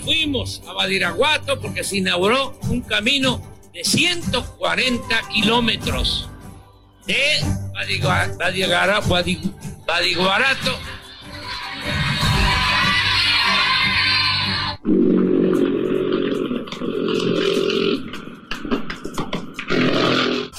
[0.00, 3.40] Fuimos a Badiraguato porque se inauguró un camino
[3.72, 6.28] de 140 kilómetros
[7.06, 7.40] de
[9.86, 10.78] Badiguarato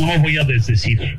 [0.02, 1.18] no voy a desdecir.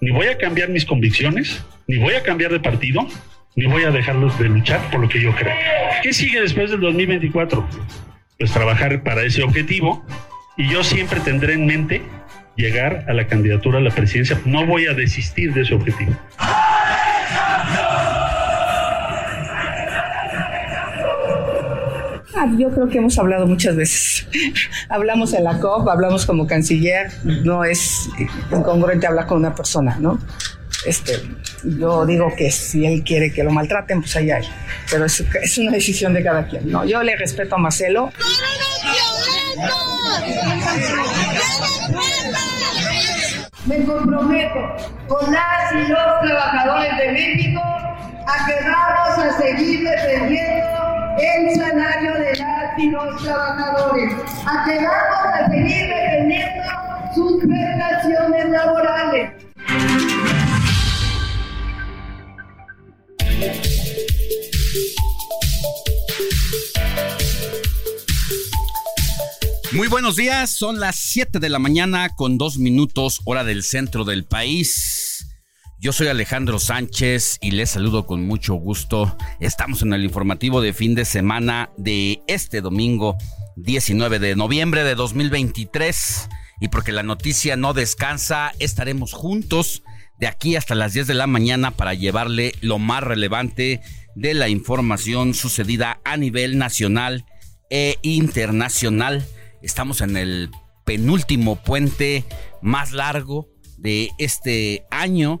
[0.00, 3.06] Ni voy a cambiar mis convicciones, ni voy a cambiar de partido,
[3.54, 5.54] ni voy a dejarlos de luchar por lo que yo creo.
[6.02, 7.68] ¿Qué sigue después del 2024?
[8.38, 10.04] Pues trabajar para ese objetivo
[10.56, 12.02] y yo siempre tendré en mente
[12.56, 14.40] llegar a la candidatura a la presidencia.
[14.44, 16.12] No voy a desistir de ese objetivo.
[22.34, 24.26] Ah, yo creo que hemos hablado muchas veces.
[24.88, 28.10] hablamos en la COP, hablamos como canciller, no es
[28.50, 30.18] incongruente hablar con una persona, ¿no?
[30.84, 31.22] Este,
[31.64, 34.48] yo digo que si él quiere que lo maltraten, pues allá hay.
[34.90, 36.84] Pero es, es una decisión de cada quien, ¿no?
[36.84, 38.12] Yo le respeto a Marcelo.
[43.66, 44.58] Me comprometo
[45.06, 50.82] con las y los trabajadores de México a que vamos a seguir defendiendo
[51.18, 54.14] el salario de las y los trabajadores,
[54.46, 56.62] a que vamos a seguir defendiendo
[57.14, 59.30] sus prestaciones laborales.
[69.72, 74.04] Muy buenos días, son las 7 de la mañana con dos minutos hora del centro
[74.04, 75.26] del país.
[75.80, 79.16] Yo soy Alejandro Sánchez y les saludo con mucho gusto.
[79.40, 83.16] Estamos en el informativo de fin de semana de este domingo
[83.56, 86.28] 19 de noviembre de 2023.
[86.60, 89.82] Y porque la noticia no descansa, estaremos juntos
[90.22, 93.80] de aquí hasta las 10 de la mañana para llevarle lo más relevante
[94.14, 97.26] de la información sucedida a nivel nacional
[97.70, 99.26] e internacional.
[99.62, 100.50] Estamos en el
[100.84, 102.24] penúltimo puente
[102.60, 105.40] más largo de este año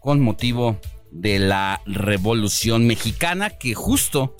[0.00, 0.80] con motivo
[1.10, 4.36] de la Revolución Mexicana que justo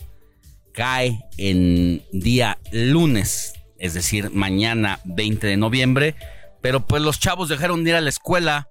[0.72, 6.14] cae en día lunes, es decir, mañana 20 de noviembre,
[6.62, 8.68] pero pues los chavos dejaron de ir a la escuela,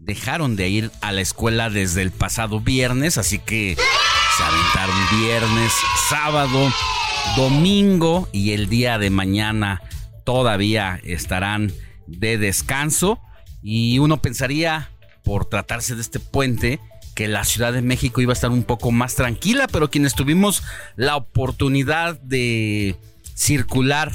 [0.00, 5.72] dejaron de ir a la escuela desde el pasado viernes, así que se aventaron viernes,
[6.08, 6.72] sábado,
[7.36, 9.82] domingo y el día de mañana
[10.24, 11.72] todavía estarán
[12.06, 13.20] de descanso.
[13.62, 14.90] Y uno pensaría
[15.22, 16.80] por tratarse de este puente
[17.14, 20.62] que la Ciudad de México iba a estar un poco más tranquila, pero quienes tuvimos
[20.96, 22.96] la oportunidad de
[23.34, 24.10] circular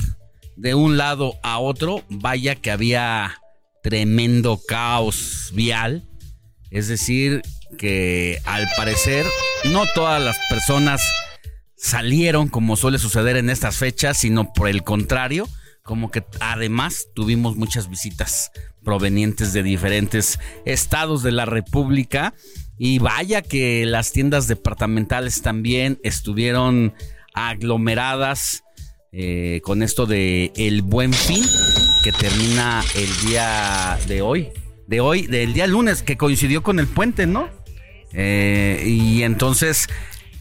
[0.56, 3.40] de un lado a otro, vaya que había
[3.86, 6.10] tremendo caos vial,
[6.72, 7.44] es decir,
[7.78, 9.24] que al parecer
[9.66, 11.04] no todas las personas
[11.78, 15.48] salieron como suele suceder en estas fechas, sino por el contrario,
[15.84, 18.50] como que además tuvimos muchas visitas
[18.84, 22.34] provenientes de diferentes estados de la República.
[22.80, 26.96] Y vaya que las tiendas departamentales también estuvieron
[27.36, 28.64] aglomeradas
[29.18, 31.44] eh, con esto de el buen fin
[32.04, 34.50] que termina el día de hoy,
[34.88, 37.50] de hoy, del día lunes que coincidió con el puente, ¿no?
[38.12, 39.88] Eh, y entonces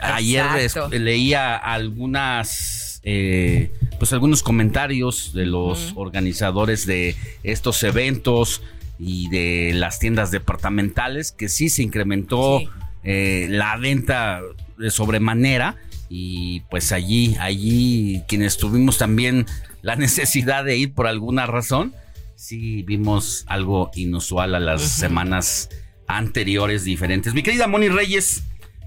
[0.00, 0.96] ayer Exacto.
[0.98, 8.60] leía algunas eh, pues algunos comentarios de los organizadores de estos eventos
[8.98, 12.68] y de las tiendas departamentales que sí se incrementó Sí.
[13.04, 14.40] eh, la venta
[14.78, 15.76] de sobremanera
[16.08, 19.46] y pues allí, allí quienes tuvimos también
[19.82, 21.94] la necesidad de ir por alguna razón,
[22.36, 25.70] sí vimos algo inusual a las semanas
[26.06, 27.34] anteriores diferentes.
[27.34, 28.42] Mi querida Moni Reyes,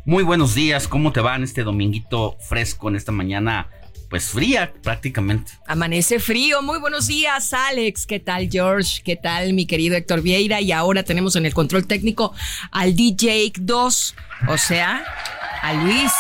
[0.05, 3.69] muy buenos días, ¿cómo te va en este dominguito fresco, en esta mañana
[4.09, 5.51] pues fría prácticamente.
[5.67, 6.61] Amanece frío.
[6.61, 8.05] Muy buenos días, Alex.
[8.05, 9.01] ¿Qué tal, George?
[9.03, 10.61] ¿Qué tal, mi querido Héctor Vieira?
[10.61, 12.33] Y ahora tenemos en el control técnico
[12.71, 14.15] al DJ 2,
[14.47, 15.03] o sea,
[15.61, 16.11] a Luis.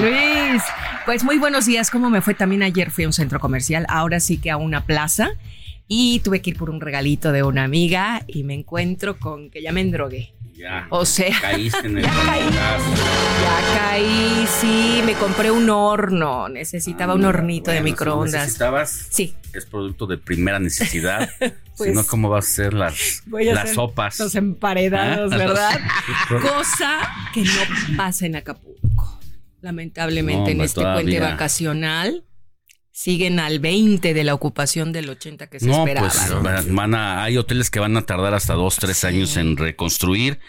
[0.00, 0.62] Luis.
[1.06, 1.90] Pues muy buenos días.
[1.90, 2.34] ¿Cómo me fue?
[2.34, 5.30] También ayer fui a un centro comercial, ahora sí que a una plaza.
[5.86, 9.62] Y tuve que ir por un regalito de una amiga y me encuentro con que
[9.62, 10.34] ya me endrogué.
[10.58, 10.86] Ya.
[10.90, 12.50] O sea, Caíste en el ya caí.
[12.50, 18.40] Ya caí, sí, me compré un horno, necesitaba un hornito de Bueno, si microondas.
[18.42, 21.30] necesitabas, Sí, es producto de primera necesidad.
[21.38, 21.54] Pues,
[21.90, 24.18] si no, ¿cómo vas a hacer las, voy a las hacer sopas?
[24.18, 25.80] los emparedados, Ah, ¿verdad?
[26.42, 26.98] Cosa
[27.32, 29.20] que no pasa en Acapulco.
[29.60, 32.24] Lamentablemente No, en este puente vacacional
[33.00, 36.08] siguen al 20 de la ocupación del 80 que se No, esperaba.
[36.08, 36.42] pues ¿no?
[36.42, 40.40] van- van a, hay hoteles que van a tardar hasta dos, tres años en reconstruir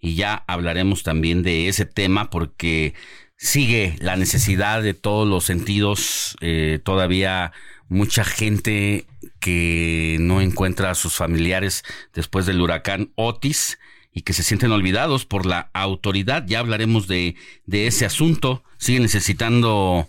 [0.00, 2.94] y ya hablaremos también de ese tema porque
[3.36, 7.52] sigue la necesidad de todos los sentidos, eh, todavía
[7.88, 9.06] mucha gente
[9.38, 11.84] que no encuentra a sus familiares
[12.14, 13.78] después del huracán Otis
[14.12, 16.44] y que se sienten olvidados por la autoridad.
[16.48, 18.64] Ya hablaremos de, de ese asunto.
[18.76, 20.08] Siguen necesitando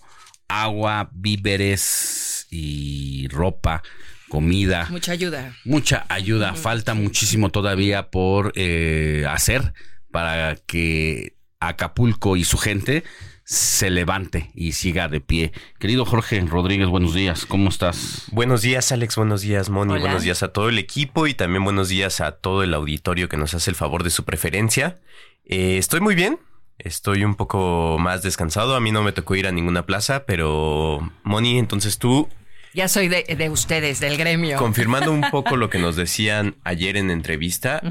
[0.61, 3.81] agua, víveres y ropa,
[4.29, 4.87] comida.
[4.89, 5.55] Mucha ayuda.
[5.65, 9.73] Mucha ayuda, falta muchísimo todavía por eh, hacer
[10.11, 13.03] para que Acapulco y su gente
[13.45, 15.51] se levante y siga de pie.
[15.79, 18.23] Querido Jorge Rodríguez, buenos días, ¿cómo estás?
[18.31, 19.15] Buenos días, Alex.
[19.15, 19.93] Buenos días, Moni.
[19.93, 20.01] Hola.
[20.01, 23.37] Buenos días a todo el equipo y también buenos días a todo el auditorio que
[23.37, 25.01] nos hace el favor de su preferencia.
[25.45, 26.39] Eh, estoy muy bien.
[26.79, 28.75] Estoy un poco más descansado.
[28.75, 32.27] A mí no me tocó ir a ninguna plaza, pero Moni, entonces tú,
[32.73, 34.57] Ya soy de, de ustedes, del gremio.
[34.57, 37.81] confirmando un poco lo que nos decían ayer en entrevista,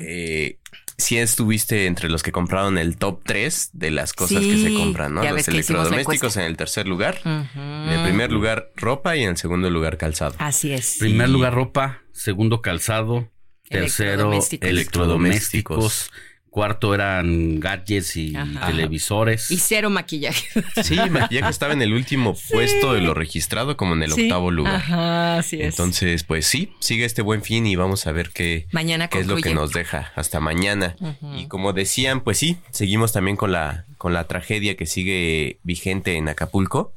[0.00, 0.58] eh,
[0.98, 5.14] sí estuviste entre los que compraron el top 3 de las cosas que se compran,
[5.14, 5.22] ¿no?
[5.24, 7.18] ya Los electrodomésticos en el tercer lugar.
[7.24, 10.34] En el primer lugar, ropa y en el segundo lugar, calzado.
[10.38, 10.96] Así es.
[10.98, 13.30] Primer lugar ropa, segundo calzado,
[13.68, 14.68] tercero Electrodomésticos.
[14.68, 16.10] electrodomésticos,
[16.52, 18.66] cuarto eran gadgets y Ajá.
[18.66, 19.50] televisores.
[19.50, 20.46] Y cero maquillaje.
[20.84, 24.24] Sí, maquillaje estaba en el último puesto de lo registrado, como en el Sí.
[24.24, 24.74] octavo lugar.
[24.76, 25.62] Ajá, así es.
[25.70, 29.26] Entonces, pues sí, sigue este buen fin y vamos a ver qué, Mañana qué es
[29.26, 30.94] lo que nos deja hasta mañana.
[31.36, 36.16] Y como decían, pues sí, seguimos también con la, con la tragedia que sigue vigente
[36.16, 36.92] en Acapulco,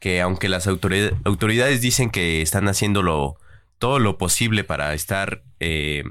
[0.00, 3.36] que aunque las autorid- autoridades dicen que están haciendo lo-
[3.78, 6.02] todo lo posible para estar, eh,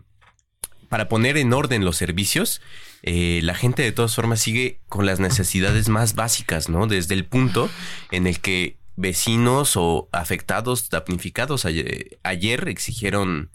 [0.96, 2.62] para poner en orden los servicios,
[3.04, 6.88] eh, la gente de todas formas sigue con las necesidades más básicas, ¿no?
[6.88, 7.70] Desde el punto
[8.12, 13.50] en el que vecinos o afectados, damnificados ayer, ayer exigieron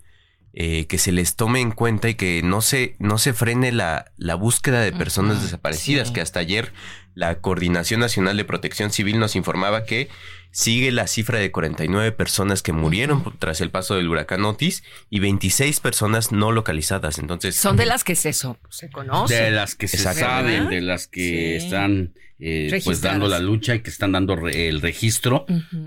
[0.53, 4.13] eh, que se les tome en cuenta y que no se, no se frene la,
[4.19, 6.13] la búsqueda de personas desaparecidas, sí.
[6.13, 6.75] que hasta ayer
[7.15, 10.11] la Coordinación Nacional de Protección Civil nos informaba que
[10.53, 15.21] sigue la cifra de 49 personas que murieron tras el paso del huracán Otis y
[15.21, 17.19] 26 personas no localizadas.
[17.19, 19.37] Entonces, Son de las que se, so- se conocen.
[19.45, 21.65] de las que se saben, de las que Sí.
[21.67, 25.45] están eh, pues dando la lucha y que están dando re- el registro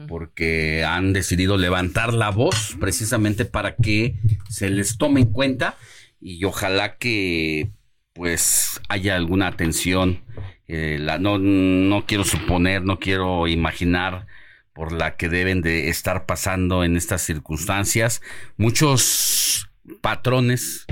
[0.08, 4.16] porque han decidido levantar la voz precisamente para que
[4.50, 5.78] se les tome en cuenta
[6.22, 7.72] y ojalá que
[8.14, 10.24] pues haya alguna atención.
[10.68, 14.28] Eh, la- no, no quiero suponer, no quiero imaginar
[14.74, 18.22] por la que deben de estar pasando en estas circunstancias.
[18.58, 19.70] Muchos
[20.02, 20.86] patrones,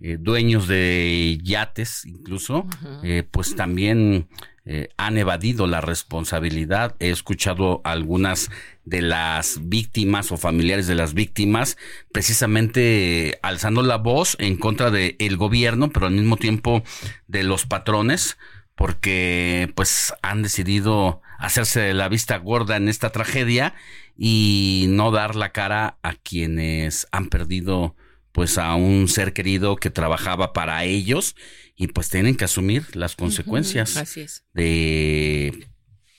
[0.00, 2.66] eh, dueños de yates incluso,
[3.02, 4.28] eh, pues también
[4.66, 6.96] eh, han evadido la responsabilidad.
[6.98, 8.50] He escuchado a algunas
[8.84, 11.76] de las víctimas o familiares de las víctimas
[12.12, 16.82] precisamente alzando la voz en contra del gobierno, pero al mismo tiempo
[17.28, 18.38] de los patrones,
[18.74, 23.74] porque pues han decidido hacerse de la vista gorda en esta tragedia
[24.16, 27.94] y no dar la cara a quienes han perdido
[28.32, 31.36] pues a un ser querido que trabajaba para ellos
[31.76, 34.44] y pues tienen que asumir las consecuencias Así es.
[34.52, 35.68] de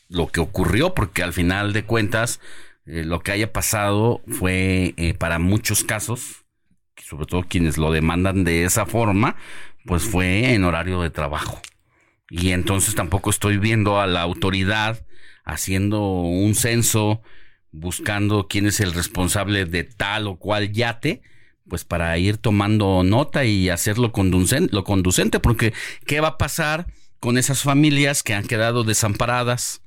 [0.08, 2.40] lo que ocurrió, porque al final de cuentas
[2.86, 6.46] eh, lo que haya pasado fue eh, para muchos casos,
[7.04, 9.36] sobre todo quienes lo demandan de esa forma,
[9.86, 11.62] pues fue en horario de trabajo.
[12.30, 15.06] Y entonces tampoco estoy viendo a la autoridad
[15.44, 17.22] haciendo un censo,
[17.72, 21.22] buscando quién es el responsable de tal o cual yate,
[21.68, 25.74] pues para ir tomando nota y hacerlo conducen- lo conducente, porque
[26.06, 26.88] ¿qué va a pasar
[27.20, 29.82] con esas familias que han quedado desamparadas,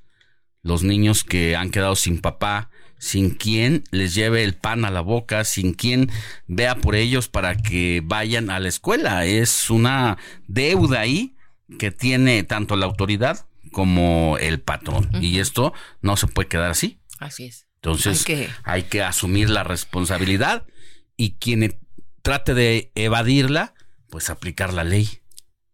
[0.62, 5.00] los niños que han quedado sin papá, sin quien les lleve el pan a la
[5.00, 6.11] boca, sin quien
[6.47, 9.25] vea por ellos para que vayan a la escuela.
[9.25, 10.18] Es una
[10.49, 11.37] deuda ahí
[11.78, 15.10] que tiene tanto la autoridad como el patrón.
[15.20, 17.00] Y esto no se puede quedar así.
[17.18, 17.66] Así es.
[17.76, 18.26] Entonces
[18.64, 20.66] hay que, asumir la responsabilidad
[21.16, 21.78] y quien
[22.22, 23.75] trate de evadirla,
[24.08, 25.08] pues aplicar la ley.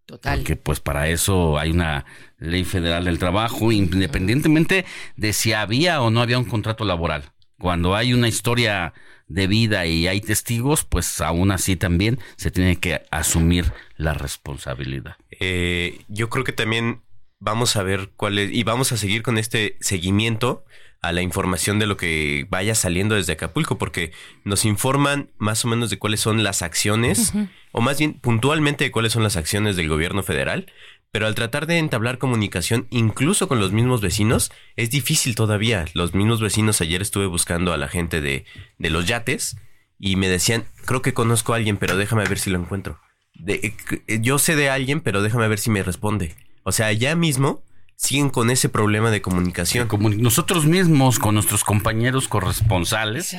[0.06, 0.38] Total.
[0.38, 2.04] Porque pues para eso hay una
[2.38, 4.84] ley federal del trabajo, independientemente
[5.16, 7.32] de si había o no había un contrato laboral.
[7.58, 8.92] Cuando hay una historia
[9.26, 15.16] de vida y hay testigos, pues aún así también se tiene que asumir la responsabilidad.
[15.30, 17.02] Eh, yo creo que también
[17.38, 20.64] vamos a ver cuál es, y vamos a seguir con este seguimiento
[21.04, 24.12] a la información de lo que vaya saliendo desde Acapulco, porque
[24.44, 27.34] nos informan más o menos de cuáles son las acciones,
[27.72, 30.72] o más bien puntualmente de cuáles son las acciones del gobierno federal,
[31.14, 35.84] pero al tratar de entablar comunicación incluso con los mismos vecinos, es difícil todavía.
[35.94, 38.46] Los mismos vecinos, ayer estuve buscando a la gente de,
[38.78, 39.56] de los yates
[39.96, 42.98] y me decían, creo que conozco a alguien, pero déjame ver si lo encuentro.
[43.32, 43.76] De,
[44.08, 46.34] eh, yo sé de alguien, pero déjame ver si me responde.
[46.64, 47.62] O sea, ya mismo
[47.96, 49.88] siguen con ese problema de comunicación.
[49.88, 53.36] Como nosotros mismos, con nuestros compañeros corresponsales,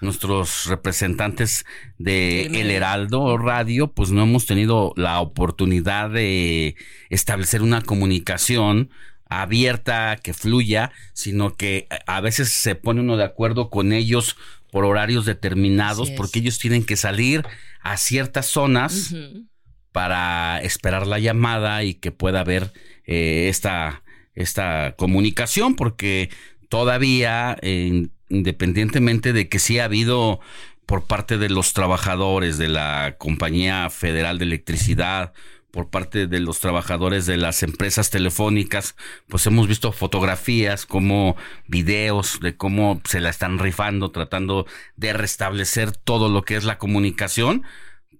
[0.00, 1.64] nuestros representantes
[1.98, 6.76] de El Heraldo Radio, pues no hemos tenido la oportunidad de
[7.10, 8.90] establecer una comunicación
[9.28, 14.36] abierta, que fluya, sino que a veces se pone uno de acuerdo con ellos
[14.70, 17.44] por horarios determinados, porque ellos tienen que salir
[17.82, 19.14] a ciertas zonas
[19.92, 22.72] para esperar la llamada y que pueda haber
[23.06, 24.02] eh, esta,
[24.34, 26.30] esta comunicación, porque
[26.68, 27.56] todavía,
[28.28, 30.40] independientemente de que sí ha habido
[30.86, 35.32] por parte de los trabajadores de la Compañía Federal de Electricidad,
[35.72, 38.94] por parte de los trabajadores de las empresas telefónicas,
[39.26, 41.34] pues hemos visto fotografías como
[41.66, 44.66] videos de cómo se la están rifando, tratando
[44.96, 47.64] de restablecer todo lo que es la comunicación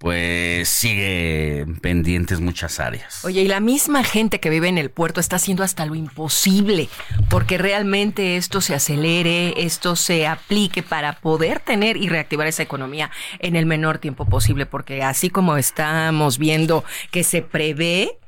[0.02, 3.25] pues sigue pendientes muchas áreas.
[3.25, 6.88] Oye, y la misma gente que vive en el puerto está haciendo hasta lo imposible
[7.30, 13.12] porque realmente esto se acelere, esto se aplique para poder tener y reactivar esa economía
[13.38, 16.82] en el menor tiempo posible, porque así como estamos viendo
[17.12, 18.18] que se prevé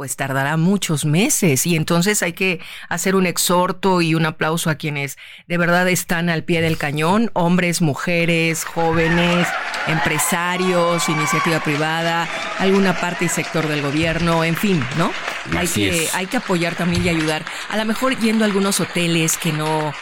[0.00, 4.76] pues tardará muchos meses y entonces hay que hacer un exhorto y un aplauso a
[4.76, 9.46] quienes de verdad están al pie del cañón, hombres, mujeres, jóvenes,
[9.88, 12.26] empresarios, iniciativa privada,
[12.58, 15.12] alguna parte y sector del gobierno, en fin, ¿no?
[15.54, 17.44] hay que, hay que apoyar también y ayudar.
[17.68, 19.92] A lo mejor yendo a algunos hoteles que no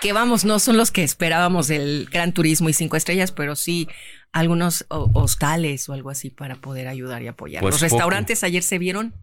[0.00, 3.86] que vamos, no son los que esperábamos del gran turismo y cinco estrellas, pero sí
[4.32, 7.60] algunos hostales o algo así para poder ayudar y apoyar.
[7.60, 9.14] Pues Los restaurantes ayer se vieron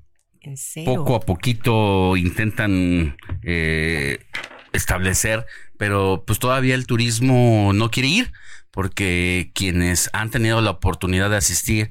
[0.42, 0.94] en cero.
[0.96, 4.20] Poco a poquito intentan eh,
[4.72, 5.46] establecer,
[5.78, 8.32] pero pues todavía el turismo no quiere ir
[8.72, 11.90] porque quienes han tenido la oportunidad de asistir,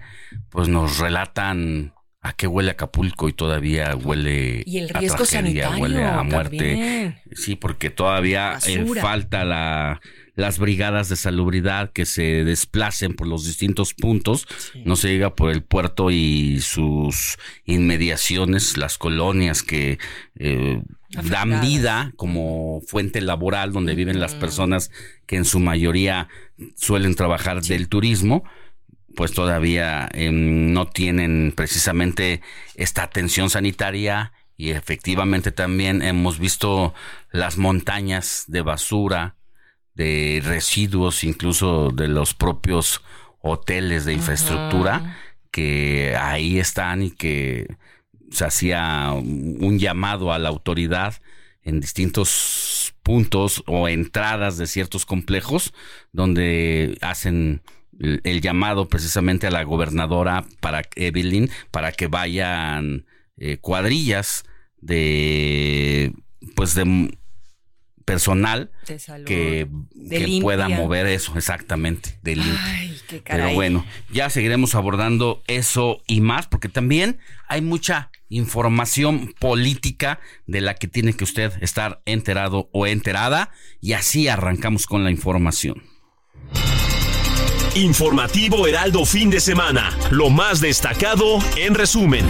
[0.48, 6.04] pues nos relatan a qué huele Acapulco y todavía huele y el riesgo sanitario, huele
[6.04, 7.20] a muerte.
[7.32, 10.00] Sí, porque todavía eh, falta la
[10.38, 14.46] las brigadas de salubridad que se desplacen por los distintos puntos,
[14.84, 19.98] no se llega por el puerto y sus inmediaciones, las colonias que
[20.36, 20.80] eh,
[21.10, 24.92] dan vida como fuente laboral donde viven las personas
[25.26, 26.28] que en su mayoría
[26.76, 28.44] suelen trabajar del turismo
[29.16, 32.42] pues todavía em, no tienen precisamente
[32.76, 36.94] esta atención sanitaria y efectivamente también hemos visto
[37.32, 39.37] las montañas de basura
[39.98, 43.02] de residuos, incluso de los propios
[43.42, 45.18] hoteles de infraestructura,
[45.50, 47.66] que ahí están y que
[48.30, 51.14] se hacía un llamado a la autoridad
[51.62, 55.74] en distintos puntos o entradas de ciertos complejos
[56.12, 57.62] donde hacen
[57.98, 64.44] el, llamado precisamente a la gobernadora para Evelyn para que vayan eh, cuadrillas
[64.80, 66.12] de
[66.54, 67.18] pues de
[68.08, 68.70] personal
[69.26, 69.68] que,
[70.40, 72.40] pueda mover eso, exactamente, de
[73.24, 80.62] Pero bueno, ya seguiremos abordando eso y más, porque también hay mucha información política de
[80.62, 83.50] la que tiene que usted estar enterado o enterada,
[83.82, 85.82] y así arrancamos con la información.
[87.74, 92.24] Informativo Heraldo fin de semana, lo más destacado en resumen.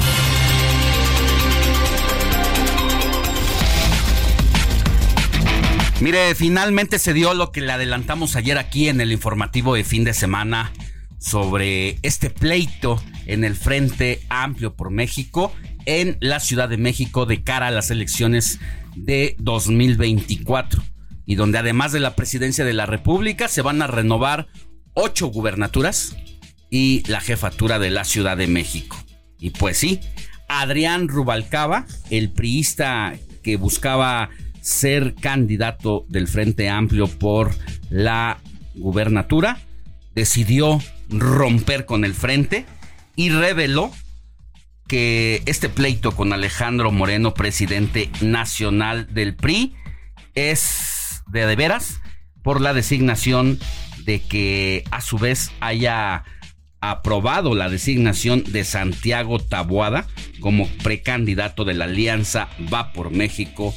[6.00, 10.04] Mire, finalmente se dio lo que le adelantamos ayer aquí en el informativo de fin
[10.04, 10.72] de semana
[11.18, 15.52] sobre este pleito en el Frente Amplio por México
[15.86, 18.60] en la Ciudad de México de cara a las elecciones
[18.94, 20.84] de 2024
[21.26, 24.46] y donde además de la presidencia de la República se van a renovar
[24.94, 26.16] ocho gubernaturas
[26.70, 28.96] y la jefatura de la Ciudad de México.
[29.40, 29.98] Y pues sí,
[30.48, 37.54] Adrián Rubalcaba, el priista que buscaba ser candidato del Frente Amplio por
[37.90, 38.38] la
[38.74, 39.58] gubernatura,
[40.14, 42.66] decidió romper con el frente
[43.16, 43.92] y reveló
[44.86, 49.74] que este pleito con Alejandro Moreno, presidente nacional del PRI,
[50.34, 52.00] es de de veras
[52.42, 53.58] por la designación
[54.04, 56.24] de que a su vez haya
[56.80, 60.06] aprobado la designación de Santiago Taboada
[60.40, 63.74] como precandidato de la Alianza Va por México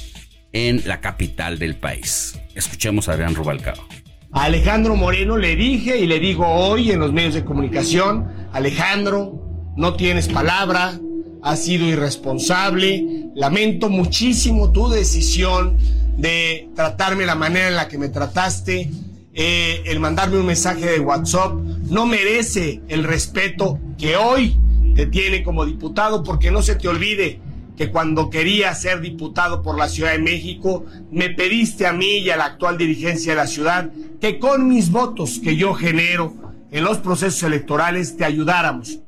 [0.54, 2.40] en la capital del país.
[2.56, 3.84] Escuchemos a Adrián Rubalcaba.
[4.32, 9.74] A Alejandro Moreno le dije y le digo hoy en los medios de comunicación, Alejandro,
[9.76, 11.00] no tienes palabra,
[11.44, 15.78] has sido irresponsable, lamento muchísimo tu decisión
[16.18, 18.90] de tratarme la manera en la que me trataste,
[19.34, 21.54] eh, el mandarme un mensaje de WhatsApp,
[21.90, 24.58] no merece el respeto que hoy
[24.96, 27.40] te tiene como diputado, porque no se te olvide
[27.78, 32.30] que cuando quería ser diputado por la Ciudad de México, me pediste a mí y
[32.30, 36.34] a la actual dirigencia de la ciudad que con mis votos que yo genero
[36.72, 39.00] en los procesos electorales te ayudáramos.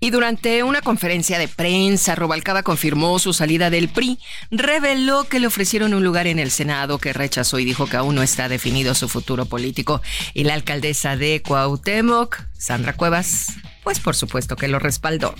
[0.00, 4.20] Y durante una conferencia de prensa, Robalcaba confirmó su salida del PRI,
[4.52, 8.14] reveló que le ofrecieron un lugar en el Senado que rechazó y dijo que aún
[8.14, 10.00] no está definido su futuro político.
[10.34, 13.56] Y la alcaldesa de Cuauhtémoc, Sandra Cuevas,
[13.88, 15.34] pues por supuesto que lo respaldó.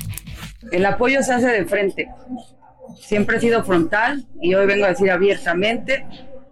[0.73, 2.09] El apoyo se hace de frente.
[2.99, 6.07] Siempre he sido frontal y hoy vengo a decir abiertamente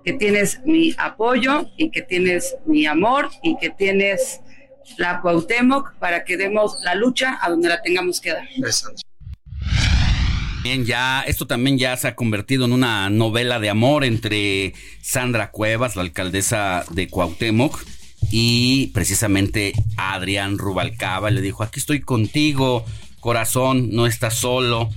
[0.04, 4.42] que tienes mi apoyo y que tienes mi amor y que tienes
[4.98, 8.46] la Cuauhtémoc para que demos la lucha a donde la tengamos que dar.
[10.62, 15.50] Bien, ya, esto también ya se ha convertido en una novela de amor entre Sandra
[15.50, 17.82] Cuevas, la alcaldesa de Cuauhtémoc,
[18.30, 21.30] y precisamente Adrián Rubalcaba.
[21.30, 22.84] Le dijo, aquí estoy contigo,
[23.20, 24.90] corazón, no estás solo,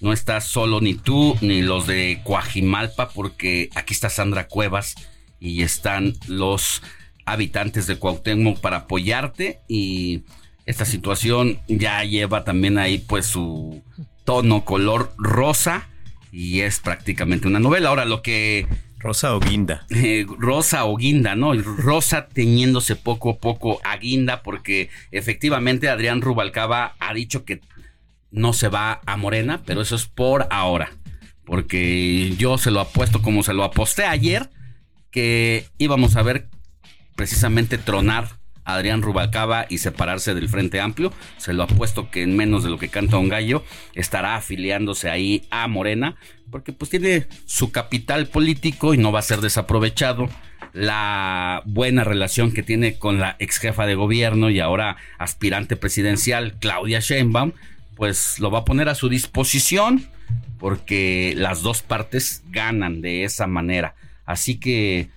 [0.00, 4.94] no estás solo ni tú ni los de Coajimalpa, porque aquí está Sandra Cuevas
[5.40, 6.82] y están los
[7.24, 10.22] habitantes de Cuauhtémoc para apoyarte y
[10.64, 13.82] esta situación ya lleva también ahí pues su
[14.24, 15.88] tono color rosa
[16.32, 17.88] y es prácticamente una novela.
[17.88, 18.66] Ahora lo que
[18.98, 19.86] Rosa o guinda.
[19.90, 21.52] Eh, rosa o guinda, ¿no?
[21.54, 27.60] Rosa teñiéndose poco a poco a guinda porque efectivamente Adrián Rubalcaba ha dicho que
[28.30, 30.90] no se va a Morena, pero eso es por ahora.
[31.44, 34.50] Porque yo se lo apuesto como se lo aposté ayer,
[35.10, 36.48] que íbamos a ver
[37.14, 41.12] precisamente tronar Adrián Rubalcaba y separarse del Frente Amplio.
[41.38, 45.46] Se lo apuesto que en menos de lo que canta un gallo estará afiliándose ahí
[45.50, 46.16] a Morena,
[46.50, 50.28] porque pues tiene su capital político y no va a ser desaprovechado.
[50.72, 56.56] La buena relación que tiene con la ex jefa de gobierno y ahora aspirante presidencial
[56.60, 57.52] Claudia Sheinbaum,
[57.96, 60.06] pues lo va a poner a su disposición
[60.58, 63.94] porque las dos partes ganan de esa manera.
[64.24, 65.08] Así que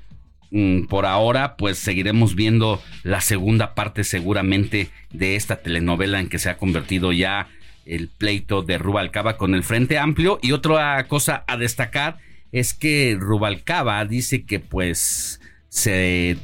[0.87, 6.49] por ahora, pues seguiremos viendo la segunda parte seguramente de esta telenovela en que se
[6.49, 7.47] ha convertido ya
[7.85, 10.39] el pleito de Rubalcaba con el Frente Amplio.
[10.41, 12.17] Y otra cosa a destacar
[12.51, 16.37] es que Rubalcaba dice que pues se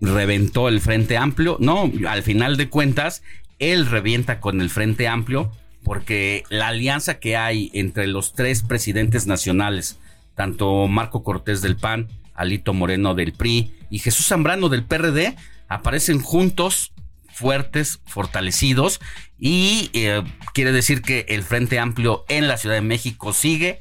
[0.00, 1.56] reventó el Frente Amplio.
[1.60, 3.22] No, al final de cuentas,
[3.58, 5.50] él revienta con el Frente Amplio
[5.82, 9.98] porque la alianza que hay entre los tres presidentes nacionales,
[10.34, 15.36] tanto Marco Cortés del PAN, Alito Moreno del PRI y Jesús Zambrano del PRD
[15.68, 16.92] aparecen juntos,
[17.32, 19.00] fuertes, fortalecidos
[19.38, 23.80] y eh, quiere decir que el Frente Amplio en la Ciudad de México sigue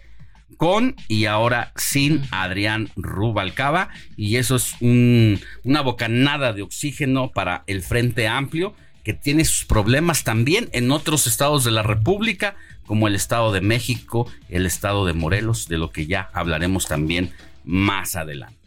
[0.57, 7.81] con y ahora sin Adrián Rubalcaba y eso es una bocanada de oxígeno para el
[7.81, 13.15] Frente Amplio que tiene sus problemas también en otros estados de la República como el
[13.15, 17.31] Estado de México, el Estado de Morelos, de lo que ya hablaremos también
[17.63, 18.57] más adelante.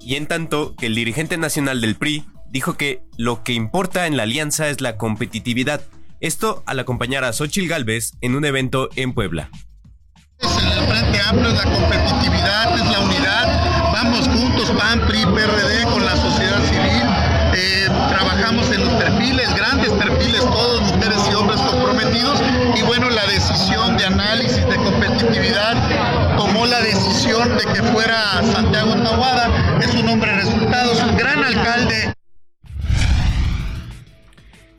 [0.00, 4.16] Y en tanto que el dirigente nacional del PRI dijo que lo que importa en
[4.16, 5.82] la alianza es la competitividad.
[6.20, 9.50] Esto al acompañar a Xochil Gálvez en un evento en Puebla.
[10.38, 13.92] El Frente Amplio es la competitividad, es la unidad.
[13.92, 17.02] Vamos juntos, PAN, PRI, PRD, con la sociedad civil.
[17.54, 22.40] Eh, trabajamos en los perfiles, grandes perfiles, todos mujeres y hombres comprometidos.
[22.76, 24.65] Y bueno, la decisión de análisis
[26.36, 28.94] tomó la decisión de que fuera Santiago.
[29.80, 32.12] Es un hombre de resultados, un gran alcalde.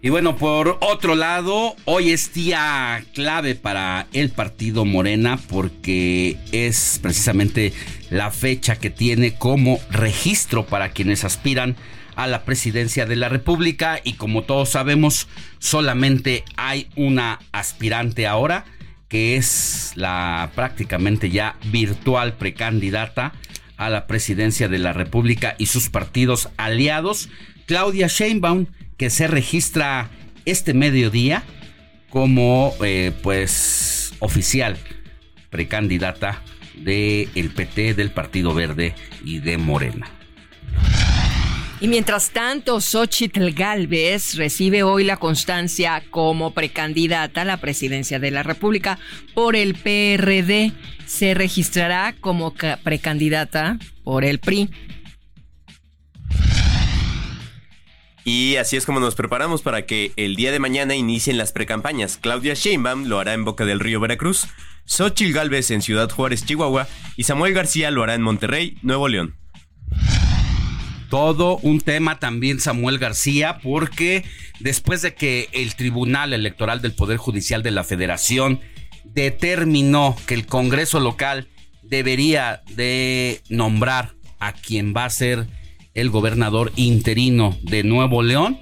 [0.01, 6.99] Y bueno, por otro lado, hoy es día clave para el partido Morena porque es
[7.01, 7.73] precisamente
[8.09, 11.75] la fecha que tiene como registro para quienes aspiran
[12.15, 15.27] a la presidencia de la República y como todos sabemos,
[15.59, 18.65] solamente hay una aspirante ahora
[19.07, 23.33] que es la prácticamente ya virtual precandidata
[23.77, 27.29] a la presidencia de la República y sus partidos aliados,
[27.65, 28.67] Claudia Sheinbaum,
[28.97, 30.09] que se registra
[30.45, 31.43] este mediodía
[32.09, 34.77] como eh, pues oficial
[35.49, 36.41] precandidata
[36.75, 40.16] del el PT, del Partido Verde y de Morena.
[41.79, 48.31] Y mientras tanto, Xochitl Galvez recibe hoy la constancia como precandidata a la presidencia de
[48.31, 48.97] la República
[49.35, 50.73] por el PRD.
[51.05, 54.71] Se registrará como precandidata por el PRI.
[58.25, 62.17] Y así es como nos preparamos para que el día de mañana inicien las precampañas.
[62.17, 64.47] Claudia Sheinbaum lo hará en Boca del Río Veracruz,
[64.85, 69.35] Xochitl Galvez en Ciudad Juárez, Chihuahua y Samuel García lo hará en Monterrey, Nuevo León
[71.09, 74.23] todo un tema también Samuel García, porque
[74.59, 78.59] después de que el Tribunal Electoral del Poder Judicial de la Federación
[79.03, 81.47] determinó que el Congreso local
[81.83, 85.47] debería de nombrar a quien va a ser
[85.93, 88.59] el gobernador interino de Nuevo León,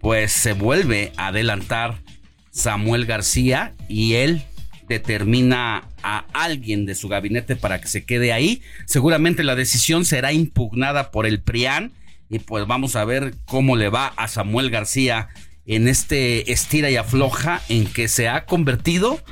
[0.00, 2.02] pues se vuelve a adelantar
[2.50, 4.44] Samuel García y él
[4.88, 8.62] determina a alguien de su gabinete para que se quede ahí.
[8.86, 11.92] Seguramente la decisión será impugnada por el PRIAN
[12.30, 15.28] y pues vamos a ver cómo le va a Samuel García
[15.66, 19.22] en este estira y afloja en que se ha convertido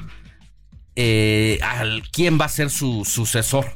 [0.95, 3.67] eh, al quién va a ser su sucesor.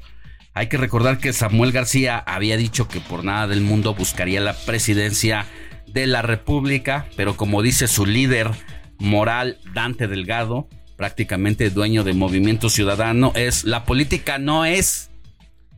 [0.53, 4.55] Hay que recordar que Samuel García había dicho que por nada del mundo buscaría la
[4.55, 5.47] presidencia
[5.87, 8.51] de la República, pero como dice su líder
[8.99, 10.69] moral Dante Delgado,
[11.01, 15.11] prácticamente dueño de Movimiento Ciudadano, es la política no es,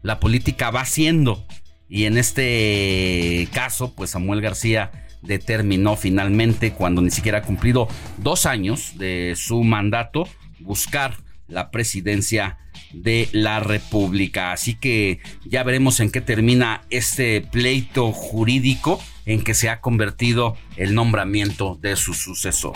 [0.02, 1.46] la política va siendo.
[1.88, 4.90] Y en este caso, pues Samuel García
[5.22, 7.86] determinó finalmente, cuando ni siquiera ha cumplido
[8.18, 10.26] dos años de su mandato,
[10.58, 11.14] buscar
[11.46, 12.58] la presidencia
[12.92, 14.50] de la República.
[14.50, 20.56] Así que ya veremos en qué termina este pleito jurídico en que se ha convertido
[20.76, 22.74] el nombramiento de su sucesor.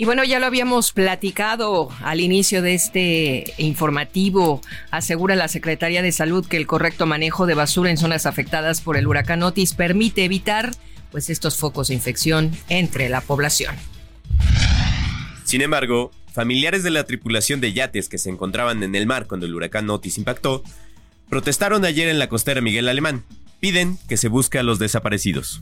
[0.00, 4.62] Y bueno, ya lo habíamos platicado al inicio de este informativo.
[4.90, 8.96] Asegura la Secretaría de Salud que el correcto manejo de basura en zonas afectadas por
[8.96, 10.70] el huracán Otis permite evitar
[11.10, 13.76] pues estos focos de infección entre la población.
[15.44, 19.44] Sin embargo, familiares de la tripulación de yates que se encontraban en el mar cuando
[19.44, 20.62] el huracán Otis impactó,
[21.28, 23.22] protestaron ayer en la costera Miguel Alemán.
[23.60, 25.60] Piden que se busque a los desaparecidos.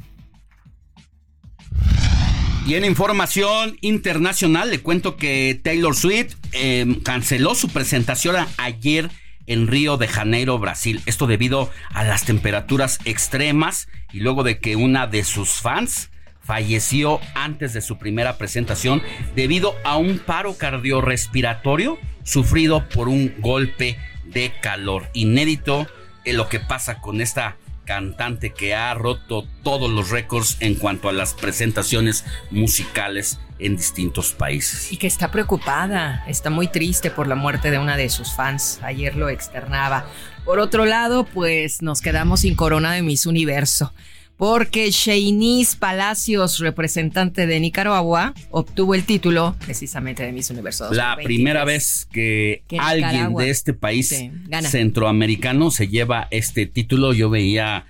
[2.69, 9.11] Y en información internacional le cuento que Taylor Swift em, canceló su presentación ayer
[9.47, 11.01] en Río de Janeiro, Brasil.
[11.07, 16.11] Esto debido a las temperaturas extremas y luego de que una de sus fans
[16.43, 19.03] falleció antes de su primera presentación
[19.35, 25.09] debido a un paro cardiorrespiratorio sufrido por un golpe de calor.
[25.15, 25.87] Inédito
[26.27, 27.57] en lo que pasa con esta
[27.89, 34.35] cantante que ha roto todos los récords en cuanto a las presentaciones musicales en distintos
[34.35, 34.93] países.
[34.93, 38.79] Y que está preocupada, está muy triste por la muerte de una de sus fans.
[38.83, 40.05] Ayer lo externaba.
[40.45, 43.95] Por otro lado, pues nos quedamos sin corona de Miss Universo
[44.39, 50.95] porque Sheinis Palacios, representante de Nicaragua, obtuvo el título precisamente de Miss Universo.
[50.95, 54.15] La primera vez que, alguien de este país
[54.63, 57.85] centroamericano se lleva este título, yo veía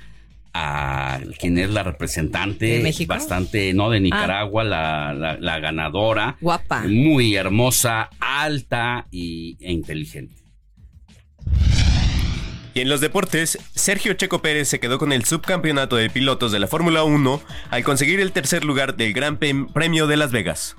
[0.54, 8.08] a quien es la representante, bastante, no de Nicaragua, la, la, ganadora, guapa, muy hermosa,
[8.18, 10.34] alta y, e inteligente.
[12.78, 16.60] Y en los deportes, Sergio Checo Pérez se quedó con el subcampeonato de pilotos de
[16.60, 20.76] la Fórmula 1 al conseguir el tercer lugar del Gran Premio de Las Vegas.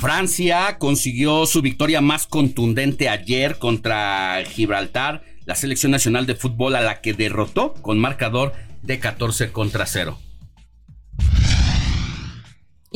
[0.00, 6.80] Francia consiguió su victoria más contundente ayer contra Gibraltar, la selección nacional de fútbol a
[6.80, 10.18] la que derrotó con marcador de 14 contra 0.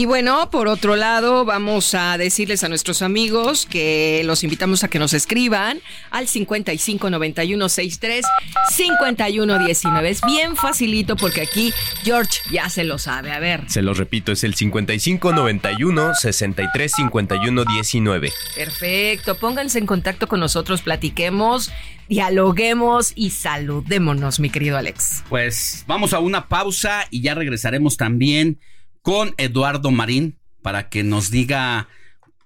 [0.00, 4.88] Y bueno, por otro lado, vamos a decirles a nuestros amigos que los invitamos a
[4.88, 5.80] que nos escriban
[6.10, 8.24] al 55 91 63
[8.70, 10.08] 51 19.
[10.08, 11.72] Es bien facilito porque aquí
[12.04, 13.32] George ya se lo sabe.
[13.32, 13.64] A ver.
[13.66, 18.32] Se lo repito, es el 55 91 63 51 19.
[18.54, 19.34] Perfecto.
[19.36, 21.72] Pónganse en contacto con nosotros, platiquemos,
[22.08, 25.24] dialoguemos y saludémonos, mi querido Alex.
[25.28, 28.60] Pues vamos a una pausa y ya regresaremos también
[29.08, 31.88] con Eduardo Marín para que nos diga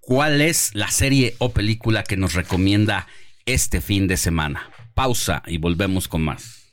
[0.00, 3.08] cuál es la serie o película que nos recomienda
[3.46, 4.70] este fin de semana.
[4.94, 6.72] Pausa y volvemos con más.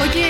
[0.00, 0.29] Oye,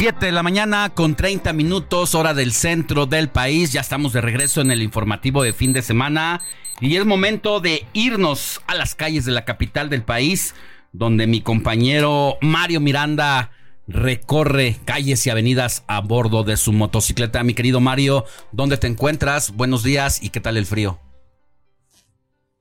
[0.00, 3.70] Siete de la mañana con 30 minutos, hora del centro del país.
[3.70, 6.40] Ya estamos de regreso en el informativo de fin de semana.
[6.80, 10.54] Y es momento de irnos a las calles de la capital del país,
[10.94, 13.50] donde mi compañero Mario Miranda
[13.86, 17.42] recorre calles y avenidas a bordo de su motocicleta.
[17.42, 19.50] Mi querido Mario, ¿dónde te encuentras?
[19.50, 20.98] Buenos días y qué tal el frío.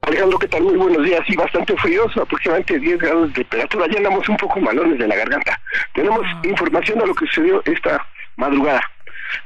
[0.09, 0.63] Alejandro, ¿qué tal?
[0.63, 1.21] Muy buenos días.
[1.27, 3.85] Sí, bastante fríoso, aproximadamente 10 grados de temperatura.
[3.91, 5.61] Ya andamos un poco malones de la garganta.
[5.93, 8.03] Tenemos información de lo que sucedió esta
[8.35, 8.81] madrugada.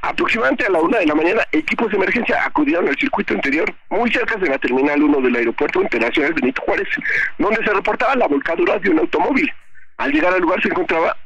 [0.02, 4.10] Aproximadamente a la una de la mañana, equipos de emergencia acudieron al circuito interior muy
[4.10, 6.88] cerca de la Terminal 1 del Aeropuerto Internacional Benito Juárez,
[7.38, 9.52] donde se reportaba la volcadura de un automóvil.
[9.98, 11.18] Al llegar al lugar se encontraba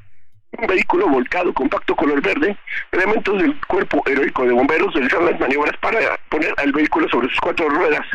[0.53, 2.55] un vehículo volcado compacto color verde,
[2.91, 7.39] elementos del cuerpo heroico de bomberos realizaron las maniobras para poner al vehículo sobre sus
[7.39, 8.05] cuatro ruedas.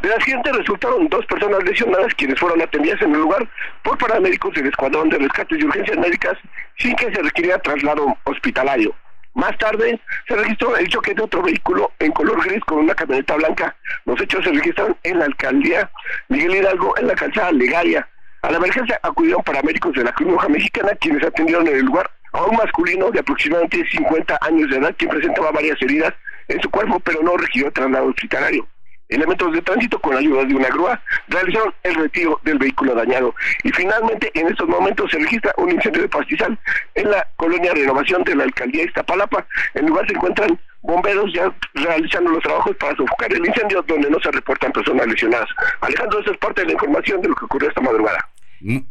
[0.00, 3.46] De la siguiente resultaron dos personas lesionadas quienes fueron atendidas en el lugar
[3.82, 6.38] por paramédicos del Escuadrón de Rescates y Urgencias Médicas
[6.78, 8.94] sin que se requiriera traslado hospitalario.
[9.34, 13.34] Más tarde se registró el choque de otro vehículo en color gris con una camioneta
[13.36, 13.74] blanca.
[14.04, 15.90] Los hechos se registraron en la alcaldía
[16.28, 18.06] Miguel Hidalgo en la calzada Legaria.
[18.42, 22.10] A la emergencia acudieron paramédicos de la Cruz Roja Mexicana, quienes atendieron en el lugar
[22.32, 26.12] a un masculino de aproximadamente 50 años de edad, quien presentaba varias heridas
[26.48, 28.66] en su cuerpo, pero no requirió traslado hospitalario.
[29.08, 33.32] Elementos de tránsito, con ayuda de una grúa, realizaron el retiro del vehículo dañado.
[33.62, 36.58] Y finalmente, en estos momentos se registra un incendio de pastizal
[36.96, 39.46] en la colonia Renovación de la alcaldía Iztapalapa.
[39.74, 44.18] En lugar se encuentran bomberos ya realizando los trabajos para sofocar el incendio, donde no
[44.18, 45.48] se reportan personas lesionadas.
[45.80, 48.31] Alejandro, esa es parte de la información de lo que ocurrió esta madrugada.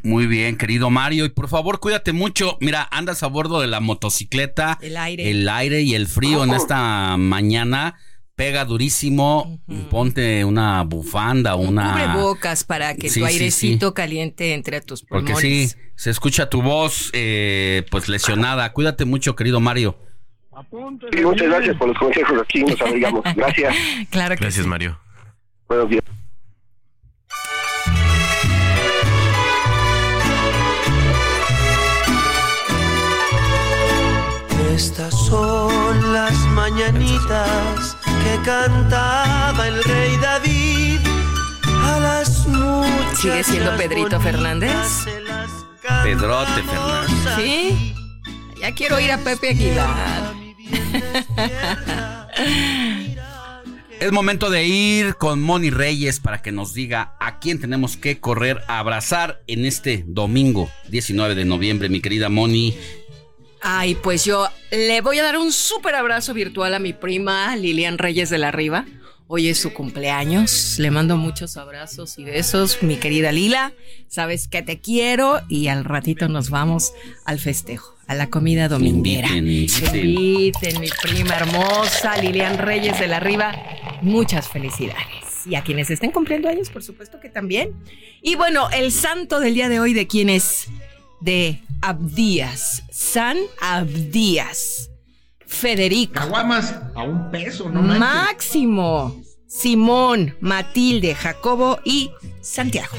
[0.04, 1.26] Muy bien, querido Mario.
[1.26, 2.58] Y por favor, cuídate mucho.
[2.60, 4.78] Mira, andas a bordo de la motocicleta.
[4.82, 5.30] El aire.
[5.32, 7.96] El aire y el frío en esta mañana
[8.36, 9.60] pega durísimo.
[9.90, 11.94] Ponte una bufanda, una.
[11.94, 13.94] Cubrebocas para que Sí, tu airecito sí.
[13.94, 15.72] caliente entre a tus Porque pulmones.
[15.72, 18.74] sí, se escucha tu voz, eh, pues lesionada.
[18.74, 19.98] Cuídate mucho, querido Mario.
[21.12, 23.24] Y muchas gracias por los consejos aquí, nos abrigamos.
[23.36, 23.76] Gracias.
[24.10, 25.00] Claro que Gracias, Mario.
[25.68, 26.04] Buenos días.
[34.74, 41.00] Estas son las mañanitas que cantaba el rey David
[41.66, 43.20] a las muchas.
[43.20, 44.72] ¿Sigue siendo Pedrito Fernández?
[46.04, 47.36] Pedrote Fernández.
[47.36, 47.94] Sí.
[48.62, 50.34] Ya quiero ir a Pepe Aguilar.
[54.00, 58.20] Es momento de ir con Moni Reyes para que nos diga a quién tenemos que
[58.20, 62.76] correr a abrazar en este domingo 19 de noviembre, mi querida Moni.
[63.62, 68.00] Ay, pues yo le voy a dar un súper abrazo virtual a mi prima Lilian
[68.00, 68.86] Reyes de la Riva.
[69.28, 70.78] Hoy es su cumpleaños.
[70.80, 73.72] Le mando muchos abrazos y besos, mi querida Lila.
[74.08, 76.92] Sabes que te quiero y al ratito nos vamos
[77.24, 79.30] al festejo, a la comida dominguera.
[79.30, 83.54] Inviten, mi prima hermosa Lilian Reyes de la Riva.
[84.02, 85.46] Muchas felicidades.
[85.46, 87.74] Y a quienes estén cumpliendo años, por supuesto que también.
[88.24, 90.68] Y bueno, el santo del día de hoy, ¿de quién es?
[91.22, 94.90] De Abdías, San Abdías,
[95.46, 96.14] Federico.
[96.14, 97.82] Caguamas a un peso, ¿no?
[97.82, 102.98] Máximo, Simón, Matilde, Jacobo y Santiago.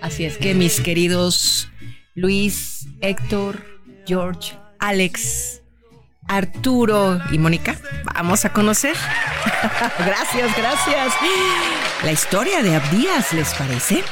[0.00, 1.68] Así es que mis queridos
[2.14, 3.64] Luis, Héctor,
[4.06, 5.62] George, Alex,
[6.28, 7.76] Arturo y Mónica,
[8.14, 8.96] vamos a conocer.
[9.98, 11.14] gracias, gracias.
[12.02, 14.04] La historia de Abdías, ¿les parece?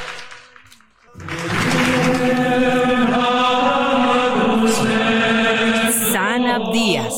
[6.73, 7.13] Abdías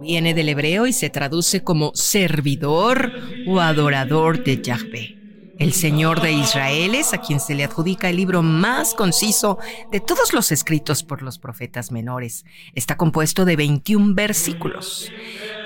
[0.00, 3.12] viene del hebreo y se traduce como servidor
[3.46, 5.18] o adorador de Yahvé.
[5.58, 9.58] El Señor de Israel es a quien se le adjudica el libro más conciso
[9.92, 12.46] de todos los escritos por los profetas menores.
[12.74, 15.12] Está compuesto de 21 versículos.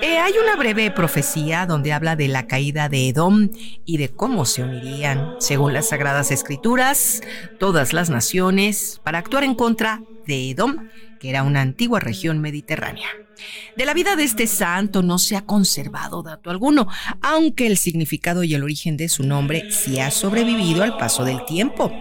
[0.01, 3.51] Eh, hay una breve profecía donde habla de la caída de Edom
[3.85, 7.21] y de cómo se unirían, según las sagradas escrituras,
[7.57, 13.07] todas las naciones para actuar en contra de Edom que era una antigua región mediterránea.
[13.75, 16.87] De la vida de este santo no se ha conservado dato alguno,
[17.21, 21.45] aunque el significado y el origen de su nombre sí ha sobrevivido al paso del
[21.45, 21.91] tiempo.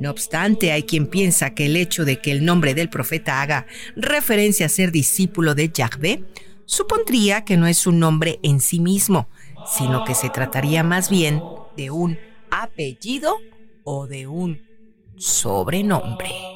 [0.00, 3.66] No obstante, hay quien piensa que el hecho de que el nombre del profeta haga
[3.94, 6.24] referencia a ser discípulo de Yahvé
[6.64, 9.28] supondría que no es un nombre en sí mismo,
[9.76, 11.42] sino que se trataría más bien
[11.76, 12.18] de un
[12.50, 13.36] apellido
[13.84, 14.60] o de un
[15.16, 16.55] sobrenombre.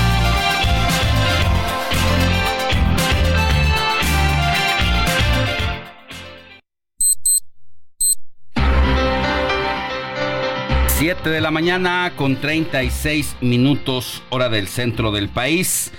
[11.01, 15.91] Siete de la mañana con 36 minutos hora del centro del país.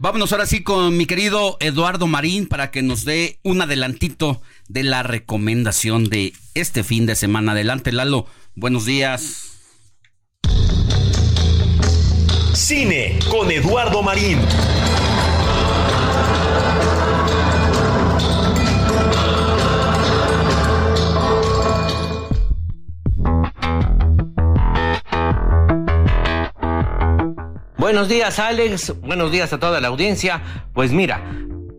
[0.00, 4.82] Vámonos ahora sí con mi querido Eduardo Marín para que nos dé un adelantito de
[4.82, 7.52] la recomendación de este fin de semana.
[7.52, 8.26] Adelante, Lalo.
[8.56, 9.60] Buenos días.
[12.52, 14.40] Cine con Eduardo Marín.
[27.88, 30.42] Buenos días Alex, buenos días a toda la audiencia.
[30.74, 31.22] Pues mira,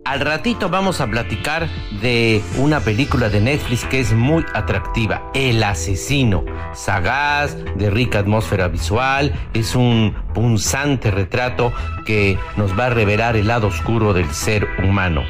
[0.06, 1.70] al ratito vamos a platicar
[2.02, 8.70] de una película de Netflix que es muy atractiva, El asesino, sagaz, de rica atmósfera
[8.70, 11.72] visual, es un punzante retrato
[12.08, 15.22] que nos va a revelar el lado oscuro del ser humano.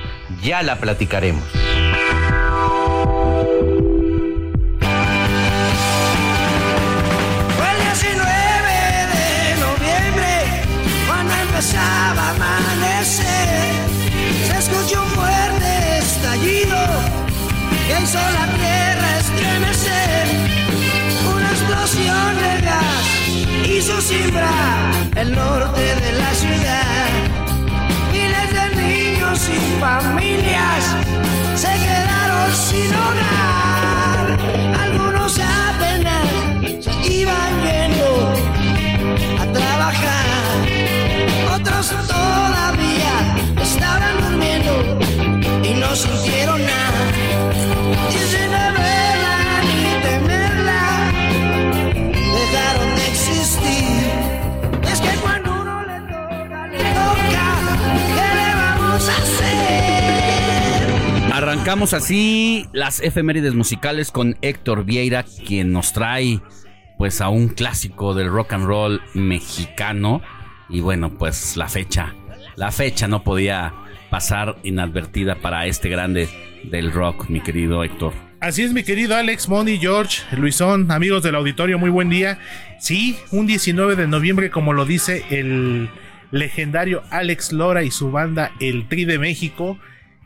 [0.42, 1.44] Ya la platicaremos.
[18.10, 20.26] Hizo la tierra estremecer.
[21.32, 27.10] Una explosión de gas hizo simbrar el norte de la ciudad.
[28.12, 30.84] Miles de niños y familias
[31.56, 34.40] se quedaron sin hogar.
[34.86, 36.28] Algunos apenas
[37.08, 38.34] iban yendo
[39.40, 40.26] a trabajar.
[41.54, 43.16] Otros todavía
[43.62, 45.09] estaban durmiendo
[45.80, 47.12] no sintieron nada.
[48.10, 51.12] Y sin verla ni temerla,
[52.34, 53.86] dejaron de existir.
[54.92, 57.46] Es que cuando uno le toca, le toca,
[58.16, 60.90] ¿qué le vamos a hacer?
[61.34, 66.42] Arrancamos así las efemérides musicales con Héctor Vieira, quien nos trae
[66.98, 70.22] pues a un clásico del rock and roll mexicano.
[70.68, 72.14] Y bueno, pues la fecha,
[72.56, 73.74] la fecha no podía
[74.10, 76.30] pasar inadvertida para este grande
[76.64, 78.14] del rock, mi querido Héctor.
[78.40, 82.40] Así es, mi querido Alex, Moni, George, Luisón, amigos del auditorio, muy buen día.
[82.80, 85.90] Sí, un 19 de noviembre, como lo dice el
[86.32, 89.78] legendario Alex Lora y su banda El Tri de México.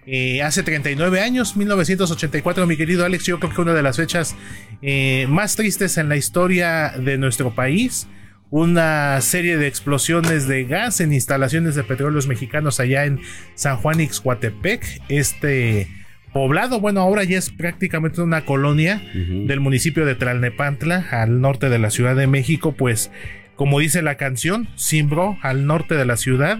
[0.05, 4.35] Eh, hace 39 años, 1984, mi querido Alex, yo creo que una de las fechas
[4.81, 8.07] eh, más tristes en la historia de nuestro país.
[8.55, 13.19] Una serie de explosiones de gas en instalaciones de petróleos mexicanos allá en
[13.55, 15.01] San Juan Ixcuatepec.
[15.09, 15.87] Este
[16.33, 21.79] poblado, bueno, ahora ya es prácticamente una colonia del municipio de Tlalnepantla, al norte de
[21.79, 23.09] la Ciudad de México, pues
[23.55, 26.59] como dice la canción, Simbro, al norte de la ciudad.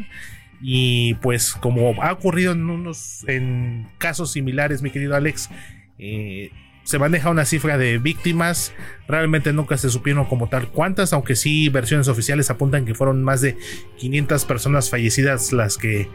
[0.64, 5.52] Y pues como ha ocurrido en unos en casos similares, mi querido Alex,
[6.00, 6.50] eh,
[6.84, 8.74] se maneja una cifra de víctimas.
[9.08, 13.42] Realmente nunca se supieron como tal cuántas, aunque sí versiones oficiales apuntan que fueron más
[13.42, 13.58] de
[13.98, 16.10] 500 personas fallecidas las que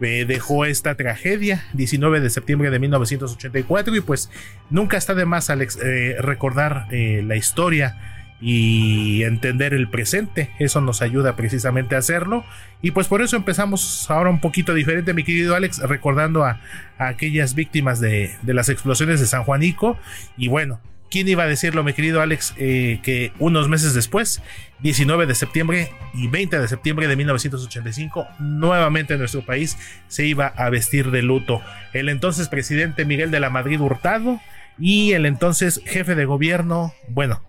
[0.00, 3.96] eh, dejó esta tragedia, 19 de septiembre de 1984.
[3.96, 4.30] Y pues
[4.70, 8.13] nunca está de más, Alex, eh, recordar eh, la historia
[8.46, 10.50] y entender el presente.
[10.58, 12.44] Eso nos ayuda precisamente a hacerlo.
[12.82, 16.60] Y pues por eso empezamos ahora un poquito diferente, mi querido Alex, recordando a,
[16.98, 19.98] aquellas víctimas de, las explosiones de San Juanico.
[20.36, 20.78] Y bueno,
[21.10, 24.42] ¿quién iba a decirlo, mi querido Alex, eh, que unos meses después,
[24.80, 29.78] 19 de septiembre y 20 de septiembre de 1985, nuevamente nuestro país
[30.08, 31.62] se iba a vestir de luto?
[31.94, 34.38] El entonces presidente Miguel de la Madrid Hurtado
[34.78, 37.42] y el entonces jefe de gobierno, bueno,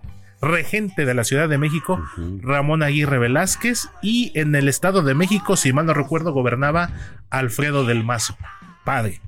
[0.46, 2.02] regente de la Ciudad de México,
[2.42, 6.92] Ramón Aguirre Velázquez, y en el Estado de México, si mal no recuerdo, gobernaba
[7.30, 8.38] Alfredo del Mazo,
[8.86, 9.20] padre.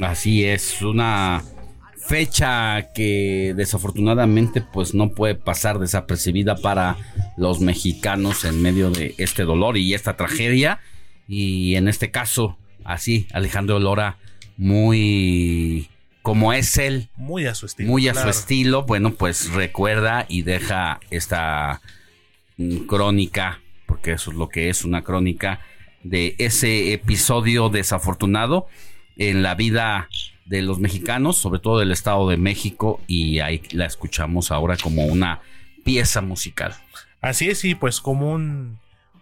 [0.00, 1.42] Así es, una
[2.06, 6.96] fecha que desafortunadamente pues no puede pasar desapercibida para
[7.36, 10.80] los mexicanos en medio de este dolor y esta tragedia.
[11.26, 14.18] Y en este caso así Alejandro Lora
[14.58, 15.88] muy
[16.24, 17.10] como es él.
[17.16, 17.90] Muy a su estilo.
[17.90, 21.82] Muy a su estilo, bueno, pues recuerda y deja esta
[22.56, 25.60] mm, crónica, porque eso es lo que es una crónica
[26.02, 28.68] de ese episodio desafortunado
[29.18, 30.08] en la vida
[30.46, 35.04] de los mexicanos, sobre todo del Estado de México, y ahí la escuchamos ahora como
[35.04, 35.42] una
[35.84, 36.74] pieza musical.
[37.20, 38.78] Así es, y pues como un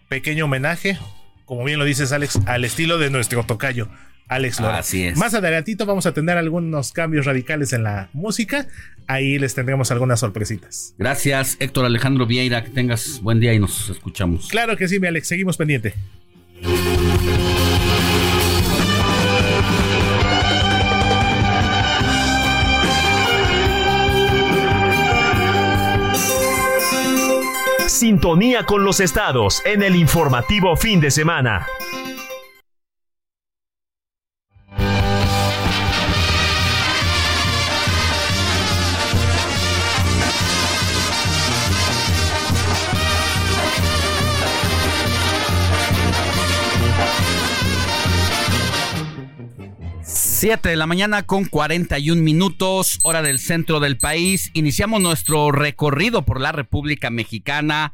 [0.07, 0.97] pequeño homenaje,
[1.43, 3.89] como bien lo dices Alex, al estilo de nuestro tocayo,
[4.27, 4.79] Alex Lora.
[4.79, 5.17] Así es.
[5.17, 8.67] Más adelantito vamos a tener algunos cambios radicales en la música.
[9.07, 10.95] Ahí les tendremos algunas sorpresitas.
[10.97, 12.63] Gracias, Héctor Alejandro Vieira.
[12.63, 14.47] Que tengas buen día y nos escuchamos.
[14.47, 15.27] Claro que sí, mi Alex.
[15.27, 15.93] Seguimos pendiente.
[27.87, 31.67] Sintonía con los estados en el informativo fin de semana.
[50.43, 54.51] Siete de la mañana con 41 minutos, hora del centro del país.
[54.53, 57.93] Iniciamos nuestro recorrido por la República Mexicana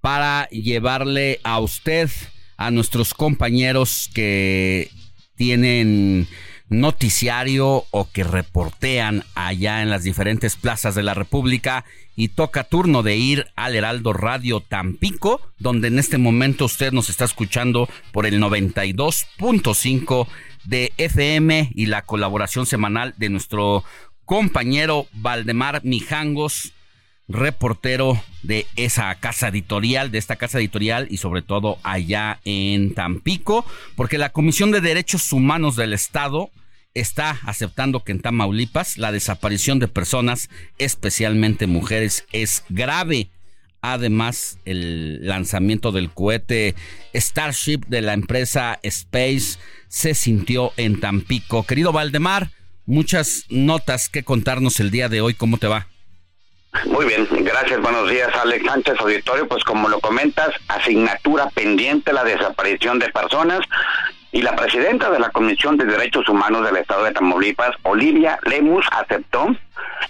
[0.00, 2.10] para llevarle a usted,
[2.56, 4.90] a nuestros compañeros que
[5.36, 6.26] tienen
[6.68, 11.84] noticiario o que reportean allá en las diferentes plazas de la República
[12.16, 17.08] y toca turno de ir al Heraldo Radio Tampico, donde en este momento usted nos
[17.08, 20.26] está escuchando por el 92.5
[20.64, 23.84] de FM y la colaboración semanal de nuestro
[24.24, 26.72] compañero Valdemar Mijangos,
[27.28, 33.64] reportero de esa casa editorial, de esta casa editorial y sobre todo allá en Tampico,
[33.96, 36.50] porque la Comisión de Derechos Humanos del Estado
[36.94, 40.48] está aceptando que en Tamaulipas la desaparición de personas,
[40.78, 43.28] especialmente mujeres, es grave.
[43.86, 46.74] Además, el lanzamiento del cohete
[47.14, 49.58] Starship de la empresa Space
[49.88, 51.66] se sintió en Tampico.
[51.66, 52.48] Querido Valdemar,
[52.86, 55.34] muchas notas que contarnos el día de hoy.
[55.34, 55.86] ¿Cómo te va?
[56.86, 57.78] Muy bien, gracias.
[57.82, 59.46] Buenos días, Alex Sánchez Auditorio.
[59.46, 63.60] Pues como lo comentas, asignatura pendiente la desaparición de personas
[64.32, 68.86] y la presidenta de la Comisión de Derechos Humanos del Estado de Tamaulipas, Olivia Lemus,
[68.92, 69.54] aceptó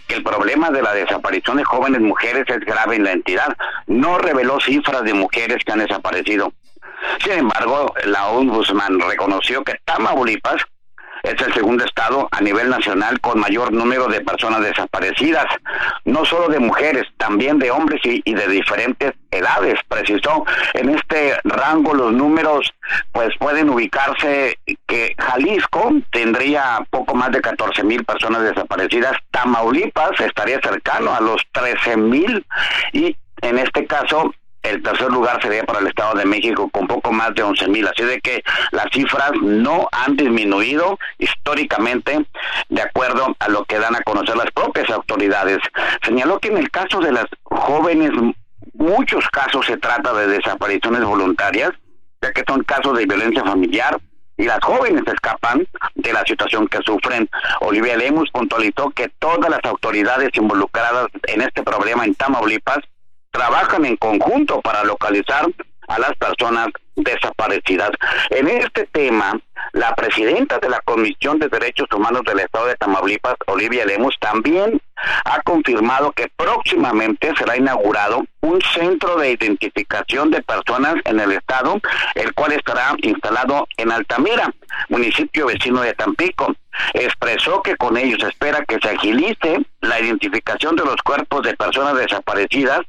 [0.08, 3.56] el problema de la desaparición de jóvenes mujeres es grave en la entidad.
[3.86, 6.52] No reveló cifras de mujeres que han desaparecido.
[7.22, 10.62] Sin embargo, la Ombudsman reconoció que Tamaulipas
[11.24, 15.46] es el segundo estado a nivel nacional con mayor número de personas desaparecidas,
[16.04, 19.80] no solo de mujeres, también de hombres y, de diferentes edades.
[19.88, 20.44] Precisó
[20.74, 22.72] en este rango los números,
[23.12, 30.60] pues pueden ubicarse que Jalisco tendría poco más de 14 mil personas desaparecidas, Tamaulipas estaría
[30.60, 32.46] cercano a los 13 mil
[32.92, 34.34] y en este caso
[34.64, 37.86] el tercer lugar sería para el Estado de México con poco más de 11 mil.
[37.86, 38.42] Así de que
[38.72, 42.26] las cifras no han disminuido históricamente
[42.68, 45.58] de acuerdo a lo que dan a conocer las propias autoridades.
[46.02, 48.10] Señaló que en el caso de las jóvenes,
[48.72, 51.70] muchos casos se trata de desapariciones voluntarias,
[52.22, 53.98] ya que son casos de violencia familiar,
[54.36, 57.28] y las jóvenes escapan de la situación que sufren.
[57.60, 62.78] Olivia Lemus puntualizó que todas las autoridades involucradas en este problema en Tamaulipas
[63.34, 65.46] trabajan en conjunto para localizar
[65.88, 67.90] a las personas desaparecidas.
[68.30, 69.38] En este tema,
[69.72, 74.80] La presidenta de la Comisión de Derechos Humanos del Estado de Tamaulipas, Olivia Lemos, también
[75.24, 81.80] ha confirmado que próximamente será inaugurado un centro de identificación de personas en el estado,
[82.14, 84.54] el cual estará instalado en Altamira,
[84.88, 86.54] municipio vecino de Tampico.
[86.92, 91.96] Expresó que con ellos espera que se agilice la identificación de los cuerpos de personas
[91.96, 92.80] desaparecidas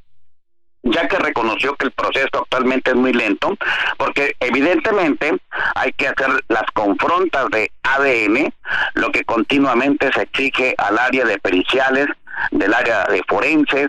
[0.86, 3.58] ya que reconoció que el proceso actualmente es muy lento,
[3.98, 5.36] porque evidentemente
[5.76, 8.54] hay que hacer las confrontas de ADN,
[8.94, 12.08] lo que continuamente se exige al área de periciales,
[12.52, 13.88] del área de forenses,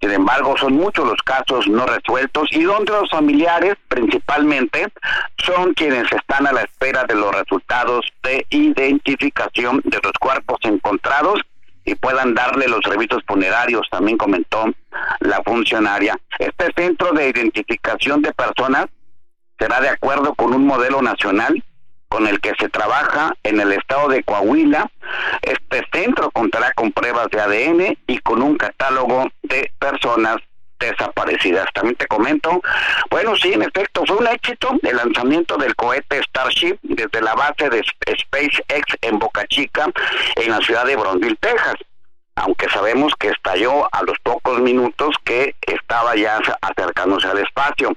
[0.00, 4.86] sin embargo son muchos los casos no resueltos y donde los familiares principalmente
[5.38, 11.40] son quienes están a la espera de los resultados de identificación de los cuerpos encontrados
[11.88, 14.66] y puedan darle los servicios funerarios, también comentó
[15.20, 16.18] la funcionaria.
[16.38, 18.86] Este centro de identificación de personas
[19.58, 21.64] será de acuerdo con un modelo nacional
[22.08, 24.90] con el que se trabaja en el estado de Coahuila.
[25.40, 30.36] Este centro contará con pruebas de ADN y con un catálogo de personas
[30.78, 31.66] desaparecidas.
[31.72, 32.60] También te comento,
[33.10, 37.68] bueno, sí, en efecto, fue un éxito el lanzamiento del cohete Starship desde la base
[37.68, 39.86] de SpaceX en Boca Chica,
[40.36, 41.76] en la ciudad de Brownsville, Texas.
[42.36, 47.96] Aunque sabemos que estalló a los pocos minutos que estaba ya acercándose al espacio.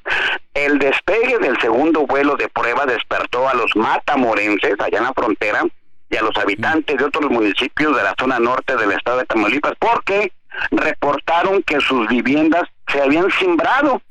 [0.55, 5.63] El despegue del segundo vuelo de prueba despertó a los matamorenses allá en la frontera
[6.09, 9.73] y a los habitantes de otros municipios de la zona norte del estado de Tamaulipas,
[9.79, 10.31] porque
[10.71, 14.01] reportaron que sus viviendas se habían simbrado.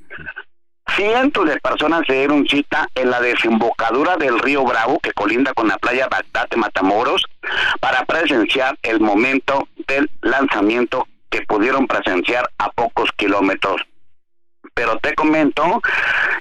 [0.97, 5.69] Cientos de personas se dieron cita en la desembocadura del río Bravo, que colinda con
[5.69, 7.25] la playa Bagdad de Matamoros,
[7.81, 13.83] para presenciar el momento del lanzamiento que pudieron presenciar a pocos kilómetros.
[14.75, 15.81] Pero te comento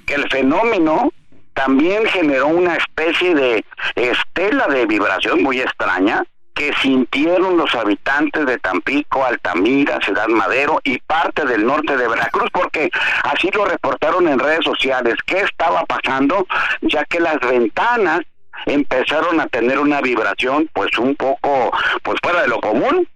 [0.06, 1.12] que el fenómeno
[1.54, 6.24] también generó una especie de estela de vibración muy extraña
[6.60, 12.50] que sintieron los habitantes de Tampico, Altamira, Ciudad Madero y parte del norte de Veracruz,
[12.52, 12.90] porque
[13.24, 15.16] así lo reportaron en redes sociales.
[15.26, 16.46] ¿Qué estaba pasando?
[16.82, 18.20] Ya que las ventanas
[18.66, 21.72] empezaron a tener una vibración pues un poco
[22.04, 23.08] pues fuera de lo común.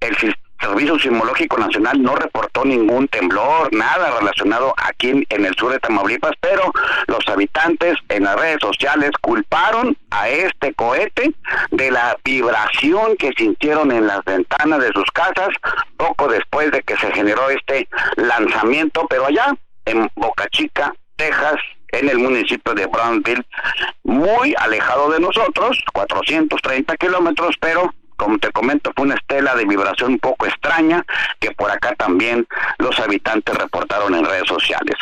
[0.00, 0.16] El
[0.60, 6.32] Servicio Sismológico Nacional no reportó ningún temblor, nada relacionado aquí en, el sur de Tamaulipas,
[6.40, 6.72] pero
[7.06, 11.32] los habitantes en las redes sociales culparon a este cohete
[11.70, 15.48] de la vibración que sintieron en las ventanas de sus casas
[15.96, 19.54] poco después de que se generó este lanzamiento, pero allá
[19.86, 21.56] en Boca Chica, Texas,
[21.92, 23.44] en el municipio de Brownsville,
[24.04, 30.12] muy alejado de nosotros, 430 kilómetros, pero como te comento, fue una estela de vibración
[30.12, 31.02] un poco extraña
[31.38, 32.46] que por acá también
[32.78, 34.94] los habitantes reportaron en redes sociales.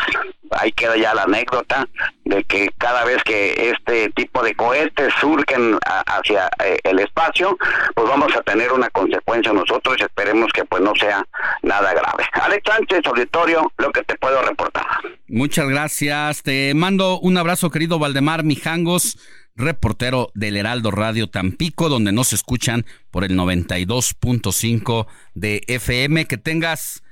[0.52, 1.88] Ahí queda ya la anécdota
[2.24, 7.58] de que cada vez que este tipo de cohetes surgen hacia eh, el espacio,
[7.94, 11.26] pues vamos a tener una consecuencia nosotros y esperemos que pues no sea
[11.62, 12.24] nada grave.
[12.32, 14.86] Alex Sánchez, auditorio, lo que te puedo reportar.
[15.26, 16.42] Muchas gracias.
[16.44, 19.18] Te mando un abrazo, querido Valdemar Mijangos
[19.58, 26.26] reportero del Heraldo Radio Tampico, donde nos escuchan por el 92.5 de FM.
[26.26, 27.02] Que tengas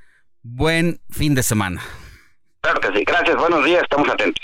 [0.42, 1.82] buen fin de semana.
[2.62, 4.42] Claro que sí, gracias, buenos días, estamos atentos.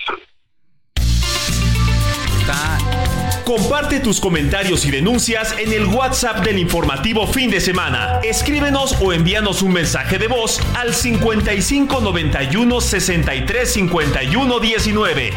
[3.45, 8.21] Comparte tus comentarios y denuncias en el WhatsApp del informativo fin de semana.
[8.23, 15.33] Escríbenos o envíanos un mensaje de voz al 55 91 63 51 19.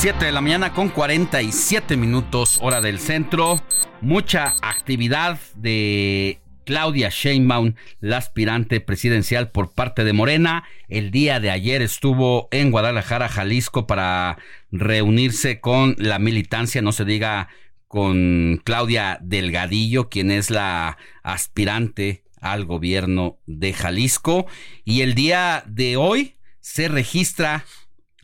[0.00, 3.60] 7 de la mañana con 47 minutos hora del centro.
[4.00, 10.62] Mucha actividad de Claudia Sheinbaum, la aspirante presidencial por parte de Morena.
[10.88, 14.38] El día de ayer estuvo en Guadalajara, Jalisco, para
[14.70, 17.48] reunirse con la militancia, no se diga
[17.88, 24.46] con Claudia Delgadillo, quien es la aspirante al gobierno de Jalisco.
[24.84, 27.64] Y el día de hoy se registra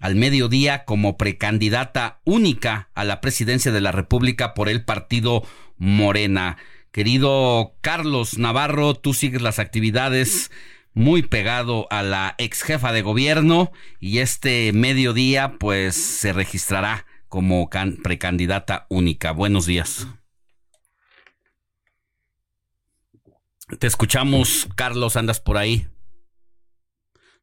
[0.00, 5.42] al mediodía como precandidata única a la presidencia de la República por el partido
[5.76, 6.56] Morena.
[6.92, 10.50] Querido Carlos Navarro, tú sigues las actividades
[10.92, 17.68] muy pegado a la ex jefa de gobierno y este mediodía pues se registrará como
[18.02, 19.32] precandidata única.
[19.32, 20.06] Buenos días.
[23.78, 25.88] Te escuchamos, Carlos, andas por ahí.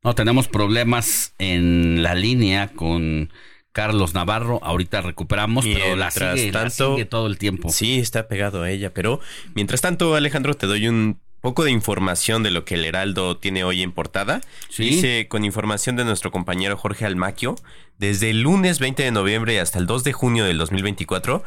[0.03, 3.31] No, tenemos problemas en la línea con
[3.71, 4.59] Carlos Navarro.
[4.63, 7.69] Ahorita recuperamos, pero la sigue, todo el tiempo.
[7.69, 8.93] Sí, está pegado a ella.
[8.93, 9.19] Pero
[9.53, 13.63] mientras tanto, Alejandro, te doy un poco de información de lo que el Heraldo tiene
[13.63, 14.41] hoy en portada.
[14.75, 17.55] Dice con información de nuestro compañero Jorge Almaquio,
[17.99, 21.43] desde el lunes 20 de noviembre hasta el 2 de junio del 2024,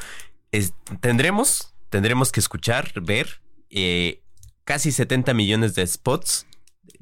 [1.00, 3.40] tendremos, tendremos que escuchar, ver
[3.70, 4.22] eh,
[4.64, 6.46] casi 70 millones de spots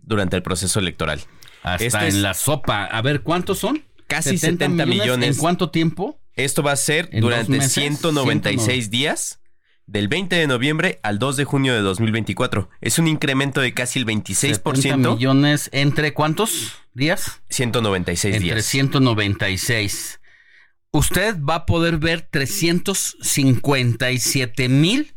[0.03, 1.20] durante el proceso electoral.
[1.62, 2.84] Hasta este en la sopa.
[2.84, 3.84] A ver, ¿cuántos son?
[4.06, 6.20] Casi 70, millones, ¿En cuánto tiempo?
[6.34, 9.40] Esto va a ser durante 196 días
[9.86, 12.70] del 20 de noviembre al 2 de junio de 2024.
[12.80, 15.14] Es un incremento de casi el 26%.
[15.14, 17.42] millones entre cuántos días?
[17.48, 18.42] 196 días.
[18.42, 20.20] Entre 196.
[20.90, 25.14] Usted va a poder ver 357 mil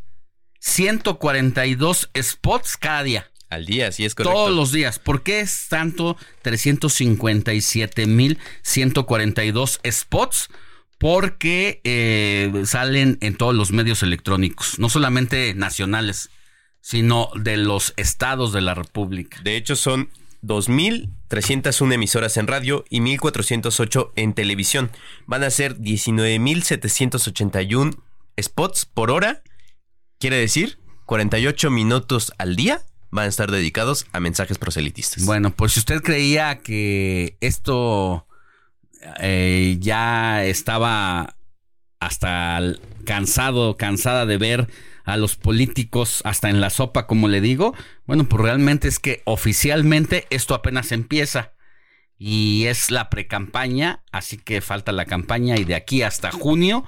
[0.59, 3.31] 142 spots cada día.
[3.55, 4.37] Al día, sí es correcto.
[4.37, 4.99] Todos los días.
[4.99, 10.49] ¿Por qué es tanto 357 mil 142 spots?
[10.97, 16.31] porque eh, salen en todos los medios electrónicos, no solamente nacionales,
[16.81, 19.41] sino de los estados de la República.
[19.43, 20.09] De hecho, son
[20.43, 24.89] 2.301 emisoras en radio y 1.408 en televisión.
[25.25, 27.97] Van a ser 19.781
[28.41, 29.43] spots por hora.
[30.19, 32.83] Quiere decir 48 minutos al día
[33.15, 35.25] van a estar dedicados a mensajes proselitistas.
[35.25, 38.27] Bueno, pues si usted creía que esto
[39.19, 41.35] eh, ya estaba
[41.99, 42.59] hasta
[43.05, 44.67] cansado, cansada de ver
[45.05, 47.73] a los políticos hasta en la sopa, como le digo.
[48.05, 51.53] Bueno, pues realmente es que oficialmente esto apenas empieza
[52.17, 56.85] y es la precampaña, así que falta la campaña y de aquí hasta junio,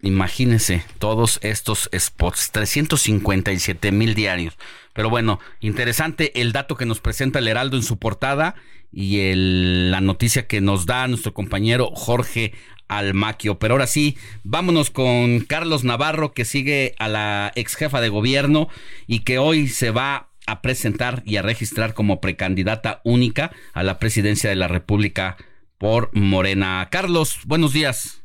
[0.00, 4.58] imagínense todos estos spots, 357 mil diarios.
[4.92, 8.54] Pero bueno, interesante el dato que nos presenta el Heraldo en su portada
[8.92, 12.52] y la noticia que nos da nuestro compañero Jorge
[12.88, 13.58] Almaquio.
[13.58, 18.68] Pero ahora sí, vámonos con Carlos Navarro, que sigue a la ex jefa de gobierno
[19.06, 23.98] y que hoy se va a presentar y a registrar como precandidata única a la
[23.98, 25.36] presidencia de la República
[25.78, 26.86] por Morena.
[26.90, 28.21] Carlos, buenos días.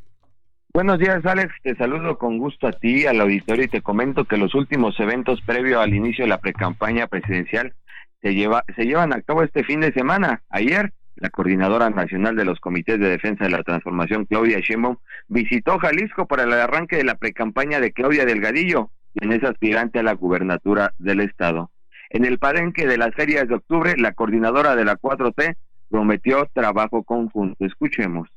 [0.78, 1.52] Buenos días, Alex.
[1.64, 5.40] Te saludo con gusto a ti, al auditorio, y te comento que los últimos eventos
[5.40, 7.74] previo al inicio de la precampaña presidencial
[8.22, 10.44] se, lleva, se llevan a cabo este fin de semana.
[10.50, 15.80] Ayer, la coordinadora nacional de los comités de defensa de la transformación, Claudia Sheinbaum, visitó
[15.80, 20.12] Jalisco para el arranque de la precampaña de Claudia Delgadillo, quien es aspirante a la
[20.12, 21.72] gubernatura del estado.
[22.10, 25.56] En el parenque de las ferias de octubre, la coordinadora de la 4T
[25.90, 27.64] prometió trabajo conjunto.
[27.64, 28.28] Escuchemos.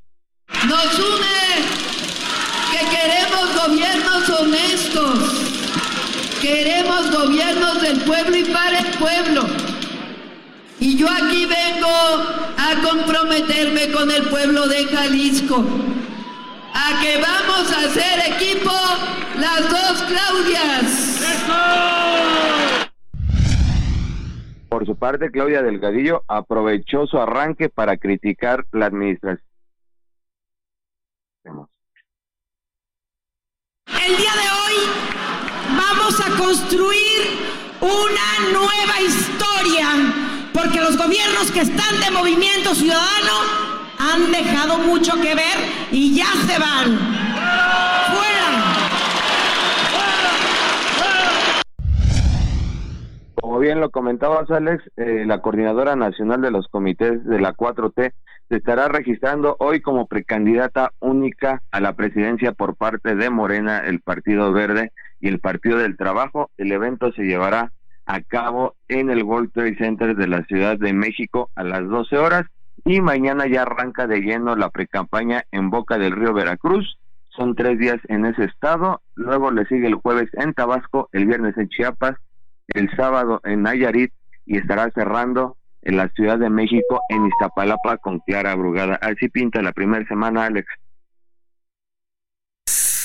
[3.32, 5.20] Queremos gobiernos honestos,
[6.42, 9.46] queremos gobiernos del pueblo y para el pueblo
[10.80, 15.64] y yo aquí vengo a comprometerme con el pueblo de Jalisco,
[16.74, 18.72] a que vamos a hacer equipo
[19.40, 21.18] las dos Claudias.
[24.70, 29.46] Por su parte, Claudia Delgadillo aprovechó su arranque para criticar la administración.
[34.08, 34.74] El día de hoy
[35.78, 37.38] vamos a construir
[37.80, 39.90] una nueva historia
[40.52, 43.34] porque los gobiernos que están de movimiento ciudadano
[44.00, 46.98] han dejado mucho que ver y ya se van.
[53.52, 58.14] Como bien lo comentabas, Alex, eh, la coordinadora nacional de los comités de la 4T
[58.48, 64.00] se estará registrando hoy como precandidata única a la presidencia por parte de Morena, el
[64.00, 66.50] Partido Verde y el Partido del Trabajo.
[66.58, 67.74] El evento se llevará
[68.06, 72.18] a cabo en el World Trade Center de la Ciudad de México a las 12
[72.20, 72.46] horas
[72.86, 76.98] y mañana ya arranca de lleno la precampaña en Boca del Río Veracruz.
[77.36, 81.58] Son tres días en ese estado, luego le sigue el jueves en Tabasco, el viernes
[81.58, 82.16] en Chiapas,
[82.74, 84.12] el sábado en Nayarit
[84.46, 88.96] y estará cerrando en la Ciudad de México en Iztapalapa con Clara Brugada.
[89.02, 90.68] Así pinta la primera semana, Alex.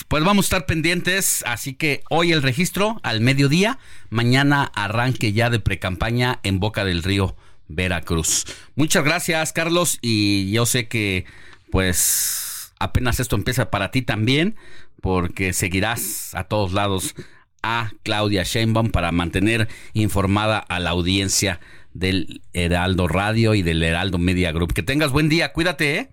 [0.08, 5.50] Pues vamos a estar pendientes, así que hoy el registro al mediodía, mañana arranque ya
[5.50, 7.34] de precampaña en Boca del Río,
[7.66, 8.44] Veracruz.
[8.76, 11.24] Muchas gracias, Carlos, y yo sé que
[11.72, 14.54] pues apenas esto empieza para ti también,
[15.00, 17.16] porque seguirás a todos lados
[17.66, 21.60] a Claudia Sheinbaum para mantener informada a la audiencia
[21.92, 24.72] del Heraldo Radio y del Heraldo Media Group.
[24.72, 26.10] Que tengas buen día, cuídate, ¿eh?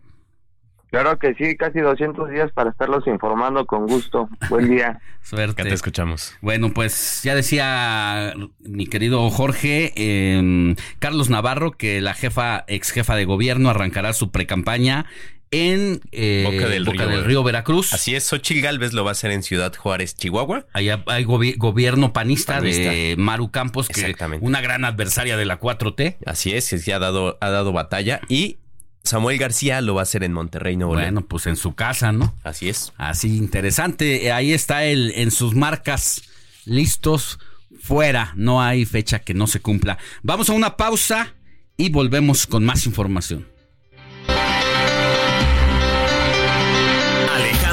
[0.89, 4.29] Claro que sí, casi 200 días para estarlos informando con gusto.
[4.47, 4.99] Buen día.
[5.21, 5.63] Suerte.
[5.63, 6.35] te escuchamos.
[6.41, 13.15] Bueno, pues ya decía mi querido Jorge, em, Carlos Navarro, que la jefa, ex jefa
[13.15, 15.07] de gobierno, arrancará su precampaña
[15.53, 17.23] en eh, Boca del, río.
[17.23, 17.43] río.
[17.43, 17.93] Veracruz.
[17.93, 20.65] Así es, Xochil Gálvez lo va a hacer en Ciudad Juárez, Chihuahua.
[20.73, 22.91] Allá hay gobi- gobierno panista, Panista.
[22.91, 24.45] de Maru Campos, que Exactamente.
[24.45, 26.17] una gran adversaria de la 4T.
[26.25, 28.21] Así es, que sí ha dado, ha dado batalla.
[28.27, 28.57] Y
[29.03, 31.15] Samuel García lo va a hacer en Monterrey, Nuevo León.
[31.15, 32.33] Bueno, pues en su casa, ¿no?
[32.43, 32.93] Así es.
[32.97, 34.31] Así, interesante.
[34.31, 36.23] Ahí está el en sus marcas
[36.65, 37.39] listos
[37.81, 38.31] fuera.
[38.35, 39.97] No hay fecha que no se cumpla.
[40.21, 41.35] Vamos a una pausa
[41.75, 43.45] y volvemos con más información.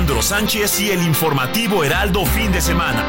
[0.00, 3.04] Alejandro Sánchez y el informativo Heraldo fin de semana.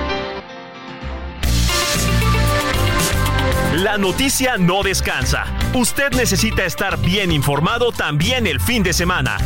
[3.75, 5.45] La noticia no descansa.
[5.73, 9.37] Usted necesita estar bien informado también el fin de semana.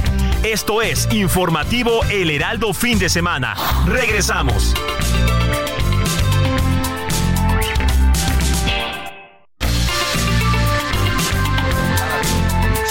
[0.41, 3.53] Esto es Informativo El Heraldo fin de semana.
[3.85, 4.73] Regresamos.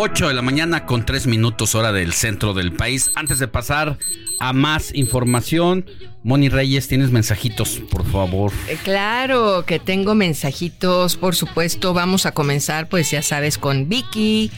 [0.00, 3.10] Ocho de la mañana con tres minutos hora del centro del país.
[3.16, 3.98] Antes de pasar
[4.38, 5.86] a más información,
[6.22, 8.52] Moni Reyes, tienes mensajitos, por favor.
[8.68, 11.94] Eh, Claro que tengo mensajitos, por supuesto.
[11.94, 14.52] Vamos a comenzar, pues ya sabes, con Vicky.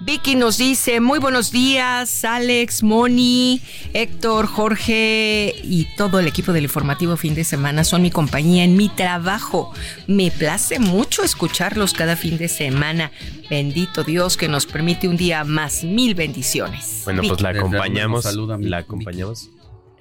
[0.00, 3.62] Vicky nos dice, muy buenos días, Alex, Moni,
[3.94, 8.76] Héctor, Jorge y todo el equipo del informativo fin de semana son mi compañía en
[8.76, 9.72] mi trabajo.
[10.06, 13.10] Me place mucho escucharlos cada fin de semana.
[13.48, 15.82] Bendito Dios que nos permite un día más.
[15.82, 17.00] Mil bendiciones.
[17.04, 18.24] Bueno, pues la acompañamos.
[18.24, 19.48] saluda La acompañamos.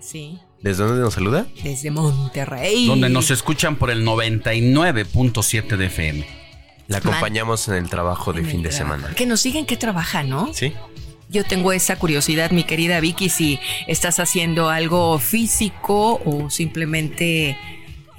[0.02, 1.48] Sí, ¿Desde dónde nos saluda?
[1.64, 2.88] desde Monterrey.
[2.88, 6.45] Donde nos escuchan por el 99.7 de FM.
[6.88, 8.96] La acompañamos en el trabajo de En fin de trabajo.
[8.96, 9.16] semana.
[9.16, 10.54] Que nos digan qué trabaja, ¿no?
[10.54, 10.74] Sí.
[11.30, 17.58] Yo tengo esa curiosidad, mi querida Vicky, si estás haciendo algo físico o simplemente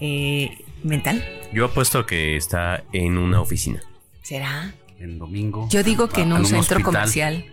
[0.01, 1.25] eh, mental.
[1.53, 3.83] Yo apuesto que está en una oficina.
[4.23, 4.75] ¿Será?
[4.99, 5.69] En domingo.
[5.71, 7.47] Yo digo que en un, centro hospital, comercial.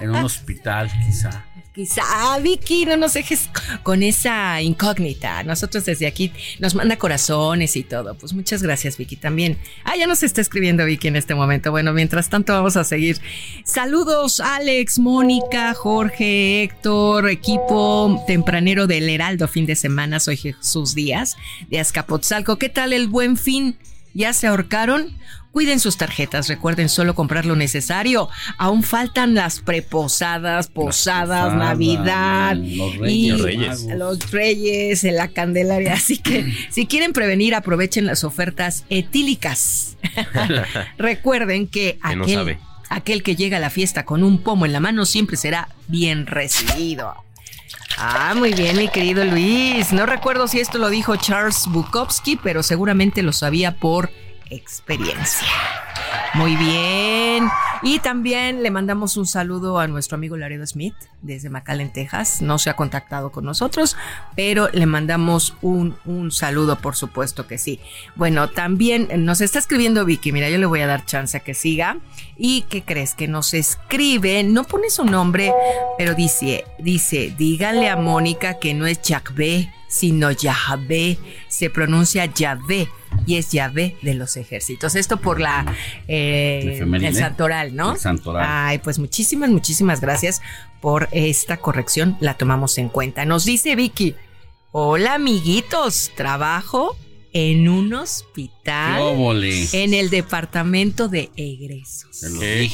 [0.00, 1.44] En un hospital, quizá.
[1.74, 3.50] Quizá, ah, Vicky, no nos dejes
[3.82, 5.42] con esa incógnita.
[5.42, 8.14] Nosotros desde aquí nos manda corazones y todo.
[8.14, 9.58] Pues muchas gracias, Vicky, también.
[9.82, 11.72] Ah, ya nos está escribiendo Vicky en este momento.
[11.72, 13.18] Bueno, mientras tanto vamos a seguir.
[13.64, 20.20] Saludos, Alex, Mónica, Jorge, Héctor, equipo tempranero del Heraldo fin de semana.
[20.20, 21.36] Soy Jesús Díaz
[21.68, 22.56] de Azcapotzalco.
[22.56, 23.76] ¿Qué tal el buen fin?
[24.14, 25.16] ¿Ya se ahorcaron?
[25.50, 28.28] Cuiden sus tarjetas, recuerden solo comprar lo necesario.
[28.58, 33.82] Aún faltan las preposadas, posadas, Navidad los reyes, y los reyes.
[33.96, 35.94] los reyes, en la Candelaria.
[35.94, 39.96] Así que si quieren prevenir, aprovechen las ofertas etílicas.
[40.98, 42.58] recuerden que Que no aquel, sabe.
[42.90, 46.26] aquel que llega a la fiesta con un pomo en la mano siempre será bien
[46.26, 47.14] recibido.
[47.96, 49.92] Ah, muy bien, mi querido Luis.
[49.92, 54.10] No recuerdo si esto lo dijo Charles Bukowski, pero seguramente lo sabía por
[54.54, 55.48] experiencia.
[56.34, 57.48] Muy bien.
[57.82, 62.42] Y también le mandamos un saludo a nuestro amigo Laredo Smith desde McAllen, Texas.
[62.42, 63.96] No se ha contactado con nosotros,
[64.34, 67.78] pero le mandamos un, un saludo, por supuesto que sí.
[68.16, 70.32] Bueno, también nos está escribiendo Vicky.
[70.32, 71.98] Mira, yo le voy a dar chance a que siga.
[72.36, 73.14] ¿Y qué crees?
[73.14, 75.52] Que nos escribe, no pone su nombre,
[75.98, 81.18] pero dice, dice, dígale a Mónica que no es Yahvé, sino Yahvé.
[81.54, 82.88] Se pronuncia Yahvé
[83.26, 84.96] y es Yahvé de los ejércitos.
[84.96, 85.64] Esto por la
[86.08, 87.92] eh, el santoral, ¿no?
[87.92, 88.44] El santoral.
[88.44, 90.42] Ay, pues muchísimas, muchísimas gracias
[90.80, 92.16] por esta corrección.
[92.18, 93.24] La tomamos en cuenta.
[93.24, 94.16] Nos dice Vicky,
[94.72, 96.96] hola amiguitos, trabajo
[97.34, 99.02] en un hospital
[99.72, 102.24] en el departamento de egresos.
[102.40, 102.70] Qué.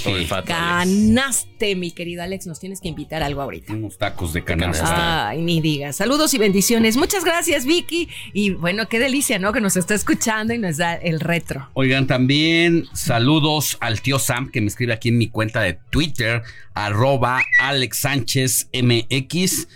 [0.46, 2.46] Ganaste, mi querido Alex.
[2.46, 3.72] Nos tienes que invitar a algo ahorita.
[3.72, 4.84] Unos tacos de canasta.
[4.84, 5.28] canasta.
[5.30, 5.96] Ay, ni digas.
[5.96, 6.98] Saludos y bendiciones.
[6.98, 8.10] Muchas gracias, Vicky.
[8.34, 9.54] Y bueno, qué delicia, ¿no?
[9.54, 11.70] Que nos está escuchando y nos da el retro.
[11.72, 16.42] Oigan, también saludos al tío Sam que me escribe aquí en mi cuenta de Twitter,
[16.74, 19.68] arroba Alex Sánchez MX.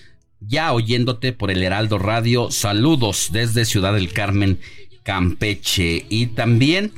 [0.46, 2.50] Ya oyéndote por el Heraldo Radio.
[2.50, 4.60] Saludos desde Ciudad del Carmen,
[5.02, 6.06] Campeche.
[6.08, 6.92] Y también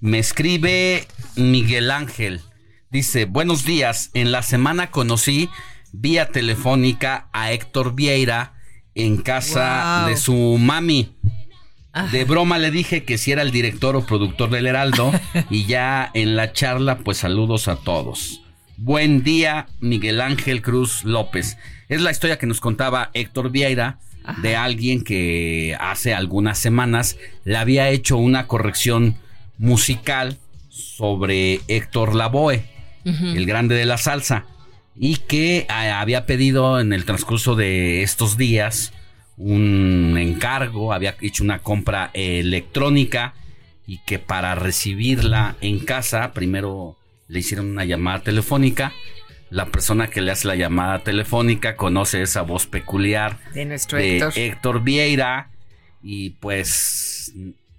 [0.00, 2.40] me escribe Miguel Ángel.
[2.90, 4.10] Dice, buenos días.
[4.14, 5.48] En la semana conocí
[5.92, 8.54] vía telefónica a Héctor Vieira
[8.94, 10.08] en casa Wow.
[10.10, 11.14] de su mami.
[12.12, 15.12] De broma le dije que si era el director o productor del Heraldo
[15.50, 18.40] y ya en la charla pues saludos a todos.
[18.76, 21.56] Buen día Miguel Ángel Cruz López.
[21.88, 23.98] Es la historia que nos contaba Héctor Vieira
[24.42, 29.16] de alguien que hace algunas semanas le había hecho una corrección
[29.56, 30.36] musical
[30.68, 32.62] sobre Héctor Lavoe,
[33.04, 34.44] el grande de la salsa,
[34.94, 38.92] y que ah, había pedido en el transcurso de estos días
[39.38, 43.32] un encargo, había hecho una compra electrónica
[43.86, 48.92] y que para recibirla en casa primero le hicieron una llamada telefónica.
[49.50, 54.16] La persona que le hace la llamada telefónica conoce esa voz peculiar De nuestro de
[54.16, 54.32] Héctor.
[54.36, 55.50] Héctor Vieira
[56.02, 57.32] y pues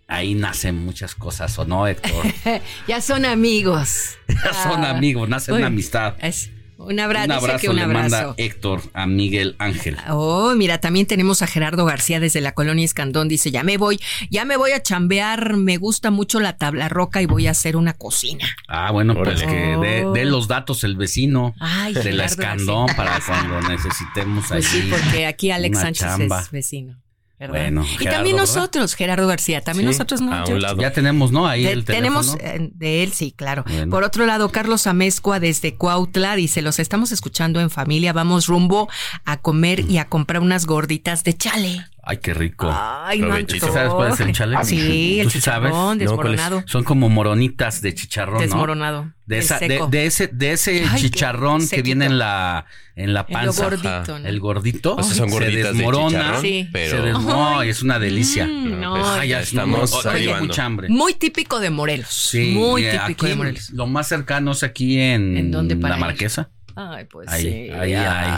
[0.08, 2.26] ahí nacen muchas cosas, ¿o no, Héctor?
[2.88, 4.18] ya son amigos.
[4.28, 6.16] Ya son Ah, amigos, nace uy, una amistad.
[6.22, 6.50] es
[6.80, 8.36] un abrazo, un abrazo que un le manda abrazo.
[8.38, 9.98] Héctor a Miguel Ángel.
[10.10, 13.28] Oh, mira, también tenemos a Gerardo García desde la colonia Escandón.
[13.28, 14.00] Dice, ya me voy,
[14.30, 17.76] ya me voy a chambear, me gusta mucho la tabla roca y voy a hacer
[17.76, 18.46] una cocina.
[18.68, 20.14] Ah, bueno, pues que dé Oh.
[20.14, 22.98] dé los datos el vecino Ay, de la Gerardo Escandón García.
[23.06, 26.42] para cuando necesitemos Pues allí sí, porque aquí Alex Sánchez chamba.
[26.42, 26.98] es vecino.
[27.40, 27.54] ¿Verdad?
[27.62, 28.54] Bueno, y Gerardo, también ¿verdad?
[28.56, 30.34] nosotros, Gerardo García, también Sí, nosotros no.
[30.34, 30.62] a un George?
[30.62, 30.82] lado.
[30.82, 31.48] Ya tenemos, ¿no?
[31.48, 32.66] Ahí De- el tenemos teléfono.
[32.66, 33.64] eh, de él, sí, claro.
[33.68, 33.90] Bueno.
[33.90, 38.90] Por otro lado, Carlos Amezcua desde Cuautla dice, los estamos escuchando en familia, vamos rumbo
[39.26, 41.86] a comer y a comprar unas gorditas de chale.
[42.10, 42.68] Ay, qué rico.
[42.74, 43.36] Ay, no.
[43.72, 44.58] ¿Sabes cuál es el chale?
[44.64, 45.70] Sí, el ¿Tú sí sabes?
[45.72, 46.64] chicharrón desmoronado.
[46.66, 48.42] Son como moronitas de chicharrón, ¿no?
[48.42, 49.14] Desmoronado.
[49.28, 53.14] De, el esa, de, de ese, de ese Ay, chicharrón que viene en la, en
[53.14, 53.66] la panza.
[53.66, 54.20] gordito, Ajá.
[54.20, 54.28] ¿no?
[54.28, 54.96] El gordito.
[54.96, 56.10] O sea, son se de desmorona.
[56.10, 56.68] chicharrón, Sí.
[56.74, 57.70] pero- Se des- no, Ay.
[57.70, 58.48] es una delicia.
[58.48, 60.90] Mm, no, Ay, ya ya estamos no, mucha hambre.
[60.90, 62.10] Muy típico de Morelos.
[62.12, 63.70] Sí, Muy eh, típico aquí de Morelos.
[63.70, 66.06] Lo más cercano es aquí en, ¿En dónde para la ir?
[66.08, 66.50] Marquesa.
[66.76, 67.70] Ay, pues ahí, sí.
[67.72, 68.34] ahí hablan-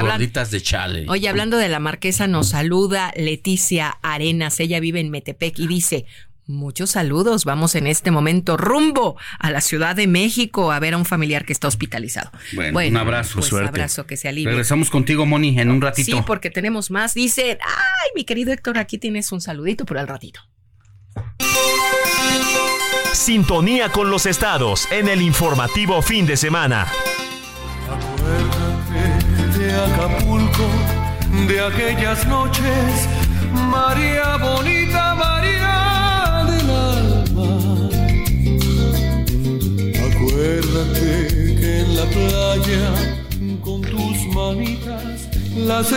[0.00, 1.04] gorditas de chale.
[1.08, 4.60] Oye, hablando de la marquesa, nos saluda Leticia Arenas.
[4.60, 6.06] Ella vive en Metepec y dice.
[6.46, 7.44] Muchos saludos.
[7.44, 11.44] Vamos en este momento rumbo a la Ciudad de México a ver a un familiar
[11.44, 12.32] que está hospitalizado.
[12.72, 13.34] Bueno, un abrazo.
[13.36, 13.68] Pues Suerte.
[13.68, 14.50] abrazo que se alivie.
[14.50, 16.16] Regresamos contigo, Moni, en un ratito.
[16.16, 17.14] Sí, porque tenemos más.
[17.14, 20.40] Dice, ay, mi querido Héctor, aquí tienes un saludito por al ratito.
[23.12, 26.90] Sintonía con los estados en el informativo fin de semana.
[29.74, 30.68] Acapulco,
[31.48, 33.08] de aquellas noches,
[33.70, 37.88] María bonita, María del alma.
[40.10, 45.28] Acuérdate que en la playa, con tus manitas,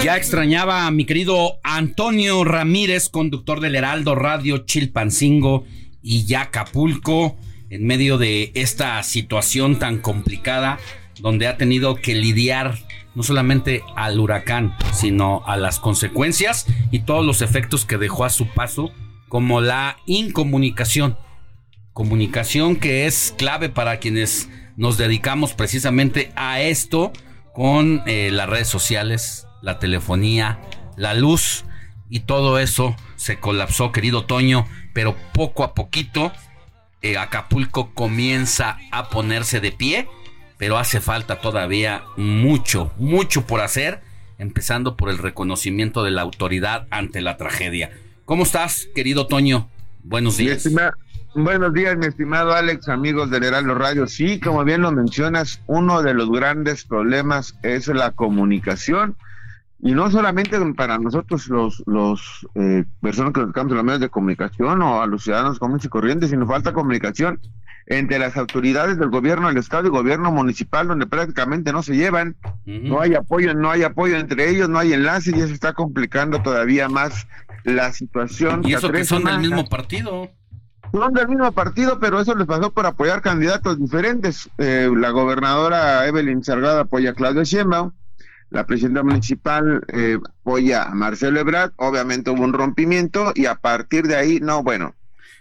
[0.03, 5.65] Ya extrañaba a mi querido Antonio Ramírez, conductor del Heraldo Radio Chilpancingo
[6.01, 7.36] y ya Acapulco,
[7.69, 10.80] en medio de esta situación tan complicada,
[11.19, 12.78] donde ha tenido que lidiar
[13.16, 18.30] no solamente al huracán, sino a las consecuencias y todos los efectos que dejó a
[18.30, 18.91] su paso,
[19.30, 21.18] como la incomunicación.
[21.93, 27.13] Comunicación que es clave para quienes nos dedicamos precisamente a esto
[27.53, 30.59] con eh, las redes sociales, la telefonía,
[30.97, 31.63] la luz
[32.09, 36.32] y todo eso se colapsó, querido Toño, pero poco a poquito
[37.01, 40.07] eh, Acapulco comienza a ponerse de pie,
[40.57, 44.01] pero hace falta todavía mucho, mucho por hacer,
[44.37, 47.91] empezando por el reconocimiento de la autoridad ante la tragedia.
[48.25, 49.69] ¿Cómo estás, querido Toño?
[50.03, 50.65] Buenos días.
[50.65, 50.93] estima-
[51.35, 54.07] buenos días, mi estimado Alex, amigos del Heraldo Radio.
[54.07, 59.15] Sí, como bien lo mencionas, uno de los grandes problemas es la comunicación.
[59.80, 64.01] Y no solamente para nosotros, los, los eh, personas que nos dedicamos a los medios
[64.01, 67.39] de comunicación o a los ciudadanos comunes y corrientes, sino falta comunicación
[67.88, 72.36] entre las autoridades del gobierno del estado y gobierno municipal, donde prácticamente no se llevan,
[72.65, 76.41] no hay apoyo, no hay apoyo entre ellos, no hay enlace y eso está complicando
[76.41, 77.28] todavía más
[77.63, 78.61] la situación.
[78.65, 80.32] Y eso que son del mismo partido.
[80.91, 84.49] Son del mismo partido, pero eso les pasó por apoyar candidatos diferentes.
[84.57, 87.91] Eh, la gobernadora Evelyn Salgado apoya a Claudio Sheinbaum,
[88.49, 94.07] la presidenta municipal eh, apoya a Marcelo Ebrard, obviamente hubo un rompimiento y a partir
[94.07, 94.95] de ahí, no, bueno.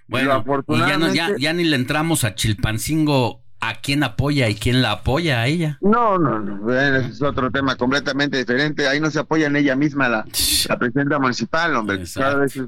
[0.07, 4.83] Bueno, y ya, no- ya, ni le entramos a Chilpancingo a quién apoya y quién
[4.83, 5.79] la apoya a ella.
[5.81, 8.87] No, no, no, es otro tema completamente diferente.
[8.87, 10.27] Ahí no se apoya en ella misma la,
[10.69, 12.03] la presidenta municipal, hombre.
[12.15, 12.65] Cada vez es,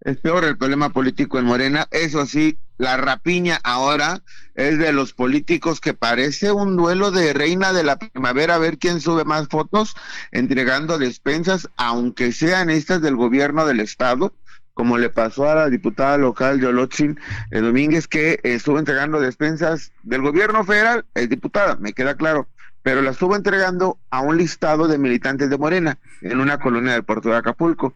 [0.00, 1.86] es peor el problema político en Morena.
[1.90, 4.22] Eso sí, la rapiña ahora
[4.54, 8.78] es de los políticos que parece un duelo de reina de la primavera, a ver
[8.78, 9.94] quién sube más fotos
[10.32, 14.32] entregando despensas, aunque sean estas del gobierno del estado
[14.74, 17.18] como le pasó a la diputada local Yolotzin
[17.52, 22.48] eh, Domínguez, que estuvo entregando despensas del gobierno federal, es diputada, me queda claro,
[22.82, 27.04] pero la estuvo entregando a un listado de militantes de Morena en una colonia del
[27.04, 27.94] puerto de Acapulco.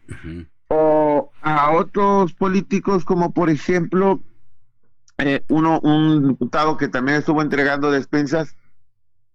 [0.69, 4.21] O a otros políticos, como por ejemplo,
[5.19, 8.57] eh, uno, un diputado que también estuvo entregando despensas,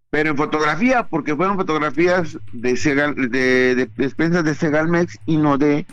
[0.09, 5.57] pero en fotografía, porque fueron fotografías de, Segal, de, de despensas de Segalmex y no
[5.57, 5.85] de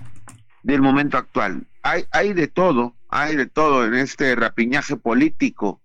[0.62, 1.66] del momento actual.
[1.82, 5.80] Hay, hay de todo, hay de todo en este rapiñaje político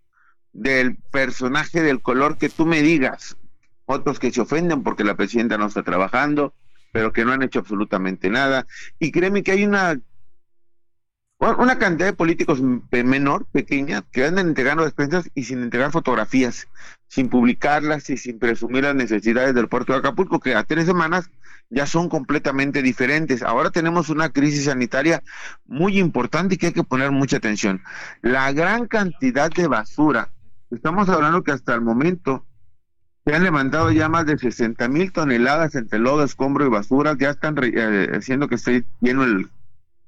[0.52, 3.38] del personaje del color que tú me digas.
[3.86, 6.54] Otros que se ofenden porque la presidenta no está trabajando,
[6.92, 8.68] pero que no han hecho absolutamente nada.
[9.00, 10.00] Y créeme que hay una
[11.40, 16.68] una cantidad de políticos menor, pequeña, que andan entregando despensas y sin entregar fotografías,
[17.08, 21.30] sin publicarlas y sin presumir las necesidades del puerto de Acapulco, que a tres semanas
[21.70, 23.44] ya son completamente diferentes.
[23.44, 25.24] Ahora tenemos una crisis sanitaria
[25.66, 27.82] muy importante y que hay que poner mucha atención.
[28.22, 30.30] La gran cantidad de basura,
[30.72, 32.46] estamos hablando que hasta el momento
[33.26, 37.32] se han levantado ya más de 60 mil toneladas entre lodo, escombro y basura, ya
[37.32, 39.50] están eh, haciendo que esté lleno el,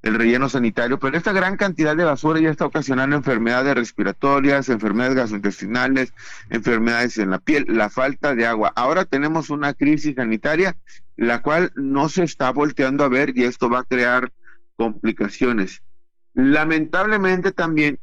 [0.03, 5.15] el relleno sanitario, pero esta gran cantidad de basura ya está ocasionando enfermedades respiratorias, enfermedades
[5.15, 6.13] gastrointestinales,
[6.49, 8.71] enfermedades en la piel, la falta de agua.
[8.75, 10.77] Ahora tenemos una crisis sanitaria,
[11.15, 14.31] la cual no se está volteando a ver y esto va a crear
[14.75, 15.81] complicaciones.
[16.33, 17.99] Lamentablemente también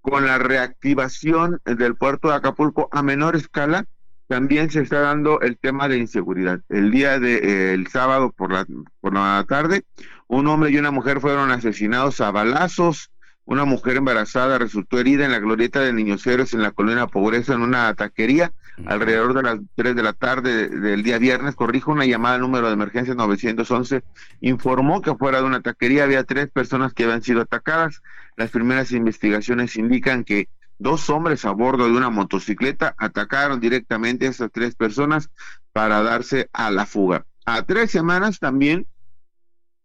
[0.00, 3.86] con la reactivación del puerto de Acapulco a menor escala,
[4.28, 6.60] también se está dando el tema de inseguridad.
[6.68, 8.66] El día de eh, sábado por la
[9.00, 9.84] por la tarde,
[10.32, 13.10] un hombre y una mujer fueron asesinados a balazos.
[13.44, 17.52] Una mujer embarazada resultó herida en la glorieta de Niños Héroes en la colonia Pobreza
[17.52, 18.50] en una taquería
[18.86, 21.54] alrededor de las 3 de la tarde del día viernes.
[21.54, 24.02] Corrijo una llamada al número de emergencia 911.
[24.40, 28.00] Informó que fuera de una taquería había tres personas que habían sido atacadas.
[28.36, 34.30] Las primeras investigaciones indican que dos hombres a bordo de una motocicleta atacaron directamente a
[34.30, 35.28] esas tres personas
[35.74, 37.26] para darse a la fuga.
[37.44, 38.86] A tres semanas también,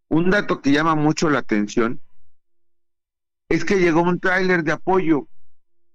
[0.10, 2.02] un dato que llama mucho la atención
[3.50, 5.28] es que llegó un tráiler de apoyo,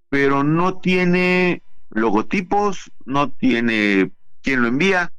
[0.08, 5.12] pero no tiene logotipos, no tiene quién lo envía,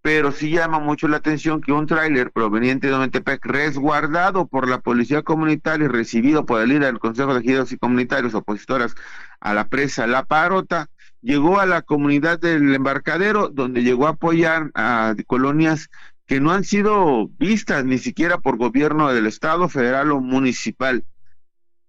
[0.00, 4.80] pero sí llama mucho la atención que un tráiler proveniente de Metepec, resguardado por la
[4.80, 8.94] Policía Comunitaria y recibido por el líder del Consejo de Ejidos y Comunitarios opositoras
[9.40, 10.90] a la presa La Parota,
[11.22, 15.88] llegó a la comunidad del embarcadero, donde llegó a apoyar a colonias
[16.26, 21.04] que no han sido vistas ni siquiera por gobierno del Estado, federal o municipal.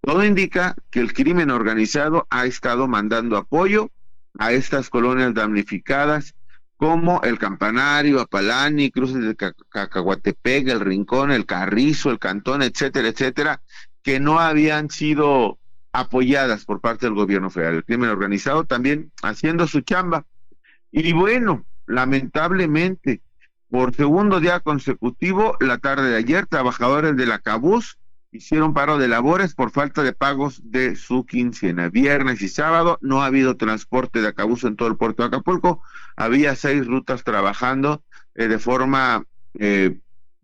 [0.00, 3.90] Todo indica que el crimen organizado ha estado mandando apoyo
[4.38, 6.34] a estas colonias damnificadas
[6.76, 13.62] como el Campanario, Apalani, Cruces de Cacahuatepec, el Rincón, el Carrizo, el Cantón, etcétera, etcétera,
[14.02, 15.58] que no habían sido
[15.92, 17.76] apoyadas por parte del gobierno federal.
[17.76, 20.26] El crimen organizado también haciendo su chamba.
[20.92, 23.22] Y bueno, lamentablemente,
[23.70, 27.40] por segundo día consecutivo, la tarde de ayer, trabajadores de la
[28.32, 31.88] hicieron paro de labores por falta de pagos de su quincena.
[31.88, 35.82] Viernes y sábado no ha habido transporte de Acabuz en todo el puerto de Acapulco.
[36.16, 38.02] Había seis rutas trabajando
[38.34, 39.24] eh, de forma
[39.58, 39.98] eh,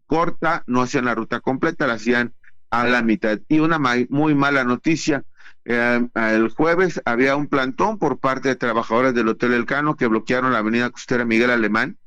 [0.07, 2.35] corta, no hacían la ruta completa, la hacían
[2.71, 3.39] a la mitad.
[3.49, 5.25] Y una muy mala noticia,
[5.65, 10.53] eh, el jueves había un plantón por parte de trabajadores del Hotel Elcano que bloquearon
[10.53, 11.99] la avenida costera Miguel Alemán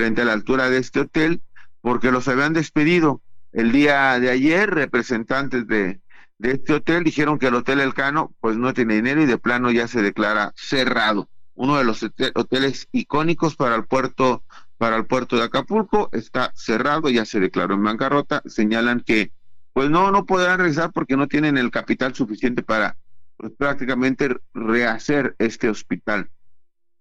[0.00, 1.42] frente a la altura de este hotel
[1.82, 3.20] porque los habían despedido
[3.52, 6.00] el día de ayer, representantes de,
[6.38, 9.70] de este hotel dijeron que el Hotel Elcano pues no tiene dinero y de plano
[9.70, 11.28] ya se declara cerrado.
[11.54, 12.02] Uno de los
[12.34, 14.42] hoteles icónicos para el puerto
[14.78, 19.32] para el puerto de Acapulco está cerrado, ya se declaró en bancarrota, señalan que
[19.74, 22.96] pues no no podrán regresar porque no tienen el capital suficiente para
[23.36, 26.30] pues, prácticamente rehacer este hospital.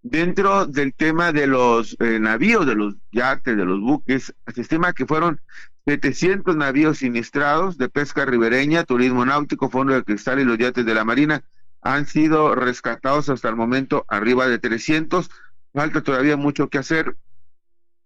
[0.02, 4.94] Dentro del tema de los eh, navíos, de los yates, de los buques, se estima
[4.94, 5.42] que fueron
[5.86, 10.94] 700 navíos siniestrados de pesca ribereña, turismo náutico, fondo de cristal y los yates de
[10.94, 11.44] la Marina
[11.82, 15.30] han sido rescatados hasta el momento arriba de 300.
[15.74, 17.18] Falta todavía mucho que hacer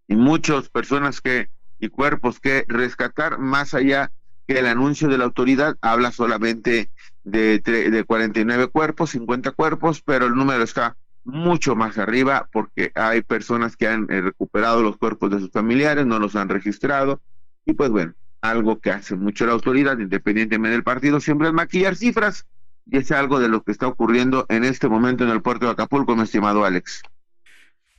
[0.07, 4.11] y muchas personas que y cuerpos que rescatar más allá
[4.47, 6.91] que el anuncio de la autoridad habla solamente
[7.23, 13.21] de, de 49 cuerpos, 50 cuerpos, pero el número está mucho más arriba porque hay
[13.21, 17.21] personas que han eh, recuperado los cuerpos de sus familiares, no los han registrado
[17.65, 21.95] y pues bueno, algo que hace mucho la autoridad, independientemente del partido, siempre es maquillar
[21.95, 22.45] cifras
[22.85, 25.71] y es algo de lo que está ocurriendo en este momento en el puerto de
[25.71, 27.01] Acapulco, mi estimado Alex.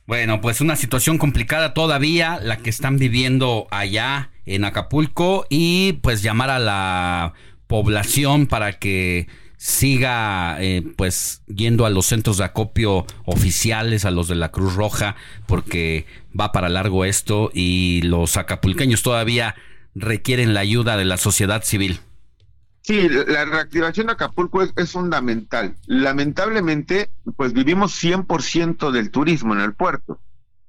[0.05, 6.21] Bueno, pues una situación complicada todavía la que están viviendo allá en Acapulco y pues
[6.21, 7.33] llamar a la
[7.65, 9.27] población para que
[9.57, 14.75] siga eh, pues yendo a los centros de acopio oficiales, a los de la Cruz
[14.75, 15.15] Roja,
[15.47, 16.05] porque
[16.37, 19.55] va para largo esto y los acapulqueños todavía
[19.93, 21.99] requieren la ayuda de la sociedad civil.
[22.81, 25.75] Sí, la reactivación de Acapulco es, es fundamental.
[25.87, 30.19] Lamentablemente, pues vivimos 100% del turismo en el puerto.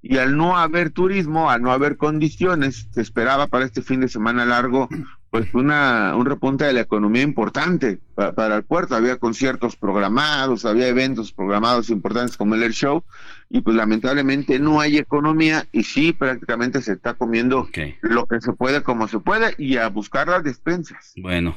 [0.01, 4.09] Y al no haber turismo, al no haber condiciones, se esperaba para este fin de
[4.09, 4.89] semana largo
[5.31, 8.95] pues una un repunte de la economía importante para el puerto.
[8.95, 13.05] Había conciertos programados, había eventos programados importantes como el Air Show
[13.51, 17.69] y pues lamentablemente no hay economía y sí prácticamente se está comiendo
[18.01, 21.13] lo que se puede como se puede y a buscar las despensas.
[21.17, 21.57] Bueno,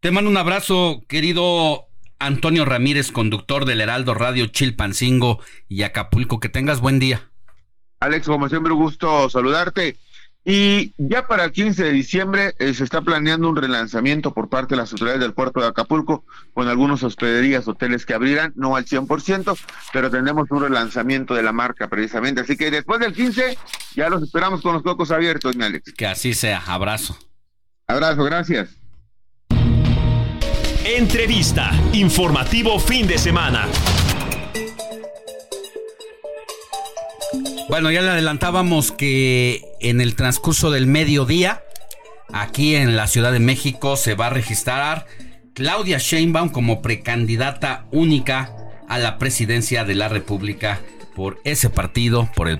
[0.00, 1.88] te mando un abrazo, querido
[2.18, 6.40] Antonio Ramírez, conductor del Heraldo Radio Chilpancingo y Acapulco.
[6.40, 7.30] Que tengas buen día.
[8.00, 9.96] Alex, como siempre, un gusto saludarte.
[10.44, 14.74] Y ya para el 15 de diciembre eh, se está planeando un relanzamiento por parte
[14.74, 16.24] de las autoridades del puerto de Acapulco
[16.54, 19.58] con algunos hospederías, hoteles que abrirán, no al 100%,
[19.92, 22.40] pero tendremos un relanzamiento de la marca precisamente.
[22.40, 23.58] Así que después del 15
[23.94, 25.92] ya los esperamos con los cocos abiertos, mi Alex.
[25.92, 26.62] Que así sea.
[26.66, 27.18] Abrazo.
[27.86, 28.70] Abrazo, gracias.
[30.84, 31.70] Entrevista.
[31.92, 33.66] Informativo fin de semana.
[37.68, 41.62] Bueno, ya le adelantábamos que en el transcurso del mediodía,
[42.32, 45.04] aquí en la Ciudad de México, se va a registrar
[45.52, 48.54] Claudia Sheinbaum como precandidata única
[48.88, 50.80] a la presidencia de la República
[51.14, 52.58] por ese partido, por el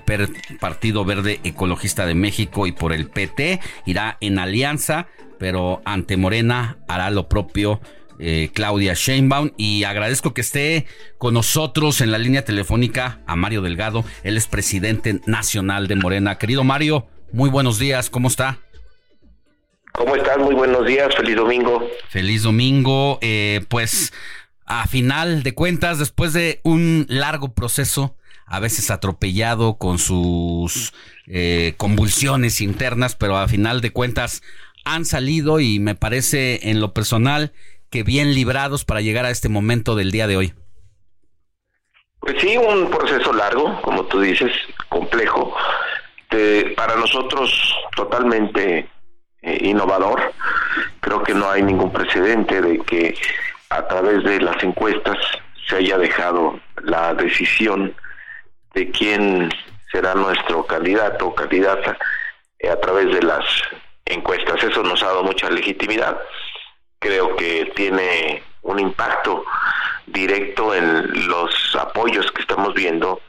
[0.59, 3.59] Partido Verde Ecologista de México y por el PT.
[3.87, 5.07] Irá en alianza,
[5.39, 7.81] pero ante Morena hará lo propio
[8.19, 10.85] eh, Claudia Sheinbaum y agradezco que esté
[11.17, 16.37] con nosotros en la línea telefónica a Mario Delgado, él es presidente nacional de Morena.
[16.37, 18.59] Querido Mario, muy buenos días, ¿cómo está?
[19.93, 20.37] ¿Cómo estás?
[20.37, 21.87] Muy buenos días, feliz domingo.
[22.09, 24.13] Feliz domingo, eh, pues
[24.65, 28.15] a final de cuentas, después de un largo proceso,
[28.45, 30.93] a veces atropellado con sus
[31.27, 34.41] eh, convulsiones internas, pero a final de cuentas
[34.85, 37.51] han salido y me parece en lo personal
[37.89, 40.53] que bien librados para llegar a este momento del día de hoy?
[42.19, 44.51] Pues sí, un proceso largo, como tú dices,
[44.89, 45.55] complejo,
[46.75, 48.89] para nosotros totalmente
[49.41, 50.33] eh, innovador.
[50.99, 53.15] Creo que no hay ningún precedente de que
[53.69, 55.17] a través de las encuestas
[55.67, 57.93] se haya dejado la decisión
[58.73, 59.49] de quién
[59.91, 61.97] será nuestro candidato o candidata
[62.59, 63.43] eh, a través de las
[64.05, 64.63] encuestas.
[64.63, 66.19] Eso nos ha dado mucha legitimidad
[66.99, 69.45] creo que tiene un impacto
[70.07, 73.21] directo en los apoyos que estamos viendo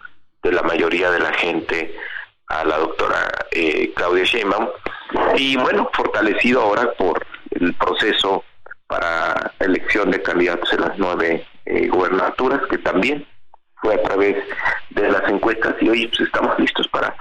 [0.42, 1.94] de la mayoría de la gente
[2.48, 4.68] a la doctora eh, Claudia Sheinbaum
[5.36, 8.44] y bueno, fortalecido ahora por el proceso
[8.86, 13.26] para elección de candidatos en las nueve eh, gubernaturas que también
[13.76, 14.36] fue a través
[14.90, 17.14] de las encuestas y hoy pues, estamos listos para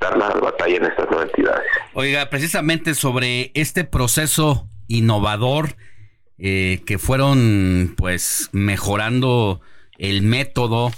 [0.00, 1.66] dar la batalla en estas nueve entidades.
[1.94, 5.76] Oiga, precisamente sobre este proceso innovador
[6.38, 9.60] eh, que fueron pues mejorando
[9.98, 10.92] el método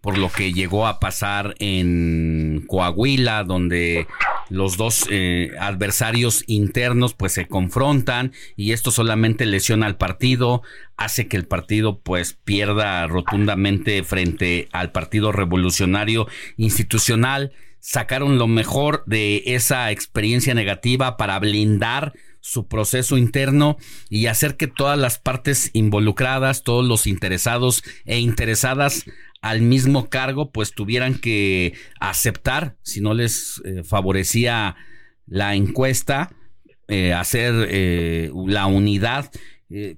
[0.00, 4.06] por lo que llegó a pasar en Coahuila, donde
[4.48, 10.62] los dos eh, adversarios internos pues se confrontan y esto solamente lesiona al partido,
[10.96, 16.26] hace que el partido pues pierda rotundamente frente al Partido Revolucionario
[16.56, 17.52] Institucional.
[17.78, 23.76] Sacaron lo mejor de esa experiencia negativa para blindar su proceso interno
[24.08, 29.04] y hacer que todas las partes involucradas, todos los interesados e interesadas
[29.42, 34.76] al mismo cargo, pues tuvieran que aceptar, si no les eh, favorecía
[35.26, 36.34] la encuesta,
[36.88, 39.30] eh, hacer eh, la unidad.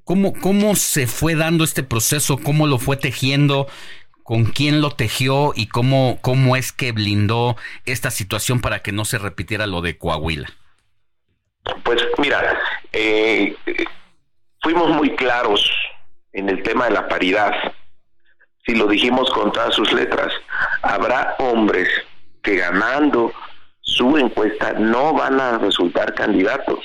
[0.05, 2.37] ¿cómo, ¿Cómo se fue dando este proceso?
[2.37, 3.67] ¿Cómo lo fue tejiendo?
[4.23, 9.07] ¿Con quién lo tejió y cómo, cómo es que blindó esta situación para que no
[9.07, 10.53] se repitiera lo de Coahuila?
[11.85, 12.59] Pues mira,
[12.93, 13.57] eh,
[14.61, 15.71] fuimos muy claros
[16.33, 17.53] en el tema de la paridad.
[18.67, 20.33] Si lo dijimos con todas sus letras,
[20.83, 21.89] habrá hombres
[22.43, 23.33] que ganando
[23.81, 26.81] su encuesta no van a resultar candidatos.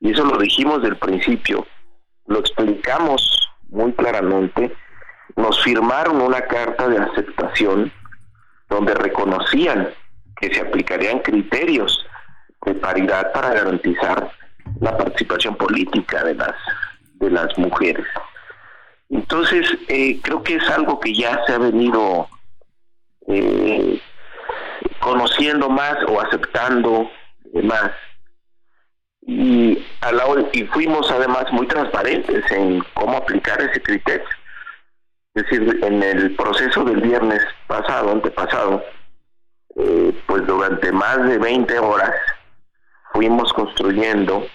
[0.00, 1.66] Y eso lo dijimos del principio,
[2.26, 4.74] lo explicamos muy claramente.
[5.36, 7.92] Nos firmaron una carta de aceptación
[8.68, 9.90] donde reconocían
[10.40, 12.04] que se aplicarían criterios
[12.66, 14.30] de paridad para garantizar
[14.80, 16.54] la participación política de las
[17.14, 18.06] de las mujeres.
[19.10, 22.28] Entonces, eh, creo que es algo que ya se ha venido
[23.28, 24.00] eh,
[25.00, 27.10] conociendo más o aceptando
[27.62, 27.90] más.
[29.22, 34.26] Y, a la y fuimos además muy transparentes en cómo aplicar ese criterio.
[35.34, 38.82] Es decir, en el proceso del viernes pasado, antepasado,
[39.76, 42.14] eh, pues durante más de 20 horas
[43.12, 44.46] fuimos construyendo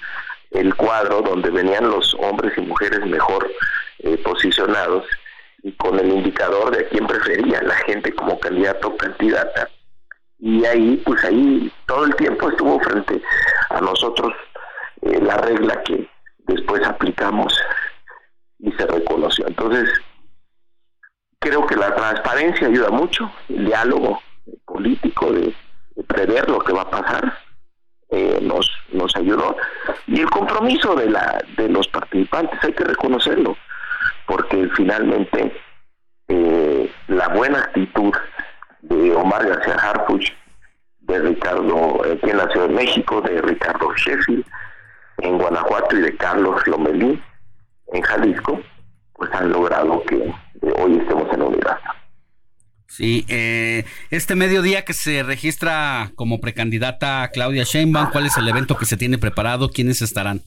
[0.51, 3.49] el cuadro donde venían los hombres y mujeres mejor
[3.99, 5.05] eh, posicionados
[5.63, 9.69] y con el indicador de a quién prefería la gente como candidato o candidata.
[10.39, 13.21] Y ahí, pues ahí todo el tiempo estuvo frente
[13.69, 14.33] a nosotros
[15.01, 16.07] eh, la regla que
[16.39, 17.59] después aplicamos
[18.59, 19.47] y se reconoció.
[19.47, 19.89] Entonces,
[21.39, 24.21] creo que la transparencia ayuda mucho, el diálogo
[24.65, 25.55] político de,
[26.07, 27.44] prever lo que va a pasar
[28.09, 29.55] eh, nos nos ayudó
[30.07, 33.57] y el compromiso de la de los participantes hay que reconocerlo
[34.27, 35.55] porque finalmente
[36.27, 38.13] eh, la buena actitud
[38.81, 40.31] de Omar García Harfuch
[41.01, 44.45] de Ricardo aquí en México de Ricardo Sheffield
[45.19, 47.21] en Guanajuato y de Carlos Lomelí
[47.93, 48.61] en Jalisco
[49.13, 50.31] pues han logrado que
[50.77, 51.79] hoy estemos en unidad.
[52.95, 58.77] Sí, eh, este mediodía que se registra como precandidata Claudia Sheinbaum, ¿cuál es el evento
[58.77, 59.69] que se tiene preparado?
[59.69, 60.39] ¿Quiénes estarán?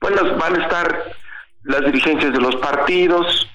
[0.00, 1.14] Bueno, van a estar
[1.62, 3.48] las dirigencias de los partidos,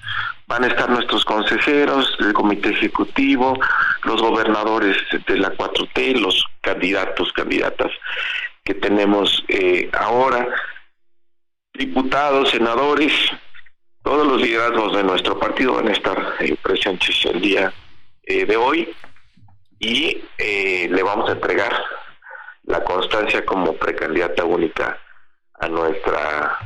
[0.47, 3.59] van a estar nuestros consejeros del comité ejecutivo,
[4.05, 4.95] los gobernadores
[5.27, 7.91] de la 4T, los candidatos, candidatas
[8.63, 10.47] que tenemos eh, ahora,
[11.73, 13.11] diputados, senadores,
[14.07, 17.73] todos los liderazgos de nuestro partido van a estar eh, presentes el día
[18.23, 18.89] eh, de hoy
[19.79, 21.73] y eh, le vamos a entregar
[22.63, 24.97] la constancia como precandidata única
[25.59, 26.57] a nuestra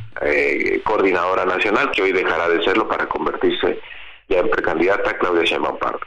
[0.84, 3.80] coordinadora nacional, que hoy dejará de serlo para convertirse
[4.30, 6.02] ya en precandidata Claudia Sheinbaum Pardo.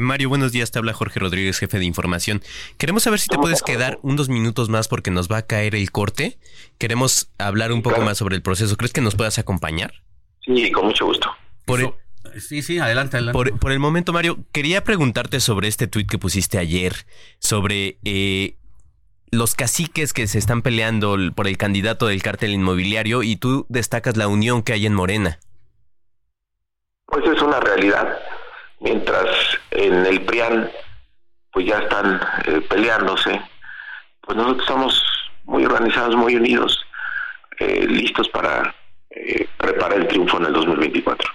[0.00, 0.70] Mario, buenos días.
[0.70, 2.42] Te habla Jorge Rodríguez, jefe de información.
[2.76, 5.90] Queremos saber si te puedes quedar unos minutos más porque nos va a caer el
[5.90, 6.36] corte.
[6.76, 8.76] Queremos hablar un poco más sobre el proceso.
[8.76, 9.94] ¿Crees que nos puedas acompañar?
[10.44, 11.34] Sí, con mucho gusto.
[11.64, 13.52] Por el, sí, sí, adelante, adelante.
[13.52, 16.94] Por, el momento, Mario, quería preguntarte sobre este tuit que pusiste ayer,
[17.38, 18.56] sobre eh,
[19.30, 24.16] los caciques que se están peleando por el candidato del cártel inmobiliario y tú destacas
[24.16, 25.38] la unión que hay en Morena.
[27.06, 28.18] Pues es una realidad.
[28.80, 29.26] Mientras
[29.70, 30.70] en el PRIAN
[31.52, 33.40] pues ya están eh, peleándose,
[34.20, 35.02] pues nosotros estamos
[35.44, 36.84] muy organizados, muy unidos,
[37.58, 38.74] eh, listos para
[39.14, 41.30] eh, prepara el triunfo en el 2024.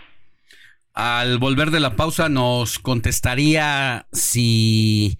[0.93, 5.17] Al volver de la pausa nos contestaría si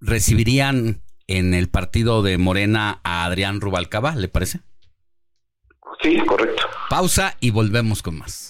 [0.00, 4.60] recibirían en el partido de Morena a Adrián Rubalcaba, ¿le parece?
[6.02, 6.62] Sí, correcto.
[6.88, 8.49] Pausa y volvemos con más.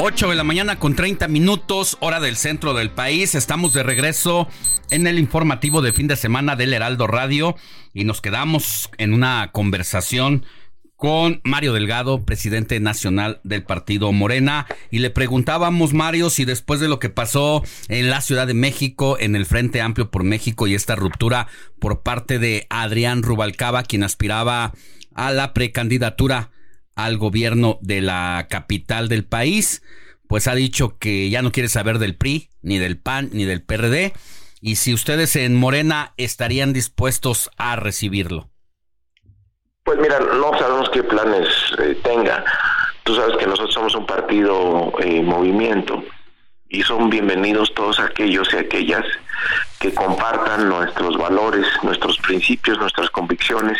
[0.00, 3.34] 8 de la mañana con 30 minutos, hora del centro del país.
[3.34, 4.46] Estamos de regreso
[4.90, 7.56] en el informativo de fin de semana del Heraldo Radio
[7.92, 10.46] y nos quedamos en una conversación
[10.94, 16.88] con Mario Delgado, presidente nacional del partido Morena, y le preguntábamos, Mario, si después de
[16.88, 20.74] lo que pasó en la Ciudad de México, en el Frente Amplio por México y
[20.74, 21.48] esta ruptura
[21.80, 24.72] por parte de Adrián Rubalcaba, quien aspiraba
[25.14, 26.50] a la precandidatura
[26.98, 29.84] al gobierno de la capital del país,
[30.26, 33.62] pues ha dicho que ya no quiere saber del PRI, ni del PAN, ni del
[33.62, 34.12] PRD,
[34.60, 38.50] y si ustedes en Morena estarían dispuestos a recibirlo.
[39.84, 41.48] Pues mira, no sabemos qué planes
[41.78, 42.44] eh, tenga.
[43.04, 46.02] Tú sabes que nosotros somos un partido en movimiento
[46.68, 49.04] y son bienvenidos todos aquellos y aquellas
[49.78, 53.78] que compartan nuestros valores, nuestros principios, nuestras convicciones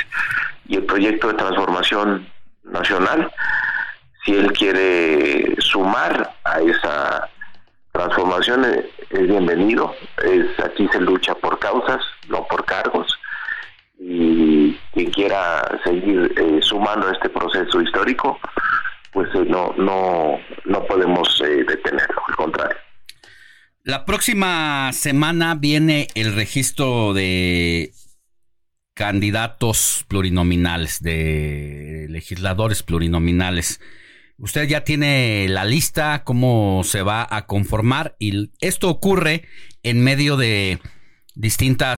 [0.68, 2.28] y el proyecto de transformación
[2.70, 3.30] nacional.
[4.24, 7.28] Si él quiere sumar a esa
[7.92, 9.94] transformación, eh, es bienvenido.
[10.24, 13.18] Es, aquí se lucha por causas, no por cargos.
[13.98, 18.38] Y quien quiera seguir eh, sumando a este proceso histórico,
[19.12, 22.76] pues eh, no, no, no podemos detenerlo, al contrario.
[23.84, 27.90] La próxima semana viene el registro de
[28.98, 33.80] candidatos plurinominales, de legisladores plurinominales.
[34.38, 39.44] Usted ya tiene la lista, cómo se va a conformar y esto ocurre
[39.84, 40.80] en medio de
[41.36, 41.94] distintas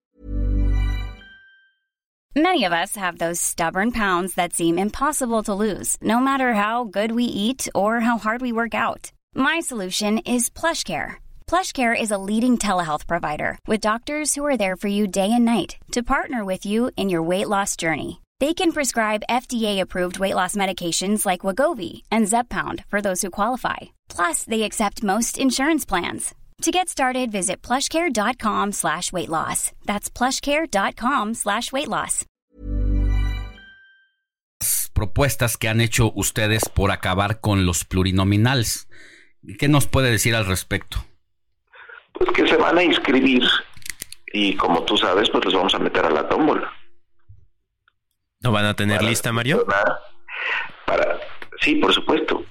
[2.36, 6.84] Many of us have those stubborn pounds that seem impossible to lose, no matter how
[6.84, 9.10] good we eat or how hard we work out.
[9.34, 11.16] My solution is PlushCare.
[11.50, 15.44] PlushCare is a leading telehealth provider with doctors who are there for you day and
[15.44, 18.20] night to partner with you in your weight loss journey.
[18.38, 23.78] They can prescribe FDA-approved weight loss medications like Wagovi and Zepbound for those who qualify.
[24.08, 26.36] Plus, they accept most insurance plans.
[26.62, 29.72] To get started, visit plushcare.com slash weight loss.
[29.86, 32.26] That's plushcare.com slash weight loss.
[34.94, 38.86] Propuestas que han hecho ustedes por acabar con los plurinominales.
[39.58, 41.09] ¿Qué nos puede decir al respecto?
[42.20, 43.42] Pues que se van a inscribir
[44.32, 46.70] y como tú sabes, pues los vamos a meter a la tómbola.
[48.40, 49.66] ¿No van a tener lista, Mario?
[50.84, 51.18] Para,
[51.60, 52.44] sí, por supuesto.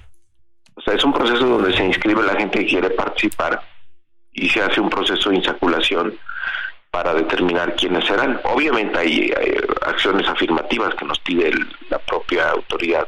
[0.74, 3.62] O sea, es un proceso donde se inscribe la gente que quiere participar
[4.32, 6.18] y se hace un proceso de insaculación
[6.90, 8.40] para determinar quiénes serán.
[8.44, 9.32] Obviamente hay,
[9.82, 11.52] acciones afirmativas que nos pide
[11.88, 13.06] la propia autoridad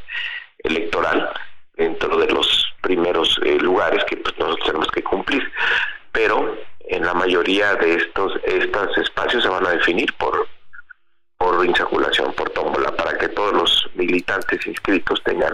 [0.58, 1.28] electoral
[1.74, 5.50] dentro de los primeros eh, lugares que pues, nosotros tenemos que cumplir,
[6.12, 6.56] pero
[6.88, 10.46] en la mayoría de estos estos espacios se van a definir por
[11.38, 15.52] por insaculación, por tómbola, para que todos los militantes inscritos tengan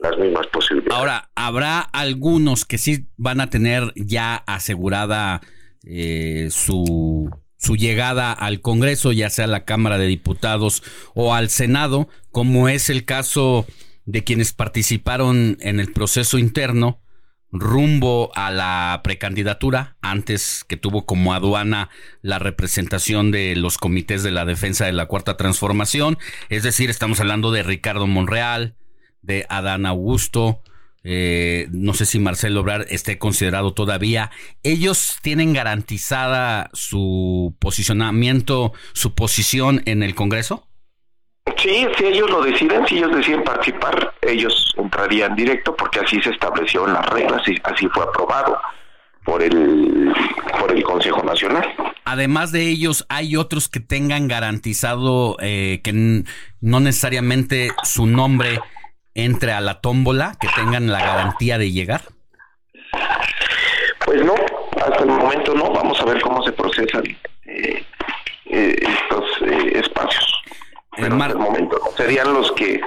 [0.00, 0.98] las mismas posibilidades.
[0.98, 5.40] Ahora, ¿habrá algunos que sí van a tener ya asegurada
[5.84, 10.82] eh, su, su llegada al Congreso, ya sea a la Cámara de Diputados
[11.14, 13.64] o al Senado, como es el caso
[14.06, 17.00] de quienes participaron en el proceso interno
[17.50, 21.88] rumbo a la precandidatura, antes que tuvo como aduana
[22.22, 26.18] la representación de los comités de la defensa de la cuarta transformación,
[26.48, 28.76] es decir, estamos hablando de Ricardo Monreal,
[29.22, 30.62] de Adán Augusto,
[31.04, 34.30] eh, no sé si Marcelo Obrar esté considerado todavía.
[34.62, 40.68] ¿Ellos tienen garantizada su posicionamiento, su posición en el Congreso?
[41.56, 46.30] Sí, si ellos lo deciden, si ellos deciden participar, ellos entrarían directo porque así se
[46.30, 48.60] estableció en las reglas y así fue aprobado
[49.24, 50.12] por el
[50.58, 51.64] por el Consejo Nacional.
[52.04, 56.24] Además de ellos, ¿hay otros que tengan garantizado eh, que
[56.60, 58.60] no necesariamente su nombre
[59.14, 62.02] entre a la tómbola, que tengan la garantía de llegar?
[64.04, 64.34] Pues no,
[64.80, 65.70] hasta el momento no.
[65.70, 67.04] Vamos a ver cómo se procesan
[67.44, 67.84] eh,
[68.46, 70.37] eh, estos eh, espacios.
[70.98, 72.80] Pero hasta el momento serían los que,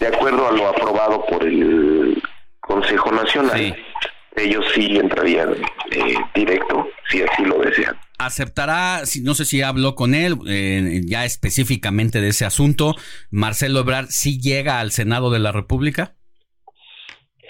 [0.00, 2.22] de acuerdo a lo aprobado por el
[2.60, 3.76] Consejo Nacional,
[4.36, 5.54] ellos sí entrarían
[6.34, 7.98] directo, si así lo desean.
[8.18, 12.94] Aceptará, no sé si habló con él eh, ya específicamente de ese asunto,
[13.30, 16.14] Marcelo Ebrard sí llega al Senado de la República.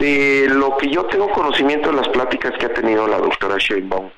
[0.00, 4.10] De lo que yo tengo conocimiento de las pláticas que ha tenido la doctora Sheinbaum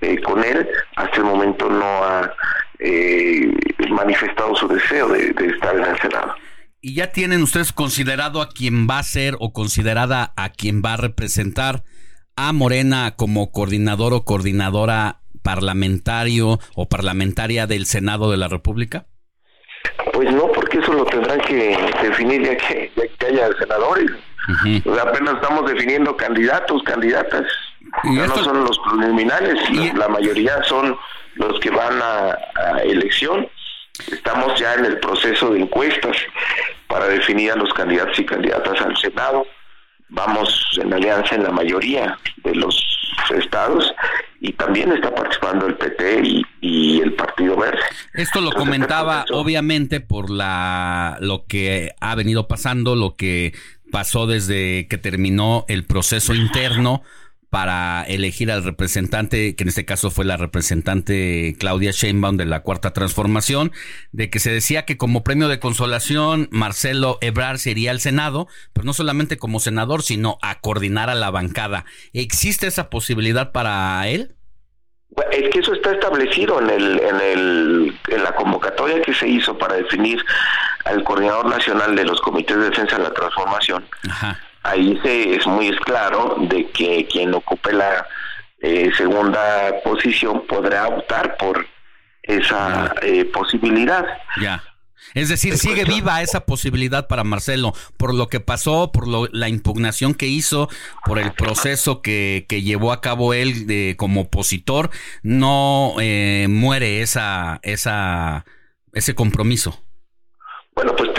[0.00, 2.34] eh, con él, hasta el momento no ha
[2.80, 3.52] eh,
[3.90, 6.34] manifestado su deseo de, de estar en el Senado.
[6.80, 10.94] ¿Y ya tienen ustedes considerado a quien va a ser o considerada a quien va
[10.94, 11.82] a representar
[12.36, 19.06] a Morena como coordinador o coordinadora parlamentario o parlamentaria del Senado de la República?
[20.12, 22.90] Pues no, porque eso lo tendrán que definir ya que,
[23.26, 24.10] haya senadores.
[25.02, 27.44] apenas estamos definiendo candidatos, candidatas.
[28.04, 29.92] Ya no son los preliminares, y...
[29.92, 30.96] la mayoría son
[31.34, 33.48] los que van a, a elección.
[34.10, 36.16] Estamos ya en el proceso de encuestas
[36.88, 39.46] para definir a los candidatos y candidatas al Senado.
[40.08, 43.00] Vamos en alianza en la mayoría de los
[43.30, 43.94] estados
[44.40, 46.22] y también está participando el PT
[46.60, 47.80] y, el Partido Verde.
[48.14, 53.54] Esto lo comentaba obviamente por la lo que ha venido pasando, lo que
[53.90, 57.02] pasó desde que terminó el proceso interno
[57.50, 62.60] para elegir al representante, que en este caso fue la representante Claudia Sheinbaum de la
[62.60, 63.72] Cuarta Transformación,
[64.12, 68.46] de que se decía que como premio de consolación Marcelo Ebrard se iría al Senado,
[68.72, 71.84] pero no solamente como senador, sino a coordinar a la bancada.
[72.12, 74.36] ¿Existe esa posibilidad para él?
[75.32, 79.58] Es que eso está establecido en el, en el en la convocatoria que se hizo
[79.58, 80.24] para definir
[80.84, 83.84] al coordinador nacional de los comités de defensa de la transformación.
[84.08, 88.06] Ajá ahí se es muy claro de que quien ocupe la
[88.60, 91.66] eh, segunda posición podrá optar por
[92.22, 94.04] esa eh, posibilidad.
[94.40, 94.62] Ya.
[95.14, 99.48] Es decir, sigue viva esa posibilidad para Marcelo, por lo que pasó, por lo, la
[99.48, 100.68] impugnación que hizo,
[101.04, 104.90] por el proceso que, que llevó a cabo él de, como opositor,
[105.22, 108.44] no eh, muere esa, esa,
[108.92, 109.82] ese compromiso.
[110.82, 111.10] Bueno, pues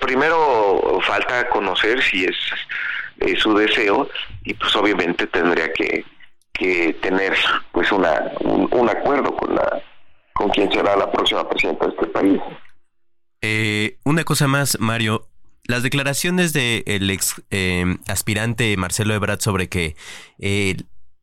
[0.00, 2.34] primero falta conocer si es
[3.38, 4.08] su deseo
[4.42, 6.02] y pues obviamente tendría que,
[6.54, 7.36] que tener
[7.72, 9.82] pues una un, acuerdo con la
[10.32, 12.40] con quien será la próxima presidenta de este país.
[13.42, 15.28] Eh, una cosa más, Mario.
[15.64, 19.94] Las declaraciones del ex eh, aspirante Marcelo Ebrard sobre que
[20.38, 20.76] eh,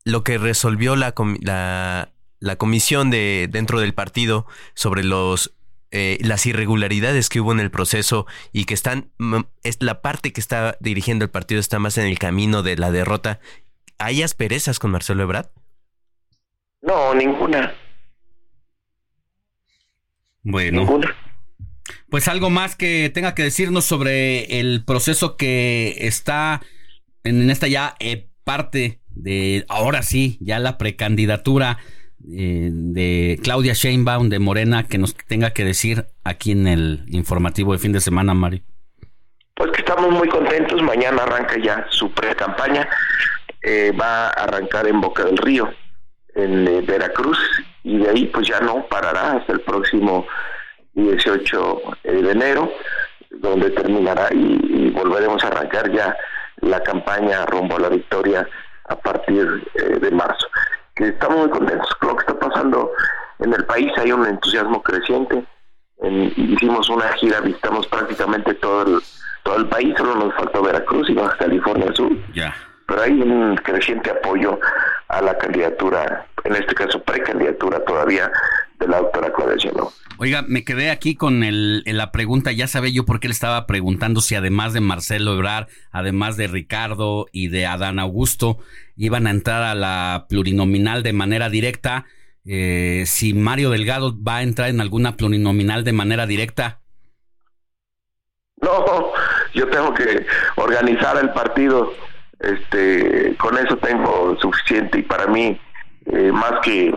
[0.06, 4.46] lo que resolvió la, la, la, comisión de dentro del partido
[4.76, 5.56] sobre los
[6.22, 9.12] las irregularidades que hubo en el proceso y que están
[9.64, 12.92] es la parte que está dirigiendo el partido está más en el camino de la
[12.92, 13.40] derrota.
[14.00, 15.50] ¿Hay asperezas con Marcelo Ebrard?
[16.82, 17.74] No, ninguna.
[20.44, 21.00] Bueno.
[22.10, 26.62] Pues algo más que tenga que decirnos sobre el proceso que está
[27.24, 31.78] en esta ya eh, parte de, ahora sí, ya la precandidatura
[32.32, 37.74] eh, de Claudia Sheinbaum de Morena que nos tenga que decir aquí en el informativo
[37.74, 38.64] de fin de semana, Mari.
[39.56, 42.90] Pues que estamos muy contentos, mañana arranca ya su pre-campaña,
[43.62, 45.72] eh, va a arrancar en Boca del Río,
[46.36, 47.38] en Veracruz,
[47.84, 50.26] y de ahí pues ya no parará hasta el próximo
[50.94, 52.72] 18 eh, de enero,
[53.32, 56.16] donde terminará y, volveremos a arrancar ya
[56.62, 58.48] la campaña rumbo a la victoria
[58.86, 60.48] a partir eh, de marzo.
[60.96, 62.92] Que estamos muy contentos con lo que está pasando
[63.40, 65.44] en el país, hay un entusiasmo creciente.
[66.38, 69.04] hicimos una gira, visitamos prácticamente todo el,
[69.44, 72.12] todo el país, solo nos faltó Veracruz y Baja California Sur.
[72.88, 74.60] Pero hay un creciente apoyo
[75.08, 78.32] a la candidatura, en este caso precandidatura todavía
[78.80, 79.58] de la doctora Claudia
[80.24, 83.68] Oiga, me quedé aquí con el, la pregunta, ya sabía yo por qué le estaba
[83.68, 88.58] preguntando si además de Marcelo Ebrar, además de Ricardo y de Adán Augusto,
[88.96, 92.06] iban a entrar a la plurinominal de manera directa,
[92.46, 96.80] eh, si Mario Delgado va a entrar en alguna plurinominal de manera directa.
[98.62, 99.12] No,
[99.54, 100.26] yo tengo que
[100.56, 101.92] organizar el partido,
[102.40, 105.60] este, con eso tengo suficiente y para mí,
[106.14, 106.94] eh, más que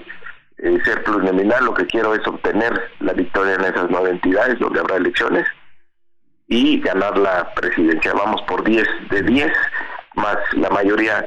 [0.59, 4.81] eh, ser plurinominal, lo que quiero es obtener la victoria en esas nueve entidades donde
[4.81, 5.47] habrá elecciones
[6.49, 8.13] y ganar la presidencia.
[8.15, 9.53] Vamos por 10 de 10,
[10.15, 11.27] más la mayoría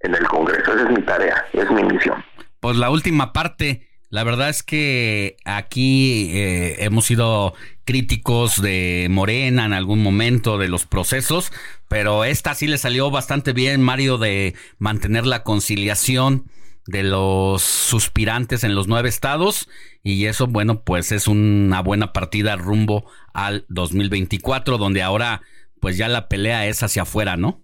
[0.00, 0.74] en el Congreso.
[0.74, 2.22] Esa es mi tarea, es mi misión.
[2.60, 7.54] Pues la última parte, la verdad es que aquí eh, hemos sido
[7.84, 11.52] críticos de Morena en algún momento de los procesos,
[11.88, 16.50] pero esta sí le salió bastante bien, Mario, de mantener la conciliación
[16.86, 19.68] de los suspirantes en los nueve estados
[20.02, 25.42] y eso, bueno, pues es una buena partida rumbo al 2024, donde ahora
[25.80, 27.60] pues ya la pelea es hacia afuera, ¿no?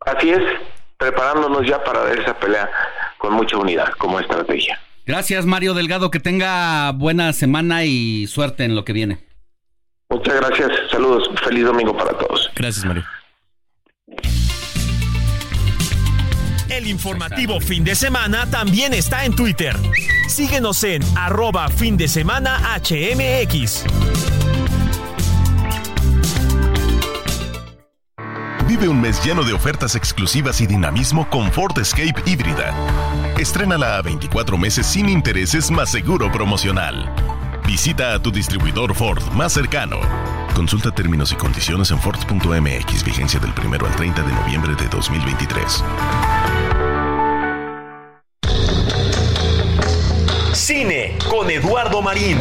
[0.00, 0.42] Así es,
[0.98, 2.70] preparándonos ya para esa pelea
[3.18, 4.78] con mucha unidad como estrategia.
[5.06, 9.24] Gracias Mario Delgado, que tenga buena semana y suerte en lo que viene.
[10.08, 12.50] Muchas gracias, saludos, feliz domingo para todos.
[12.54, 13.04] Gracias Mario.
[16.68, 19.76] El informativo fin de semana también está en Twitter.
[20.28, 23.84] Síguenos en arroba fin de semana HMX.
[28.66, 32.74] Vive un mes lleno de ofertas exclusivas y dinamismo con Ford Escape híbrida.
[33.38, 37.08] Estrénala a 24 meses sin intereses más seguro promocional.
[37.64, 40.00] Visita a tu distribuidor Ford más cercano.
[40.54, 45.84] Consulta términos y condiciones en Ford.mx, vigencia del 1 al 30 de noviembre de 2023.
[50.66, 52.38] Cine con Eduardo Marín.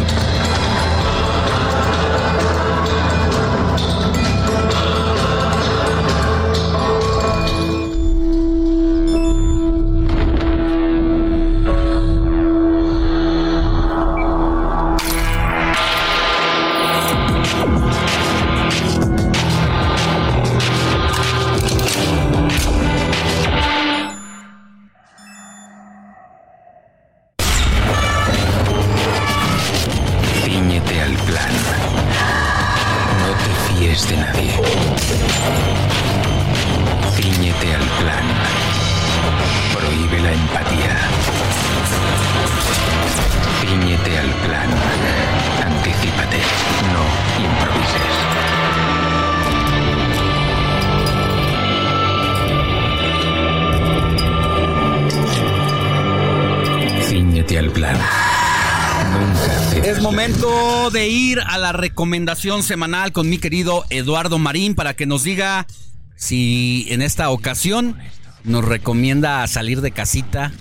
[61.04, 65.68] Ir a la recomendación semanal con mi querido Eduardo Marín para que nos diga
[66.16, 67.98] si en esta ocasión
[68.46, 70.54] nos recomienda salir de casita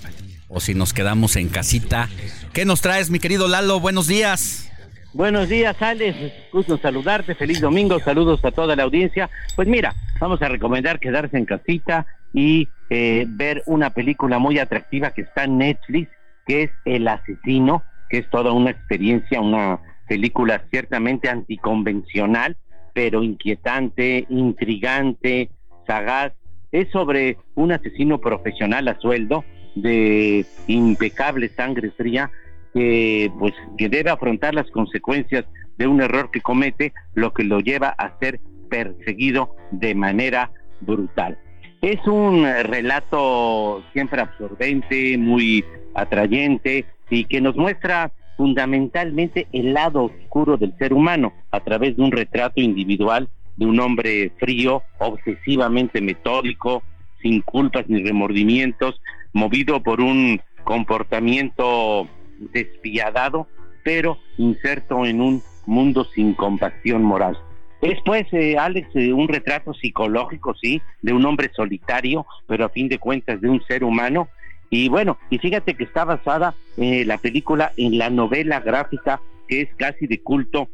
[0.49, 2.09] o si nos quedamos en casita.
[2.51, 3.79] ¿Qué nos traes, mi querido Lalo?
[3.79, 4.69] Buenos días.
[5.13, 6.17] Buenos días, Alex.
[6.51, 7.35] Gusto saludarte.
[7.35, 7.99] Feliz domingo.
[8.01, 9.29] Saludos a toda la audiencia.
[9.55, 15.11] Pues mira, vamos a recomendar quedarse en casita y eh, ver una película muy atractiva
[15.11, 16.09] que está en Netflix,
[16.45, 22.57] que es El Asesino, que es toda una experiencia, una película ciertamente anticonvencional,
[22.93, 25.49] pero inquietante, intrigante,
[25.87, 26.33] sagaz.
[26.71, 29.43] Es sobre un asesino profesional a sueldo
[29.75, 32.31] de impecable sangre fría
[32.73, 35.45] que pues que debe afrontar las consecuencias
[35.77, 40.51] de un error que comete, lo que lo lleva a ser perseguido de manera
[40.81, 41.37] brutal.
[41.81, 45.63] Es un relato siempre absorbente, muy
[45.93, 52.03] atrayente y que nos muestra fundamentalmente el lado oscuro del ser humano a través de
[52.03, 56.83] un retrato individual de un hombre frío, obsesivamente metódico,
[57.21, 59.01] sin culpas ni remordimientos,
[59.33, 62.07] movido por un comportamiento
[62.53, 63.47] despiadado,
[63.83, 67.37] pero inserto en un mundo sin compasión moral.
[67.81, 72.69] Es pues, eh, Alex, eh, un retrato psicológico, sí, de un hombre solitario, pero a
[72.69, 74.27] fin de cuentas de un ser humano.
[74.69, 79.61] Y bueno, y fíjate que está basada eh, la película en la novela gráfica que
[79.61, 80.69] es casi de culto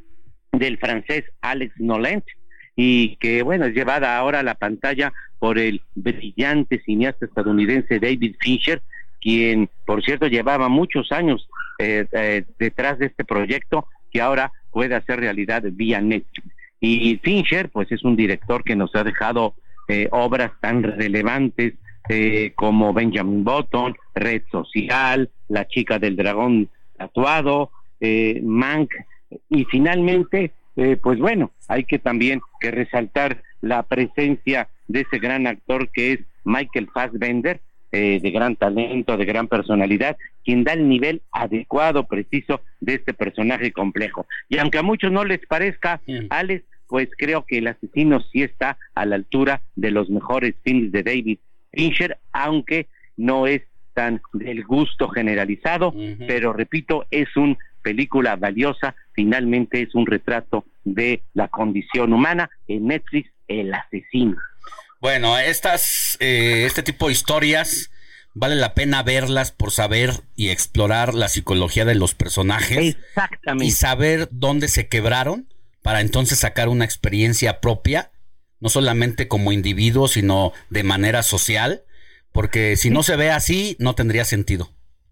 [0.52, 2.24] del francés Alex Nolent
[2.76, 8.36] y que bueno es llevada ahora a la pantalla por el brillante cineasta estadounidense David
[8.40, 8.82] Fincher,
[9.20, 11.48] quien por cierto llevaba muchos años
[12.60, 16.48] detrás de este proyecto que ahora puede hacer realidad vía Netflix.
[16.80, 19.56] Y Fincher, pues es un director que nos ha dejado
[19.88, 21.74] eh, obras tan relevantes
[22.14, 27.72] eh, como Benjamin Button, Red Social, La chica del dragón tatuado,
[28.02, 28.92] eh, Mank,
[29.50, 30.52] y finalmente,
[31.02, 36.20] pues bueno, hay que también que resaltar la presencia de ese gran actor que es
[36.44, 37.62] Michael Fassbender,
[37.92, 43.72] de gran talento, de gran personalidad, quien da el nivel adecuado, preciso de este personaje
[43.72, 44.26] complejo.
[44.50, 48.78] Y aunque a muchos no les parezca, Alex, pues creo que el asesino sí está
[48.96, 51.40] a la altura de los mejores films de David
[51.72, 52.88] Fincher, aunque
[53.18, 53.62] no es
[53.94, 55.94] tan del gusto generalizado,
[56.28, 62.88] pero repito, es una película valiosa, finalmente es un retrato de la condición humana en
[62.88, 64.38] Netflix, El asesino.
[65.02, 67.92] Bueno, estas, eh, este tipo de historias
[68.34, 72.96] vale la pena verlas por saber y explorar la psicología de los personajes.
[72.96, 73.66] Exactamente.
[73.66, 75.48] Y saber dónde se quebraron
[75.82, 78.12] para entonces sacar una experiencia propia,
[78.62, 81.82] no solamente como individuo, sino de manera social,
[82.32, 84.70] porque si no se ve así, no tendría sentido.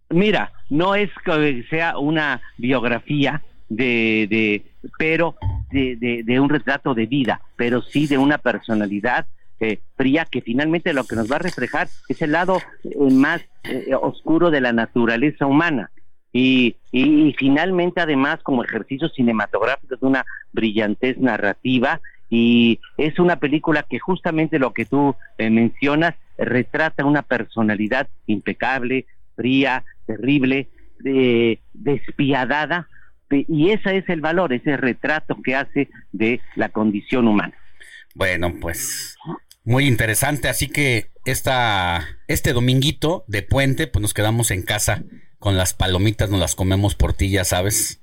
[0.10, 4.64] Mira, no es que sea una biografía de, de
[4.98, 5.36] pero
[5.72, 9.28] de, de, un retrato de vida, pero sí de una personalidad
[9.60, 13.42] eh, fría que finalmente lo que nos va a reflejar es el lado eh, más
[13.66, 15.92] eh, oscuro de la naturaleza humana.
[16.32, 23.86] Y, y, finalmente además como ejercicio cinematográfico es una brillantez narrativa y es una película
[23.90, 30.70] que justamente lo que tú eh, mencionas retrata una personalidad impecable, fría, terrible,
[31.74, 32.88] despiadada
[33.32, 37.54] y ese es el valor, ese retrato que hace de la condición humana.
[38.16, 39.18] Bueno, pues
[39.64, 45.04] muy interesante, así que esta, este dominguito de puente, pues nos quedamos en casa
[45.40, 48.02] con las palomitas nos las comemos por ti, ya sabes,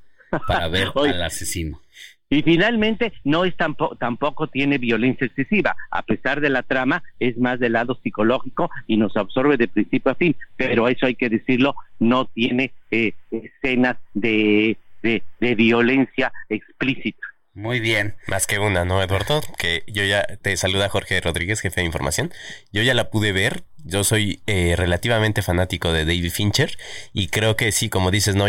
[0.49, 1.81] para ver al asesino.
[2.29, 7.39] Y finalmente, no es tampoco, tampoco tiene violencia excesiva, a pesar de la trama, es
[7.39, 11.29] más del lado psicológico y nos absorbe de principio a fin, pero eso hay que
[11.29, 17.26] decirlo, no tiene eh, escenas de, de, de violencia explícita.
[17.57, 18.17] Muy bien.
[18.29, 19.41] Más que una, ¿no, Eduardo?
[19.57, 22.31] Que yo ya te saluda Jorge Rodríguez, jefe de información.
[22.71, 23.63] Yo ya la pude ver.
[23.83, 26.77] Yo soy eh, relativamente fanático de David Fincher
[27.15, 28.45] y creo que sí, como dices, no,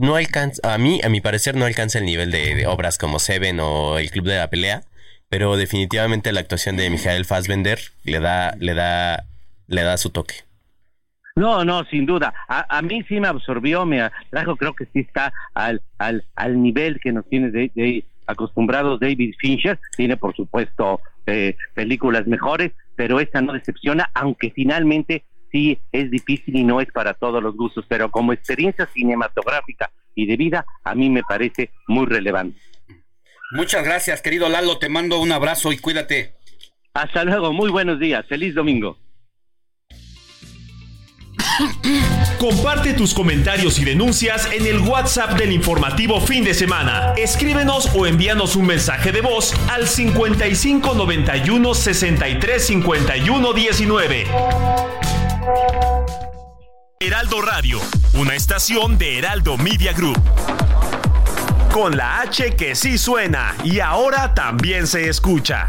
[0.00, 3.60] no alcanza, a mí, a mi parecer, no alcanza el nivel de, obras como Seven
[3.60, 4.82] o El Club de la Pelea,
[5.28, 9.22] pero definitivamente la actuación de Michael Fassbender le da, le da,
[9.68, 10.34] le da su toque.
[11.36, 12.34] No, no, sin duda.
[12.48, 16.60] A, a, mí sí me absorbió, me atrajo, creo que sí está al, al, al
[16.60, 22.72] nivel que nos tiene de, de, acostumbrados David Fincher, tiene por supuesto eh, películas mejores,
[22.96, 27.54] pero esta no decepciona, aunque finalmente sí es difícil y no es para todos los
[27.56, 32.60] gustos, pero como experiencia cinematográfica y de vida, a mí me parece muy relevante.
[33.52, 36.34] Muchas gracias, querido Lalo, te mando un abrazo y cuídate.
[36.94, 38.98] Hasta luego, muy buenos días, feliz domingo.
[42.38, 47.14] Comparte tus comentarios y denuncias en el WhatsApp del informativo fin de semana.
[47.16, 54.26] Escríbenos o envíanos un mensaje de voz al 55 91 63 51 19.
[56.98, 57.80] Heraldo Radio,
[58.14, 60.20] una estación de Heraldo Media Group.
[61.72, 65.68] Con la H que sí suena y ahora también se escucha.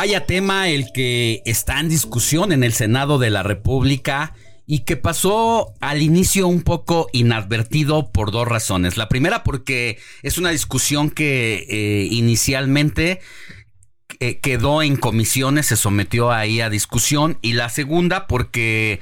[0.00, 4.32] Vaya tema el que está en discusión en el Senado de la República
[4.66, 8.96] y que pasó al inicio un poco inadvertido por dos razones.
[8.96, 13.20] La primera porque es una discusión que eh, inicialmente
[14.20, 19.00] eh, quedó en comisiones, se sometió ahí a discusión y la segunda porque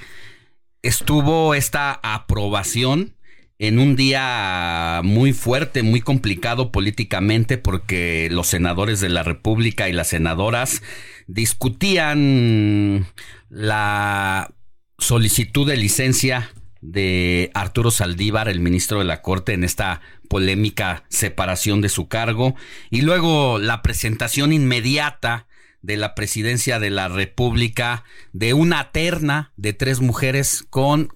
[0.82, 3.14] estuvo esta aprobación
[3.58, 9.92] en un día muy fuerte, muy complicado políticamente, porque los senadores de la República y
[9.92, 10.82] las senadoras
[11.26, 13.06] discutían
[13.48, 14.54] la
[14.98, 21.80] solicitud de licencia de Arturo Saldívar, el ministro de la Corte, en esta polémica separación
[21.80, 22.54] de su cargo,
[22.90, 25.48] y luego la presentación inmediata
[25.82, 31.08] de la presidencia de la República de una terna de tres mujeres con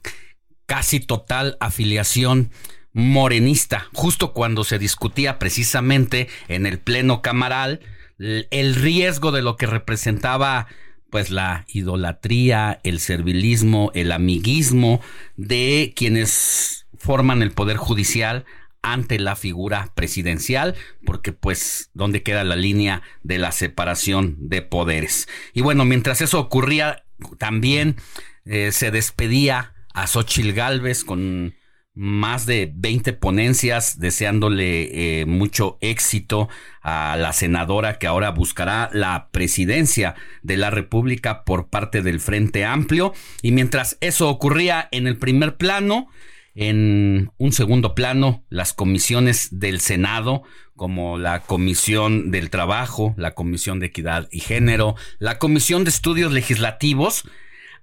[0.66, 2.50] casi total afiliación
[2.92, 7.80] morenista, justo cuando se discutía precisamente en el pleno camaral
[8.18, 10.68] el riesgo de lo que representaba
[11.10, 15.00] pues la idolatría, el servilismo, el amiguismo
[15.36, 18.46] de quienes forman el poder judicial
[18.80, 20.74] ante la figura presidencial,
[21.04, 25.28] porque pues, ¿dónde queda la línea de la separación de poderes?
[25.52, 27.04] Y bueno, mientras eso ocurría,
[27.38, 27.96] también
[28.44, 31.54] eh, se despedía a Xochil Gálvez con
[31.94, 36.48] más de 20 ponencias, deseándole eh, mucho éxito
[36.80, 42.64] a la senadora que ahora buscará la presidencia de la República por parte del Frente
[42.64, 43.12] Amplio.
[43.42, 46.08] Y mientras eso ocurría en el primer plano,
[46.54, 50.42] en un segundo plano, las comisiones del Senado,
[50.76, 56.32] como la Comisión del Trabajo, la Comisión de Equidad y Género, la Comisión de Estudios
[56.32, 57.24] Legislativos,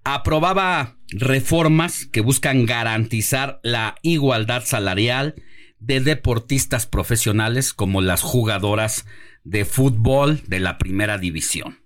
[0.03, 5.35] aprobaba reformas que buscan garantizar la igualdad salarial
[5.79, 9.05] de deportistas profesionales como las jugadoras
[9.43, 11.83] de fútbol de la primera división.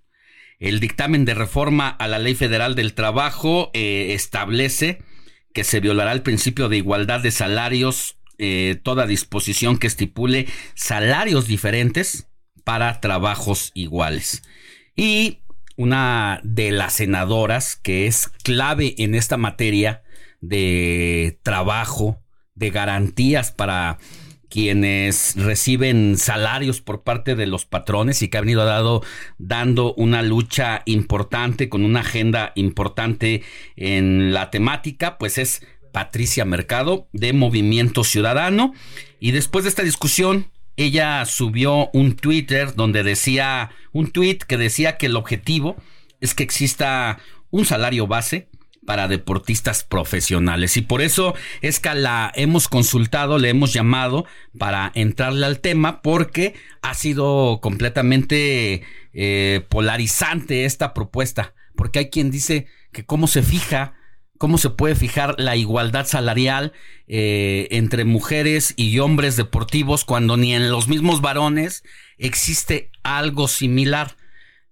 [0.58, 5.02] El dictamen de reforma a la Ley Federal del Trabajo eh, establece
[5.52, 11.46] que se violará el principio de igualdad de salarios, eh, toda disposición que estipule salarios
[11.46, 12.28] diferentes
[12.64, 14.42] para trabajos iguales.
[14.96, 15.43] Y
[15.76, 20.02] una de las senadoras que es clave en esta materia
[20.40, 22.20] de trabajo,
[22.54, 23.98] de garantías para
[24.48, 29.02] quienes reciben salarios por parte de los patrones y que ha venido
[29.38, 33.42] dando una lucha importante con una agenda importante
[33.74, 38.74] en la temática, pues es Patricia Mercado de Movimiento Ciudadano.
[39.18, 44.96] Y después de esta discusión, ella subió un Twitter donde decía, un tweet que decía
[44.96, 45.76] que el objetivo
[46.20, 47.18] es que exista
[47.50, 48.48] un salario base
[48.84, 50.76] para deportistas profesionales.
[50.76, 54.26] Y por eso es que la hemos consultado, le hemos llamado
[54.58, 58.82] para entrarle al tema, porque ha sido completamente
[59.12, 61.54] eh, polarizante esta propuesta.
[61.76, 63.94] Porque hay quien dice que cómo se fija
[64.44, 66.74] cómo se puede fijar la igualdad salarial
[67.08, 71.82] eh, entre mujeres y hombres deportivos cuando ni en los mismos varones
[72.18, 74.18] existe algo similar.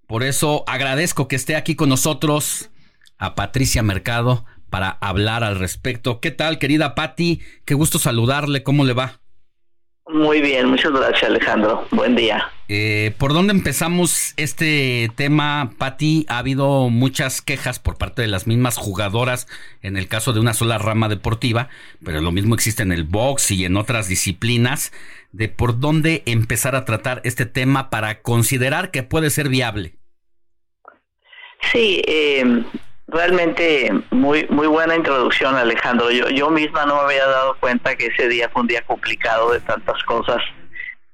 [0.07, 2.69] Por eso agradezco que esté aquí con nosotros
[3.17, 6.21] a Patricia Mercado para hablar al respecto.
[6.21, 7.41] ¿Qué tal, querida Patti?
[7.65, 8.63] Qué gusto saludarle.
[8.63, 9.22] ¿Cómo le va?
[10.09, 11.87] Muy bien, muchas gracias Alejandro.
[11.91, 12.51] Buen día.
[12.69, 16.27] Eh, ¿Por dónde empezamos este tema, Patti?
[16.29, 19.47] Ha habido muchas quejas por parte de las mismas jugadoras
[19.81, 21.69] en el caso de una sola rama deportiva,
[22.05, 24.93] pero lo mismo existe en el box y en otras disciplinas,
[25.31, 29.95] de por dónde empezar a tratar este tema para considerar que puede ser viable.
[31.73, 32.65] Sí, eh,
[33.09, 36.11] realmente muy muy buena introducción Alejandro.
[36.11, 39.53] Yo yo misma no me había dado cuenta que ese día fue un día complicado
[39.53, 40.39] de tantas cosas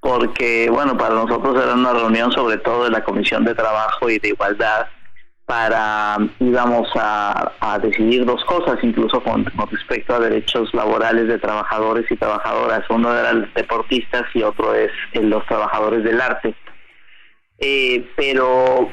[0.00, 4.18] porque bueno para nosotros era una reunión sobre todo de la comisión de trabajo y
[4.18, 4.86] de igualdad
[5.48, 12.04] para íbamos a, a decidir dos cosas incluso con, respecto a derechos laborales de trabajadores
[12.10, 12.84] y trabajadoras.
[12.90, 16.54] Uno era los deportistas y otro es los trabajadores del arte.
[17.60, 18.90] Eh, pero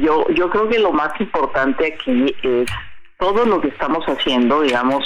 [0.00, 2.70] yo, yo creo que lo más importante aquí es
[3.18, 5.04] todo lo que estamos haciendo, digamos,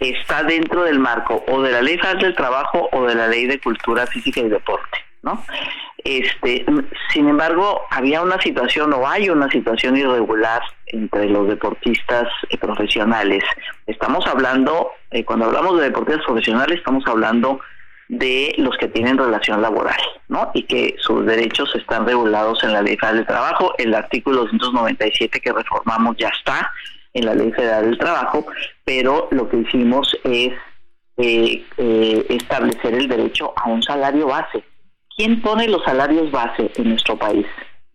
[0.00, 3.46] está dentro del marco o de la ley federal del trabajo o de la ley
[3.46, 5.42] de cultura física y deporte, ¿no?
[6.06, 6.64] este,
[7.12, 13.42] sin embargo, había una situación o hay una situación irregular entre los deportistas eh, profesionales.
[13.86, 17.60] Estamos hablando, eh, cuando hablamos de deportistas profesionales, estamos hablando
[18.08, 20.50] de los que tienen relación laboral, ¿no?
[20.54, 23.74] Y que sus derechos están regulados en la Ley Federal del Trabajo.
[23.78, 26.70] El artículo 297 que reformamos ya está
[27.14, 28.46] en la Ley Federal del Trabajo,
[28.84, 30.52] pero lo que hicimos es
[31.16, 34.62] eh, eh, establecer el derecho a un salario base.
[35.16, 37.46] ¿Quién pone los salarios base en nuestro país?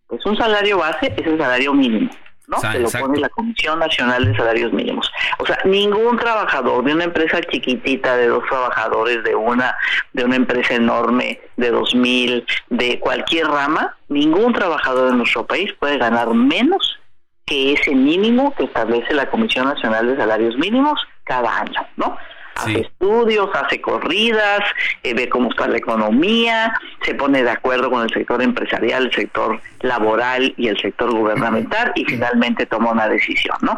[0.07, 2.09] Pues un salario base es el salario mínimo.
[2.47, 2.59] ¿No?
[2.59, 5.11] Se lo pone la Comisión Nacional de Salarios Mínimos.
[5.39, 9.75] O sea, ningún trabajador de una empresa chiquitita de dos trabajadores, de una
[10.13, 15.71] de una empresa enorme de dos mil, de cualquier rama, ningún trabajador de nuestro país
[15.79, 16.99] puede ganar menos
[17.45, 22.17] que ese mínimo que establece la Comisión Nacional de Salarios Mínimos cada año, ¿no?
[22.55, 24.61] Hace estudios, hace corridas,
[25.03, 26.73] eh, ve cómo está la economía,
[27.03, 31.91] se pone de acuerdo con el sector empresarial, el sector laboral y el sector gubernamental
[31.95, 33.75] y finalmente toma una decisión, ¿no?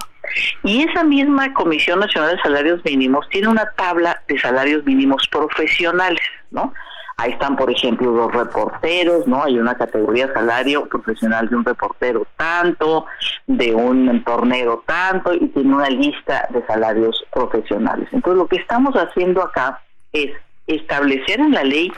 [0.64, 6.22] Y esa misma Comisión Nacional de Salarios Mínimos tiene una tabla de salarios mínimos profesionales,
[6.52, 6.74] ¿no?
[7.18, 9.44] Ahí están, por ejemplo, los reporteros, ¿no?
[9.44, 13.06] Hay una categoría salario profesional de un reportero tanto,
[13.46, 18.08] de un tornero tanto, y tiene una lista de salarios profesionales.
[18.12, 19.82] Entonces, lo que estamos haciendo acá
[20.12, 20.32] es
[20.68, 21.92] establecer en la ley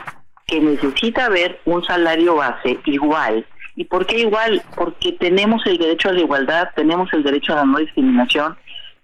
[0.46, 3.46] que necesita haber un salario base igual.
[3.74, 4.62] ¿Y por qué igual?
[4.74, 8.56] Porque tenemos el derecho a la igualdad, tenemos el derecho a la no discriminación,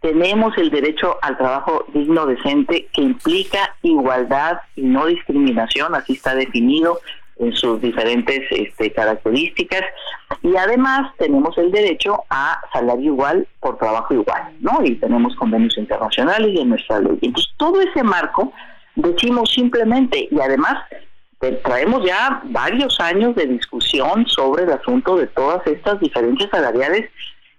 [0.03, 6.35] tenemos el derecho al trabajo digno, decente, que implica igualdad y no discriminación, así está
[6.35, 6.99] definido
[7.39, 9.83] en sus diferentes este, características
[10.43, 14.81] y además tenemos el derecho a salario igual por trabajo igual, ¿no?
[14.85, 17.19] Y tenemos convenios internacionales y en nuestra ley.
[17.23, 18.53] Entonces, todo ese marco
[18.97, 20.85] decimos simplemente y además
[21.65, 27.11] traemos ya varios años de discusión sobre el asunto de todas estas diferencias salariales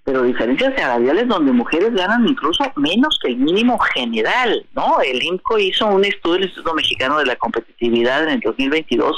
[0.03, 4.99] pero diferencias salariales donde mujeres ganan incluso menos que el mínimo general, ¿no?
[5.01, 9.15] El INCO hizo un estudio, el Instituto Mexicano de la Competitividad en el 2022,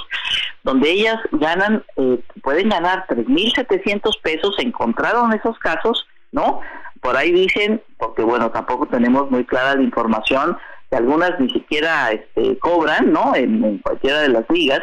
[0.63, 6.61] donde ellas ganan, eh, pueden ganar 3.700 pesos, encontraron esos casos, ¿no?
[7.01, 10.55] Por ahí dicen, porque bueno, tampoco tenemos muy clara la información,
[10.91, 13.35] que algunas ni siquiera este, cobran, ¿no?
[13.35, 14.81] En, en cualquiera de las ligas,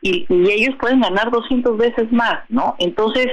[0.00, 2.74] y, y ellos pueden ganar 200 veces más, ¿no?
[2.78, 3.28] Entonces,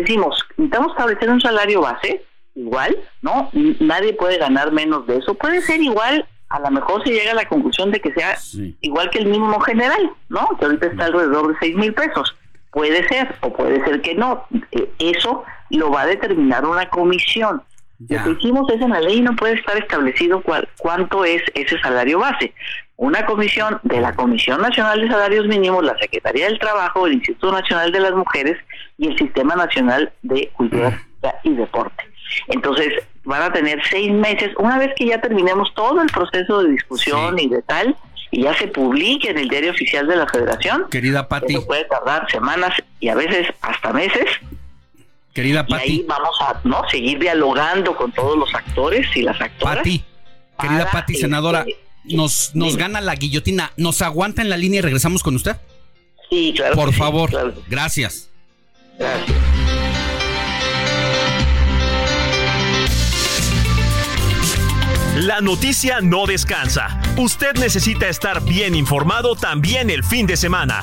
[0.00, 2.22] decimos, necesitamos establecer un salario base,
[2.54, 3.50] igual, ¿no?
[3.80, 5.34] Nadie puede ganar menos de eso.
[5.34, 8.36] Puede ser igual, a lo mejor se llega a la conclusión de que sea
[8.80, 10.48] igual que el mínimo general, ¿no?
[10.58, 12.34] Que ahorita está alrededor de seis mil pesos.
[12.70, 14.46] Puede ser, o puede ser que no.
[14.72, 17.62] Eh, eso lo va a determinar una comisión.
[17.98, 21.78] Lo que hicimos es en la ley no puede estar establecido cuál, cuánto es ese
[21.80, 22.52] salario base.
[22.96, 27.52] Una comisión de la Comisión Nacional de Salarios Mínimos, la Secretaría del Trabajo, el Instituto
[27.52, 28.56] Nacional de las Mujeres
[28.98, 31.02] y el Sistema Nacional de Cultura
[31.42, 32.04] y Deporte.
[32.48, 32.92] Entonces,
[33.24, 37.38] van a tener seis meses, una vez que ya terminemos todo el proceso de discusión
[37.38, 37.96] y de tal,
[38.30, 40.86] y ya se publique en el diario oficial de la Federación.
[40.90, 41.54] Querida Pati.
[41.54, 44.26] Eso puede tardar semanas y a veces hasta meses.
[45.32, 45.88] Querida Pati.
[45.88, 46.82] Y ahí vamos a ¿no?
[46.88, 49.76] seguir dialogando con todos los actores y las actoras.
[49.78, 50.04] Pati,
[50.60, 53.72] querida Pati, senadora, este, nos, nos gana la guillotina.
[53.76, 55.56] ¿Nos aguanta en la línea y regresamos con usted?
[56.30, 56.74] Sí, claro.
[56.74, 58.30] Por favor, gracias.
[65.16, 67.00] La noticia no descansa.
[67.16, 70.80] Usted necesita estar bien informado también el fin de semana.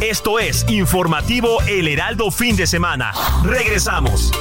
[0.00, 3.12] Esto es Informativo El Heraldo Fin de Semana.
[3.44, 4.32] Regresamos.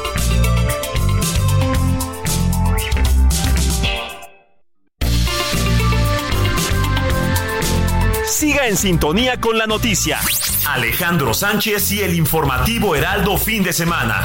[8.65, 10.22] En sintonía con la noticia.
[10.65, 14.22] Alejandro Sánchez y el informativo Heraldo fin de semana.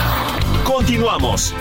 [0.63, 1.53] Continuamos.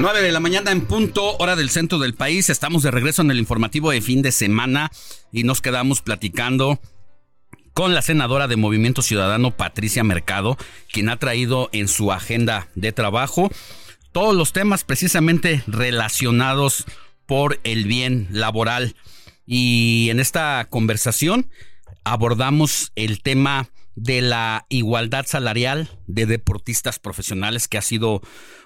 [0.00, 2.48] 9 de la mañana en punto, hora del centro del país.
[2.48, 4.90] Estamos de regreso en el informativo de fin de semana
[5.32, 6.80] y nos quedamos platicando
[7.74, 10.56] con la senadora de Movimiento Ciudadano, Patricia Mercado,
[10.90, 13.50] quien ha traído en su agenda de trabajo
[14.16, 16.86] todos los temas precisamente relacionados
[17.26, 18.96] por el bien laboral.
[19.44, 21.50] Y en esta conversación
[22.02, 28.22] abordamos el tema de la igualdad salarial de deportistas profesionales que ha sido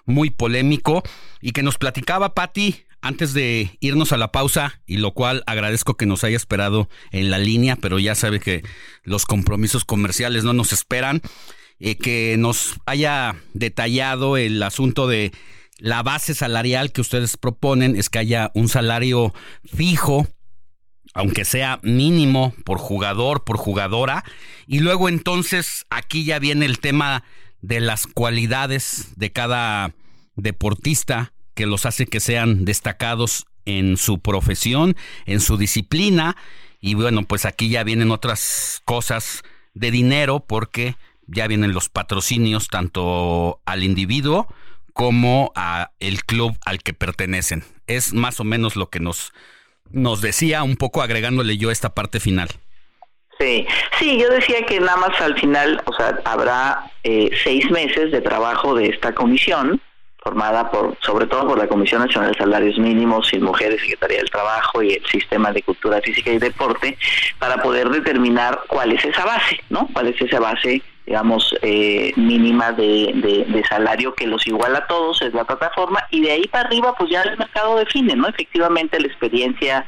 [0.07, 1.03] muy polémico
[1.41, 5.97] y que nos platicaba Patti antes de irnos a la pausa y lo cual agradezco
[5.97, 8.63] que nos haya esperado en la línea, pero ya sabe que
[9.03, 11.23] los compromisos comerciales no nos esperan.
[11.81, 15.33] Eh, que nos haya detallado el asunto de
[15.79, 19.33] la base salarial que ustedes proponen es que haya un salario
[19.65, 20.29] fijo,
[21.15, 24.25] aunque sea mínimo por jugador, por jugadora.
[24.67, 27.25] Y luego entonces aquí ya viene el tema
[27.63, 29.95] de las cualidades de cada
[30.37, 36.37] deportista que los hace que sean destacados en su profesión, en su disciplina.
[36.79, 39.43] Y bueno, pues aquí ya vienen otras cosas
[39.73, 40.97] de dinero porque
[41.31, 44.49] ya vienen los patrocinios tanto al individuo
[44.93, 47.65] como a el club al que pertenecen.
[47.87, 49.33] Es más o menos lo que nos,
[49.91, 52.49] nos decía, un poco agregándole yo esta parte final.
[53.39, 53.67] Sí,
[53.99, 58.21] sí, yo decía que nada más al final, o sea, habrá eh, seis meses de
[58.21, 59.81] trabajo de esta comisión
[60.23, 64.31] formada por, sobre todo por la Comisión Nacional de Salarios Mínimos y Mujeres, Secretaría del
[64.31, 66.99] Trabajo y el Sistema de Cultura Física y Deporte,
[67.39, 69.89] para poder determinar cuál es esa base, ¿no?
[69.93, 75.21] Cuál es esa base, digamos, eh, mínima de, de, salario que los iguala a todos,
[75.23, 78.29] es la plataforma, y de ahí para arriba, pues ya el mercado define, ¿no?
[78.29, 79.85] Efectivamente, la experiencia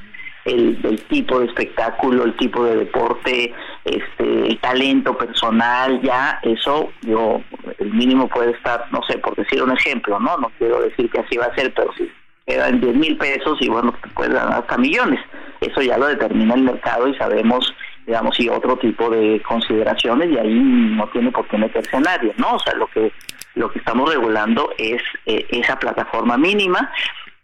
[0.47, 3.55] el, tipo de espectáculo, el tipo de deporte,
[3.85, 7.40] este, el talento personal, ya eso, yo,
[7.78, 10.36] el mínimo puede estar, no sé, por decir un ejemplo, ¿no?
[10.39, 12.11] No quiero decir que así va a ser, pero si
[12.49, 15.20] quedan 10 mil pesos y bueno, puede dar hasta millones.
[15.61, 17.73] Eso ya lo determina el mercado y sabemos,
[18.07, 22.55] digamos, y otro tipo de consideraciones y ahí no tiene por qué meterse nadie, ¿no?
[22.55, 23.12] O sea, lo que
[23.55, 26.91] lo que estamos regulando es eh, esa plataforma mínima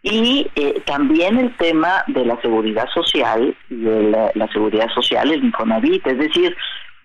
[0.01, 5.43] y eh, también el tema de la seguridad social y de la, seguridad social, el
[5.43, 6.55] Infonavit, es decir,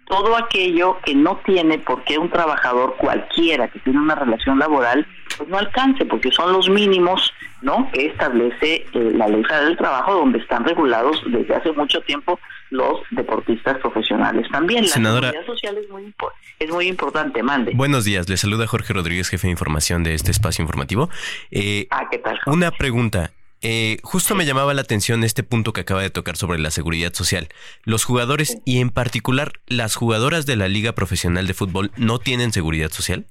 [0.07, 5.07] todo aquello que no tiene por qué un trabajador cualquiera que tiene una relación laboral,
[5.37, 7.33] pues no alcance, porque son los mínimos
[7.63, 7.91] ¿no?
[7.93, 12.39] que establece eh, la ley federal del trabajo, donde están regulados desde hace mucho tiempo
[12.71, 14.47] los deportistas profesionales.
[14.51, 16.15] También la seguridad social es muy,
[16.59, 17.73] es muy importante, mande.
[17.75, 21.09] Buenos días, le saluda Jorge Rodríguez, jefe de información de este espacio informativo.
[21.51, 22.39] Eh, ah, ¿qué tal?
[22.47, 23.31] Una pregunta.
[23.67, 27.15] Eh, justo me llamaba la atención este punto que acaba de tocar sobre la seguridad
[27.15, 27.49] social.
[27.85, 32.53] Los jugadores y en particular las jugadoras de la Liga Profesional de Fútbol no tienen
[32.53, 33.25] seguridad social.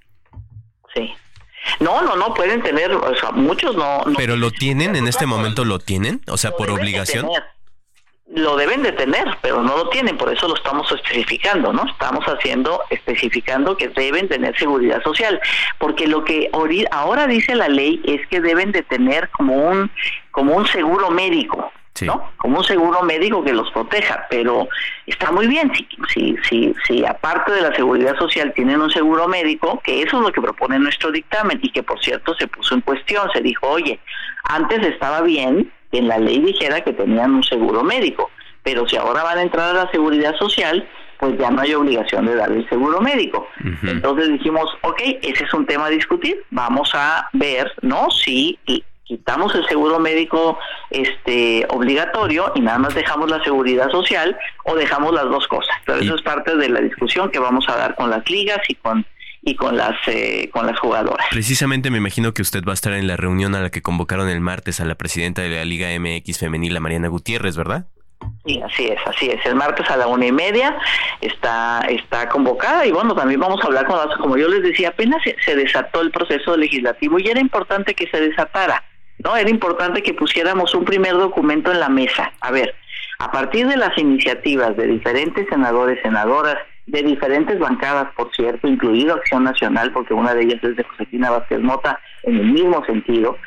[0.95, 1.13] Sí.
[1.79, 4.03] No, no, no, pueden tener, o sea, muchos no.
[4.17, 7.27] Pero lo tienen, en este momento lo tienen, o sea, por obligación
[8.35, 11.85] lo deben de tener, pero no lo tienen, por eso lo estamos especificando, ¿no?
[11.85, 15.39] Estamos haciendo, especificando que deben tener seguridad social,
[15.77, 16.49] porque lo que
[16.91, 19.91] ahora dice la ley es que deben de tener como un,
[20.31, 21.71] como un seguro médico,
[22.01, 22.31] ¿no?
[22.37, 24.67] Como un seguro médico que los proteja, pero
[25.05, 29.27] está muy bien, si, si, si, si aparte de la seguridad social tienen un seguro
[29.27, 32.75] médico, que eso es lo que propone nuestro dictamen y que por cierto se puso
[32.75, 33.99] en cuestión, se dijo, oye,
[34.45, 38.31] antes estaba bien, en la ley dijera que tenían un seguro médico,
[38.63, 40.87] pero si ahora van a entrar a la seguridad social,
[41.19, 43.47] pues ya no hay obligación de darle el seguro médico.
[43.83, 48.09] Entonces dijimos, ok, ese es un tema a discutir, vamos a ver, ¿no?
[48.11, 48.59] Si
[49.03, 50.57] quitamos el seguro médico
[50.89, 55.75] este obligatorio y nada más dejamos la seguridad social o dejamos las dos cosas.
[55.85, 58.75] Pero eso es parte de la discusión que vamos a dar con las ligas y
[58.75, 59.05] con
[59.45, 61.25] y con las eh, con las jugadoras.
[61.29, 64.29] Precisamente me imagino que usted va a estar en la reunión a la que convocaron
[64.29, 67.87] el martes a la presidenta de la Liga MX femenil, Mariana Gutiérrez, ¿verdad?
[68.45, 69.45] Sí, así es, así es.
[69.45, 70.77] El martes a la una y media
[71.21, 74.89] está está convocada y bueno, también vamos a hablar con las, como yo les decía,
[74.89, 78.83] apenas se, desató el proceso legislativo y era importante que se desatara,
[79.23, 79.35] ¿no?
[79.35, 82.31] Era importante que pusiéramos un primer documento en la mesa.
[82.41, 82.75] A ver,
[83.19, 89.15] a partir de las iniciativas de diferentes senadores, senadoras, de diferentes bancadas, por cierto, incluido
[89.15, 93.37] Acción Nacional, porque una de ellas es de Josefina Vázquez Mota, en el mismo sentido.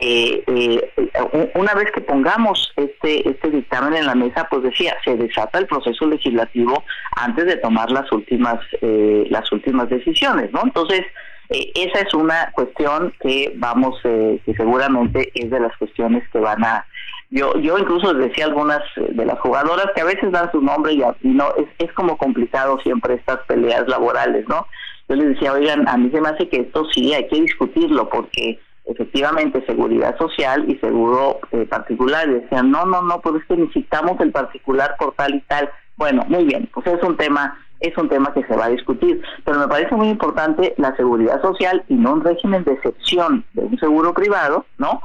[0.00, 5.16] Eh, eh, una vez que pongamos este este dictamen en la mesa, pues decía, se
[5.16, 6.82] desata el proceso legislativo
[7.16, 10.62] antes de tomar las últimas eh, las últimas decisiones, ¿no?
[10.64, 11.02] Entonces
[11.48, 16.86] esa es una cuestión que vamos que seguramente es de las cuestiones que van a
[17.30, 21.02] yo yo incluso decía algunas de las jugadoras que a veces dan su nombre y,
[21.22, 24.66] no es, es como complicado siempre estas peleas laborales no
[25.08, 28.08] yo les decía oigan a mí se me hace que esto sí hay que discutirlo
[28.08, 33.44] porque efectivamente seguridad social y seguro eh, particular y decían no no no pues es
[33.46, 37.58] que necesitamos el particular por tal y tal bueno muy bien pues es un tema
[37.82, 41.40] es un tema que se va a discutir pero me parece muy importante la seguridad
[41.42, 45.02] social y no un régimen de excepción de un seguro privado no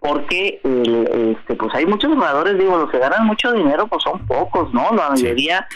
[0.00, 4.72] porque este pues hay muchos jugadores digo los que ganan mucho dinero pues son pocos
[4.72, 5.66] no la mayoría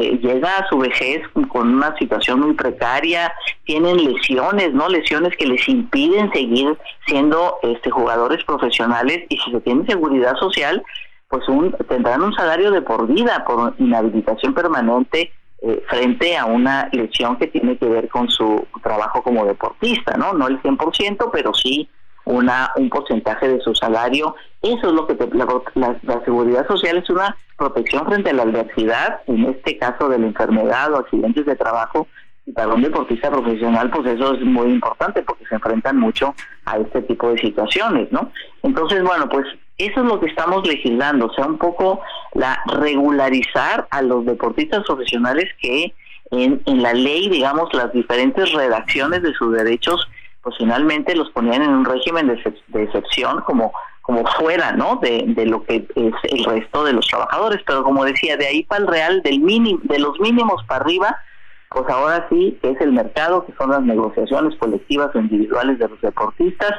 [0.00, 3.32] eh, llega a su vejez con una situación muy precaria
[3.64, 6.76] tienen lesiones no lesiones que les impiden seguir
[7.06, 10.82] siendo este jugadores profesionales y si se tiene seguridad social
[11.28, 15.32] pues un, tendrán un salario de por vida por inhabilitación permanente
[15.66, 20.32] eh, frente a una lesión que tiene que ver con su trabajo como deportista no
[20.34, 21.88] no el 100% pero sí
[22.24, 24.34] una un porcentaje de su salario.
[24.62, 29.20] Eso es lo que la, la, seguridad social es una protección frente a la adversidad,
[29.26, 32.06] en este caso de la enfermedad o accidentes de trabajo.
[32.46, 36.34] Y para un deportista profesional, pues eso es muy importante porque se enfrentan mucho
[36.66, 38.30] a este tipo de situaciones, ¿no?
[38.62, 39.46] Entonces, bueno, pues
[39.78, 42.00] eso es lo que estamos legislando, o sea, un poco
[42.34, 45.94] la regularizar a los deportistas profesionales que
[46.30, 50.08] en, en la ley, digamos, las diferentes redacciones de sus derechos
[50.44, 53.72] pues finalmente los ponían en un régimen de, excepción como
[54.02, 54.96] como fuera, ¿no?
[54.96, 58.62] De, de, lo que es el resto de los trabajadores, pero como decía, de ahí
[58.62, 61.16] para el real, del mínimo, de los mínimos para arriba,
[61.70, 65.98] pues ahora sí es el mercado, que son las negociaciones colectivas o individuales de los
[66.02, 66.72] deportistas,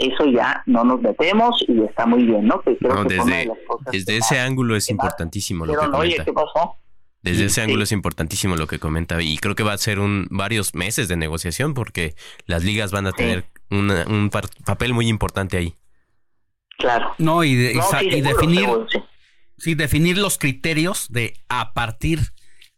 [0.00, 2.60] eso ya no nos metemos y está muy bien, ¿no?
[2.60, 3.50] Que creo que desde,
[3.92, 6.76] desde ese ángulo es importantísimo lo que Oye, ¿qué pasó?
[7.22, 10.26] Desde ese ángulo es importantísimo lo que comenta y creo que va a ser un
[10.30, 12.14] varios meses de negociación porque
[12.46, 14.30] las ligas van a tener un
[14.64, 15.74] papel muy importante ahí.
[16.78, 17.12] Claro.
[17.18, 18.68] No, y, definir,
[19.58, 19.74] sí.
[19.74, 22.20] definir los criterios de a partir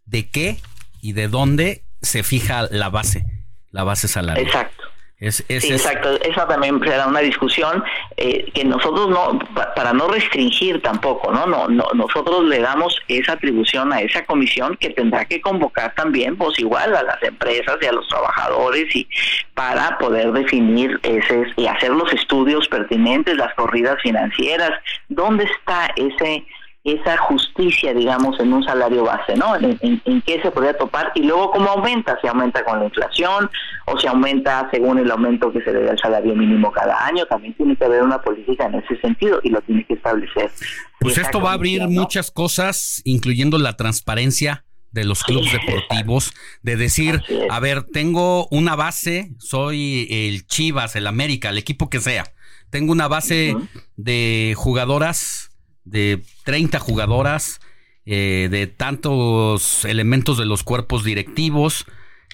[0.07, 0.59] de qué
[1.01, 3.25] y de dónde se fija la base,
[3.71, 4.45] la base salarial.
[4.45, 4.82] Exacto
[5.31, 6.21] sí, exacto.
[6.23, 7.85] Esa también será una discusión
[8.17, 9.39] eh, que nosotros no,
[9.77, 11.47] para no restringir tampoco, ¿no?
[11.47, 16.37] No, no, nosotros le damos esa atribución a esa comisión que tendrá que convocar también,
[16.37, 19.09] pues igual a las empresas y a los trabajadores y
[19.55, 24.73] para poder definir ese y hacer los estudios pertinentes, las corridas financieras,
[25.09, 26.45] dónde está ese
[26.85, 29.55] esa justicia, digamos, en un salario base, ¿no?
[29.57, 33.49] En, qué se podría topar y luego cómo aumenta, si aumenta con la inflación
[33.87, 37.25] o si aumenta según el aumento que se le da al salario mínimo cada año,
[37.27, 40.51] también tiene que haber una política en ese sentido y lo tiene que establecer.
[40.99, 46.77] Pues esto va a abrir muchas cosas, incluyendo la transparencia de los clubes deportivos, de
[46.77, 52.25] decir, a ver, tengo una base, soy el Chivas, el América, el equipo que sea,
[52.71, 53.57] tengo una base
[53.97, 55.52] de jugadoras
[55.85, 57.61] de 30 jugadoras,
[58.05, 61.87] eh, de tantos elementos de los cuerpos directivos,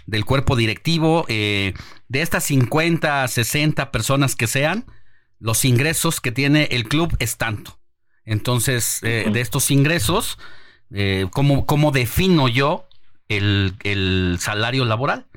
[0.07, 1.75] del cuerpo directivo, eh,
[2.09, 4.87] de estas 50, 60 personas que sean,
[5.39, 7.79] los ingresos que tiene el club es tanto.
[8.25, 10.39] Entonces, eh, de estos ingresos,
[11.31, 12.89] ¿cómo, ¿cómo, defino yo
[13.29, 15.29] el, el salario laboral?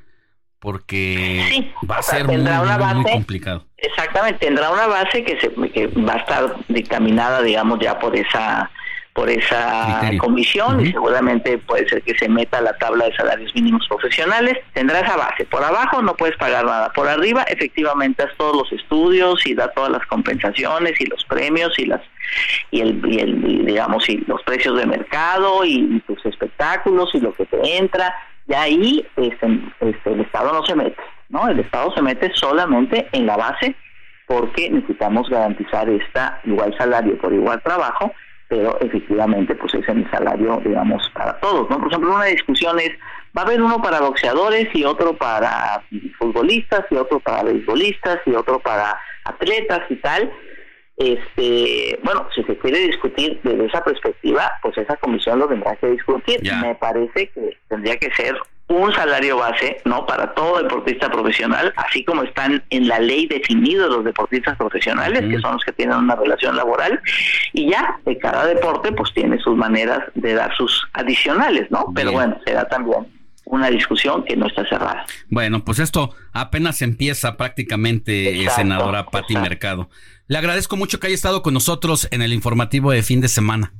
[0.62, 3.66] porque va a ser muy, complicado.
[3.82, 8.70] Exactamente, tendrá una base que, se, que va a estar dictaminada, digamos, ya por esa
[9.12, 13.86] por esa comisión y seguramente puede ser que se meta la tabla de salarios mínimos
[13.86, 15.44] profesionales, tendrá esa base.
[15.44, 19.68] Por abajo no puedes pagar nada, por arriba efectivamente haz todos los estudios y da
[19.72, 22.00] todas las compensaciones y los premios y las
[22.70, 27.34] y el, y el digamos y los precios de mercado y tus espectáculos y lo
[27.34, 28.14] que te entra.
[28.48, 30.96] Y ahí este, este, el Estado no se mete,
[31.32, 31.48] ¿no?
[31.48, 33.74] El Estado se mete solamente en la base
[34.26, 38.12] porque necesitamos garantizar esta igual salario por igual trabajo,
[38.48, 41.78] pero efectivamente pues es el salario, digamos, para todos, ¿no?
[41.78, 42.90] Por ejemplo, una discusión es,
[43.36, 45.82] va a haber uno para boxeadores y otro para
[46.18, 50.30] futbolistas y otro para beisbolistas y otro para atletas y tal,
[50.98, 55.88] este bueno si se quiere discutir desde esa perspectiva pues esa comisión lo tendrá que
[55.88, 58.36] discutir me parece que tendría que ser
[58.80, 63.90] un salario base no para todo deportista profesional así como están en la ley definidos
[63.90, 67.00] los deportistas profesionales que son los que tienen una relación laboral
[67.52, 72.12] y ya de cada deporte pues tiene sus maneras de dar sus adicionales no pero
[72.12, 73.06] bueno será también
[73.44, 75.04] una discusión que no está cerrada.
[75.28, 79.90] Bueno, pues esto apenas empieza prácticamente, senadora Pati Mercado.
[80.26, 83.74] Le agradezco mucho que haya estado con nosotros en el informativo de fin de semana.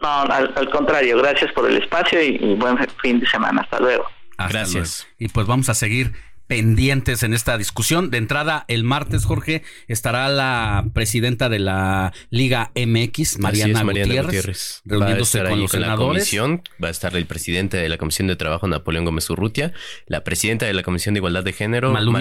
[0.00, 3.62] No, al, contrario, gracias por el espacio y, buen fin de semana.
[3.62, 4.06] Hasta luego.
[4.36, 5.06] gracias.
[5.18, 6.12] Y pues vamos a seguir
[6.46, 8.10] pendientes en esta discusión.
[8.10, 15.42] De entrada, el martes, Jorge, estará la presidenta de la Liga MX, Mariana, Gutiérrez, reuniéndose
[15.44, 16.36] con los senadores.
[16.82, 19.72] Va a estar el presidente de la Comisión de Trabajo, Napoleón Gómez Urrutia,
[20.06, 22.12] la presidenta de la Comisión de Igualdad de Género, Malu,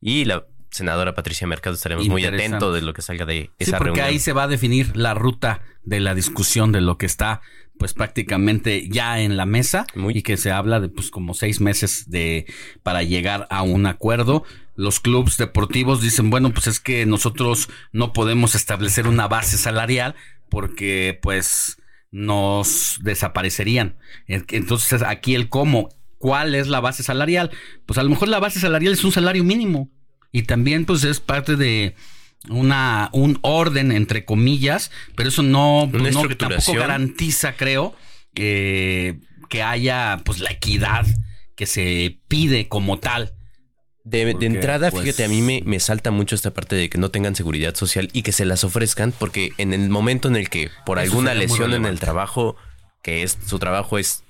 [0.00, 1.74] y la senadora Patricia Mercado.
[1.74, 4.48] Estaremos muy atentos de lo que salga de esa sí, porque ahí se va a
[4.48, 7.40] definir la ruta de la discusión de lo que está
[7.80, 12.10] pues prácticamente ya en la mesa y que se habla de pues como seis meses
[12.10, 12.44] de
[12.82, 14.44] para llegar a un acuerdo.
[14.76, 20.14] Los clubes deportivos dicen, bueno, pues es que nosotros no podemos establecer una base salarial
[20.50, 21.78] porque pues
[22.10, 23.96] nos desaparecerían.
[24.26, 25.88] Entonces aquí el cómo,
[26.18, 27.50] ¿cuál es la base salarial?
[27.86, 29.90] Pues a lo mejor la base salarial es un salario mínimo
[30.32, 31.94] y también pues es parte de
[32.48, 37.94] una un orden entre comillas, pero eso no, pues, no tampoco garantiza, creo,
[38.34, 41.06] que haya pues la equidad
[41.56, 43.34] que se pide como tal.
[44.02, 46.96] De, de entrada, pues fíjate, a mí me, me, salta mucho esta parte de que
[46.96, 50.48] no tengan seguridad social y que se las ofrezcan, porque en el momento en el
[50.48, 52.56] que por alguna lesión en el trabajo,
[53.02, 54.24] que es su trabajo es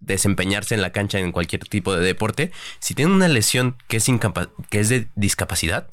[0.00, 4.06] desempeñarse en la cancha en cualquier tipo de deporte, si tienen una lesión que es,
[4.70, 5.88] que es de discapacidad,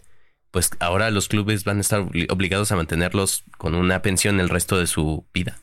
[0.52, 4.78] pues ahora los clubes van a estar obligados a mantenerlos con una pensión el resto
[4.78, 5.58] de su vida.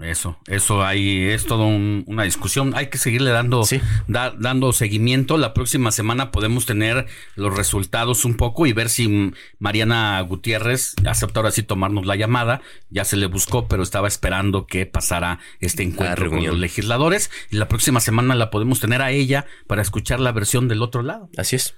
[0.00, 2.72] Eso, eso ahí es todo una discusión.
[2.74, 3.62] Hay que seguirle dando,
[4.08, 5.36] dando seguimiento.
[5.36, 11.40] La próxima semana podemos tener los resultados un poco y ver si Mariana Gutiérrez acepta
[11.40, 12.62] ahora sí tomarnos la llamada.
[12.88, 17.30] Ya se le buscó, pero estaba esperando que pasara este encuentro con los legisladores.
[17.50, 21.02] Y la próxima semana la podemos tener a ella para escuchar la versión del otro
[21.02, 21.28] lado.
[21.36, 21.74] Así es.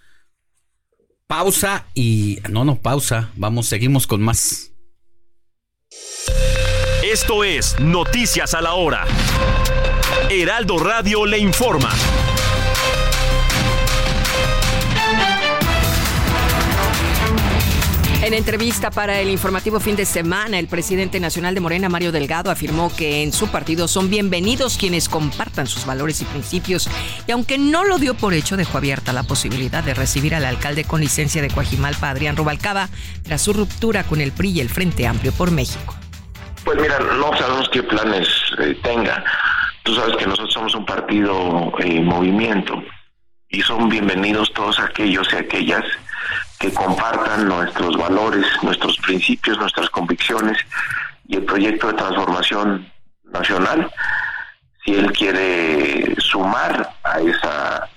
[1.27, 3.33] Pausa y no, no, pausa.
[3.35, 4.71] Vamos, seguimos con más.
[7.15, 9.07] Esto es Noticias a la Hora.
[10.29, 11.89] Heraldo Radio le informa.
[18.21, 22.51] En entrevista para el informativo fin de semana, el presidente nacional de Morena, Mario Delgado,
[22.51, 26.89] afirmó que en su partido son bienvenidos quienes compartan sus valores y principios.
[27.29, 30.83] Y aunque no lo dio por hecho, dejó abierta la posibilidad de recibir al alcalde
[30.83, 32.89] con licencia de Coajimalpa, Adrián Rubalcaba,
[33.23, 35.95] tras su ruptura con el PRI y el Frente Amplio por México.
[36.65, 38.27] Pues mira, no sabemos qué planes
[38.59, 39.23] eh, tenga.
[39.83, 42.83] Tú sabes que nosotros somos un partido eh, movimiento
[43.51, 45.85] y son bienvenidos todos aquellos y aquellas
[46.59, 50.57] que compartan nuestros valores, nuestros principios, nuestras convicciones
[51.29, 52.91] y el proyecto de transformación
[53.25, 53.91] nacional.
[54.87, 57.91] Si él quiere sumar a esa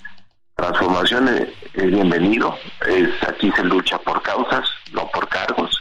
[0.54, 2.54] transformación, eh, es bienvenido.
[2.86, 5.77] Es, aquí se lucha por causas, no por cargos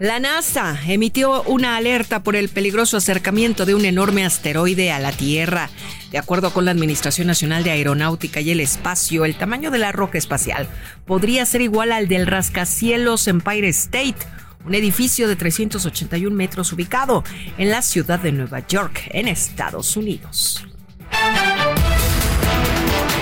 [0.00, 5.12] La NASA emitió una alerta por el peligroso acercamiento de un enorme asteroide a la
[5.12, 5.70] Tierra.
[6.10, 9.92] De acuerdo con la Administración Nacional de Aeronáutica y el Espacio, el tamaño de la
[9.92, 10.66] roca espacial
[11.06, 14.16] podría ser igual al del rascacielos Empire State,
[14.64, 17.22] un edificio de 381 metros ubicado
[17.58, 20.66] en la ciudad de Nueva York, en Estados Unidos.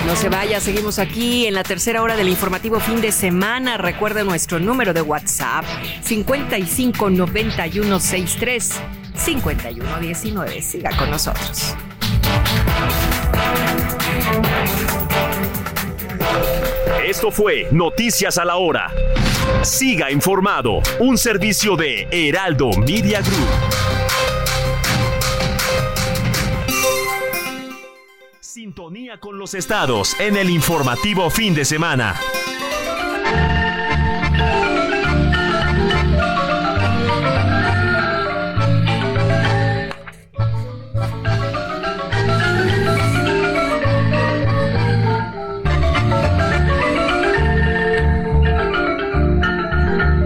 [0.05, 3.77] No se vaya, seguimos aquí en la tercera hora del informativo fin de semana.
[3.77, 5.65] Recuerde nuestro número de WhatsApp
[6.03, 8.71] 559163
[9.15, 10.61] 5119.
[10.61, 11.75] Siga con nosotros.
[17.05, 18.91] Esto fue Noticias a la Hora.
[19.63, 23.47] Siga informado, un servicio de Heraldo Media Group.
[28.39, 32.19] Sintonía con los estados en el informativo fin de semana.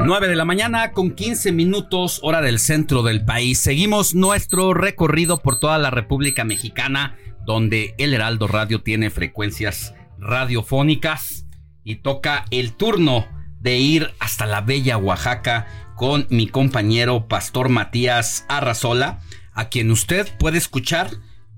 [0.07, 3.59] 9 de la mañana con 15 minutos hora del centro del país.
[3.59, 11.45] Seguimos nuestro recorrido por toda la República Mexicana, donde el Heraldo Radio tiene frecuencias radiofónicas
[11.84, 13.27] y toca el turno
[13.59, 15.67] de ir hasta la bella Oaxaca
[15.97, 19.19] con mi compañero Pastor Matías Arrazola,
[19.51, 21.09] a quien usted puede escuchar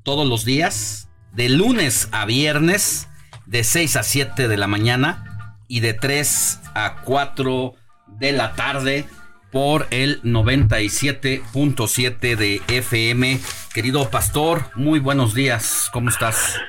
[0.01, 3.09] todos los días, de lunes a viernes,
[3.45, 7.76] de 6 a 7 de la mañana y de 3 a 4
[8.19, 9.05] de la tarde
[9.51, 13.39] por el 97.7 de FM.
[13.73, 16.61] Querido pastor, muy buenos días, ¿cómo estás?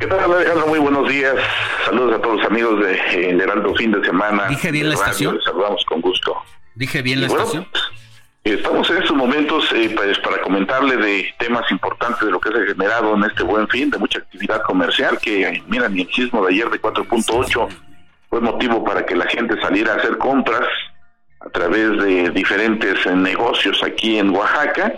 [0.00, 0.68] ¿Qué tal Alejandro?
[0.68, 1.34] Muy buenos días.
[1.84, 2.94] Saludos a todos los amigos de
[3.42, 4.48] Heraldo Fin de Semana.
[4.48, 5.38] ¿Dije bien la estación?
[5.44, 6.34] saludamos con gusto.
[6.74, 7.68] ¿Dije bien la estación?
[8.44, 12.58] Estamos en estos momentos eh, pues, para comentarle de temas importantes de lo que se
[12.58, 16.44] ha generado en este buen fin, de mucha actividad comercial, que mira, ni el sismo
[16.44, 17.68] de ayer de 4.8
[18.34, 20.66] fue motivo para que la gente saliera a hacer compras
[21.38, 24.92] a través de diferentes eh, negocios aquí en Oaxaca.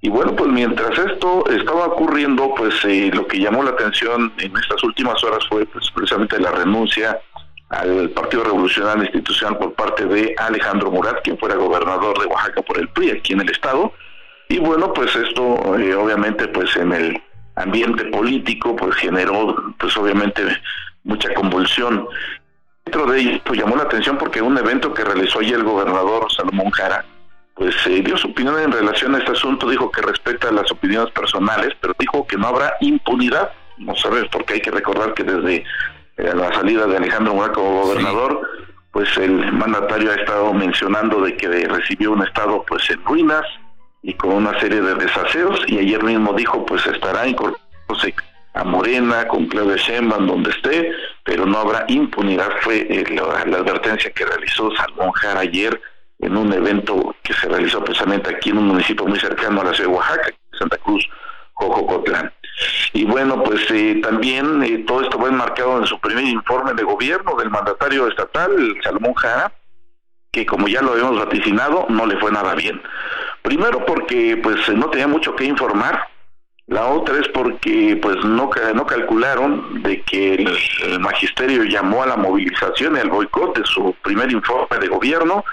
[0.00, 4.56] Y bueno, pues mientras esto estaba ocurriendo, pues eh, lo que llamó la atención en
[4.56, 7.20] estas últimas horas fue pues, precisamente la renuncia
[7.68, 12.76] al Partido Revolucionario Institucional por parte de Alejandro Murat, quien fuera gobernador de Oaxaca por
[12.76, 13.92] el PRI aquí en el estado.
[14.48, 17.22] Y bueno, pues esto eh, obviamente pues en el
[17.54, 20.42] ambiente político pues generó pues obviamente
[21.04, 22.06] mucha convulsión.
[22.84, 26.30] Dentro de ello pues, llamó la atención porque un evento que realizó ayer el gobernador
[26.32, 27.04] Salomón Jara
[27.60, 31.12] pues eh, dio su opinión en relación a este asunto, dijo que respeta las opiniones
[31.12, 33.50] personales, pero dijo que no habrá impunidad.
[33.86, 35.56] A ver, porque hay que recordar que desde
[36.16, 38.40] eh, la salida de Alejandro Murat como gobernador,
[38.92, 43.44] pues el mandatario ha estado mencionando de que recibió un estado pues en ruinas
[44.02, 48.14] y con una serie de desaseos y ayer mismo dijo pues estará incorporándose
[48.54, 50.92] a Morena con Claudia Sheinbaum donde esté,
[51.24, 55.80] pero no habrá impunidad fue eh, la, advertencia que realizó Salmón Jara ayer
[56.18, 59.74] en un evento que se realizó precisamente aquí en un municipio muy cercano a la
[59.74, 61.08] ciudad de Oaxaca, Santa Cruz,
[61.54, 62.32] Jojocotlán.
[62.92, 66.82] Y bueno, pues eh, también eh, todo esto va enmarcado en su primer informe de
[66.82, 68.50] gobierno del mandatario estatal,
[68.82, 69.52] Salomón Jara,
[70.30, 72.82] que como ya lo habíamos vaticinado, no le fue nada bien.
[73.42, 76.08] Primero porque pues no tenía mucho que informar,
[76.70, 82.16] la otra es porque pues no, no calcularon de que el, magisterio llamó a la
[82.16, 85.44] movilización y al boicot de su primer informe de gobierno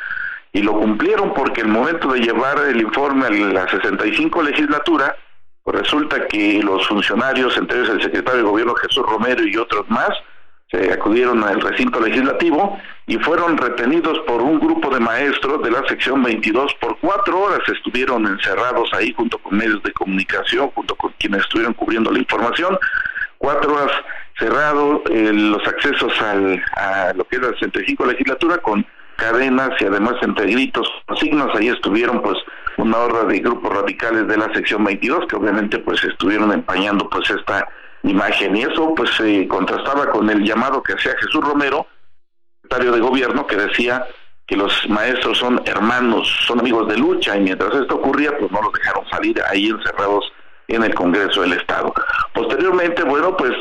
[0.54, 5.16] y lo cumplieron porque el momento de llevar el informe a la 65 legislatura,
[5.64, 9.90] pues resulta que los funcionarios, entre ellos el secretario de gobierno Jesús Romero y otros
[9.90, 10.12] más,
[10.70, 15.88] se acudieron al recinto legislativo y fueron retenidos por un grupo de maestros de la
[15.88, 17.60] sección 22 por cuatro horas.
[17.70, 22.78] Estuvieron encerrados ahí junto con medios de comunicación, junto con quienes estuvieron cubriendo la información.
[23.38, 23.92] Cuatro horas
[24.38, 28.86] cerrados eh, los accesos al, a lo que era la 65 legislatura con
[29.16, 31.56] cadenas y además entre gritos, signos.
[31.56, 32.38] Ahí estuvieron pues
[32.76, 37.30] una horda de grupos radicales de la sección 22 que obviamente pues estuvieron empañando pues
[37.30, 37.68] esta
[38.04, 41.88] imagen y eso pues se contrastaba con el llamado que hacía Jesús Romero,
[42.62, 44.06] secretario de gobierno, que decía
[44.46, 48.62] que los maestros son hermanos, son amigos de lucha y mientras esto ocurría pues no
[48.62, 50.32] los dejaron salir ahí encerrados
[50.68, 51.94] en el Congreso del Estado.
[52.34, 53.54] Posteriormente, bueno, pues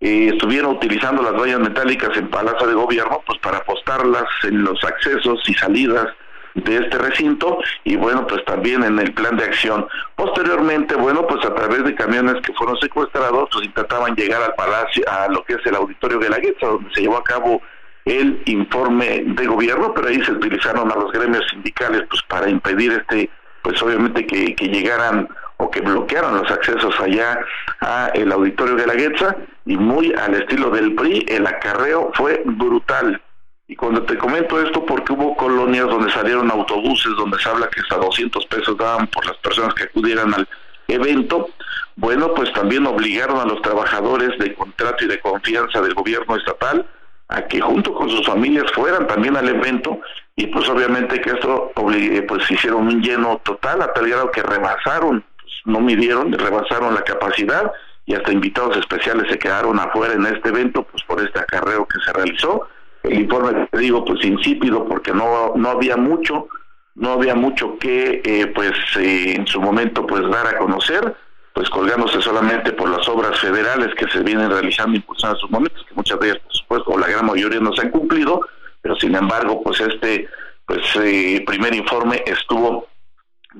[0.00, 4.82] eh, estuvieron utilizando las vallas metálicas en Palacio de Gobierno pues para apostarlas en los
[4.84, 6.08] accesos y salidas
[6.54, 9.86] de este recinto y bueno, pues también en el plan de acción.
[10.16, 15.04] Posteriormente, bueno, pues a través de camiones que fueron secuestrados, pues intentaban llegar al palacio,
[15.08, 17.60] a lo que es el auditorio de la Guetza, donde se llevó a cabo
[18.04, 22.92] el informe de gobierno, pero ahí se utilizaron a los gremios sindicales pues para impedir
[22.92, 23.30] este,
[23.62, 27.38] pues obviamente que, que llegaran o que bloquearan los accesos allá
[27.80, 32.42] a el auditorio de la Guetza y muy al estilo del PRI, el acarreo fue
[32.44, 33.22] brutal
[33.66, 37.80] y cuando te comento esto, porque hubo colonias donde salieron autobuses, donde se habla que
[37.80, 40.46] hasta 200 pesos daban por las personas que acudieran al
[40.88, 41.48] evento,
[41.96, 46.86] bueno, pues también obligaron a los trabajadores de contrato y de confianza del gobierno estatal
[47.28, 49.98] a que junto con sus familias fueran también al evento
[50.36, 55.52] y pues obviamente que esto pues hicieron un lleno total a tal que rebasaron, pues,
[55.64, 57.72] no midieron, rebasaron la capacidad
[58.04, 61.98] y hasta invitados especiales se quedaron afuera en este evento pues por este acarreo que
[62.00, 62.68] se realizó
[63.04, 66.48] el informe te digo pues insípido porque no no había mucho
[66.96, 71.14] no había mucho que eh, pues eh, en su momento pues dar a conocer
[71.52, 75.84] pues colgándose solamente por las obras federales que se vienen realizando impulsando en sus momentos
[75.86, 78.40] que muchas de ellas por supuesto o la gran mayoría no se han cumplido
[78.80, 80.28] pero sin embargo pues este
[80.66, 82.88] pues eh, primer informe estuvo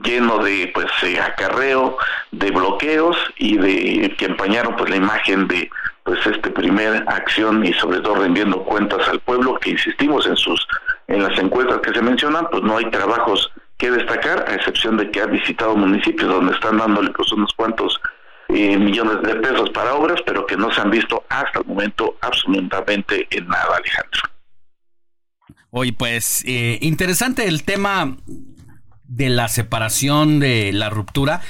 [0.03, 0.91] lleno de pues
[1.21, 1.99] acarreo
[2.33, 5.71] de bloqueos y de que empañaron pues la imagen de
[6.05, 10.67] pues este primer acción y sobre todo rendiendo cuentas al pueblo que insistimos en sus
[11.09, 15.11] en las encuestas que se mencionan pues no hay trabajos que destacar a excepción de
[15.11, 18.01] que ha visitado municipios donde están dándole pues unos cuantos
[18.49, 22.17] eh, millones de pesos para obras pero que no se han visto hasta el momento
[22.21, 24.21] absolutamente en nada Alejandro.
[25.71, 28.17] Oye, pues eh, interesante el tema
[29.09, 31.41] de la separación, de la ruptura,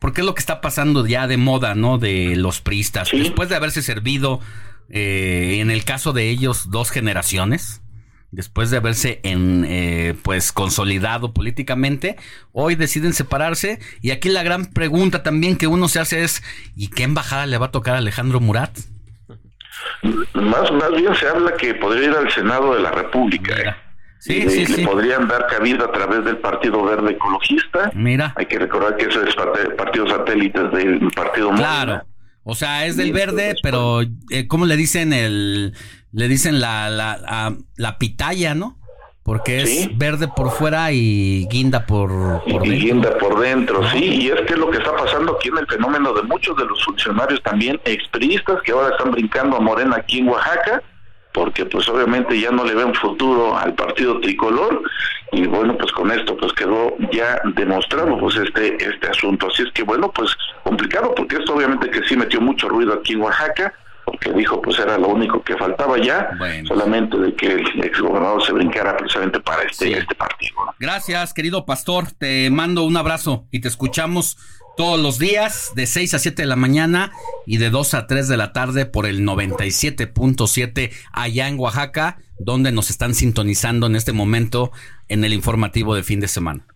[0.00, 1.98] porque es lo que está pasando ya de moda, ¿no?
[1.98, 3.10] De los priistas.
[3.12, 4.40] Después de haberse servido,
[4.88, 7.82] eh, en el caso de ellos, dos generaciones,
[8.32, 12.16] después de haberse en, eh, pues consolidado políticamente,
[12.52, 13.78] hoy deciden separarse.
[14.00, 16.42] Y aquí la gran pregunta también que uno se hace es,
[16.74, 18.76] ¿y qué embajada le va a tocar a Alejandro Murat?
[20.32, 23.76] Más, más bien se habla que podría ir al Senado de la República.
[24.28, 24.46] ¿Eh?
[24.48, 27.90] Sí, le, sí, le podrían dar cabida a través del Partido Verde Ecologista.
[27.94, 28.34] Mira.
[28.36, 29.34] Hay que recordar que eso es
[29.76, 32.02] partido satélite del Partido Claro.
[32.42, 35.74] O sea, es del verde, pero eh, ¿cómo le dicen el
[36.12, 38.78] le dicen la la, la pitaya, ¿no?
[39.22, 44.02] Porque es verde por fuera y guinda por, por y guinda por dentro, sí.
[44.02, 46.64] Y es que es lo que está pasando aquí en el fenómeno de muchos de
[46.64, 50.82] los funcionarios también expriistas que ahora están brincando a Morena aquí en Oaxaca,
[51.32, 54.82] porque pues obviamente ya no le ven futuro al partido tricolor
[55.32, 59.48] y bueno pues con esto pues quedó ya demostrado pues este este asunto.
[59.48, 63.12] Así es que bueno pues complicado porque esto obviamente que sí metió mucho ruido aquí
[63.12, 63.72] en Oaxaca
[64.04, 66.30] porque dijo pues era lo único que faltaba ya,
[66.66, 70.56] solamente de que el exgobernador se brincara precisamente para este, este partido.
[70.80, 74.36] Gracias, querido pastor, te mando un abrazo y te escuchamos
[74.80, 77.12] todos los días de 6 a 7 de la mañana
[77.44, 82.72] y de 2 a 3 de la tarde por el 97.7 allá en Oaxaca, donde
[82.72, 84.72] nos están sintonizando en este momento
[85.08, 86.66] en el informativo de fin de semana.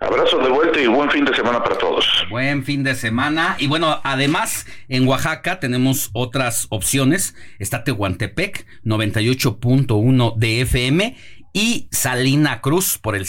[0.00, 2.06] Abrazo de vuelta y buen fin de semana para todos.
[2.30, 3.56] Buen fin de semana.
[3.58, 7.34] Y bueno, además en Oaxaca tenemos otras opciones.
[7.58, 11.16] Está Tehuantepec, 98.1 de FM
[11.52, 13.26] y Salina Cruz por el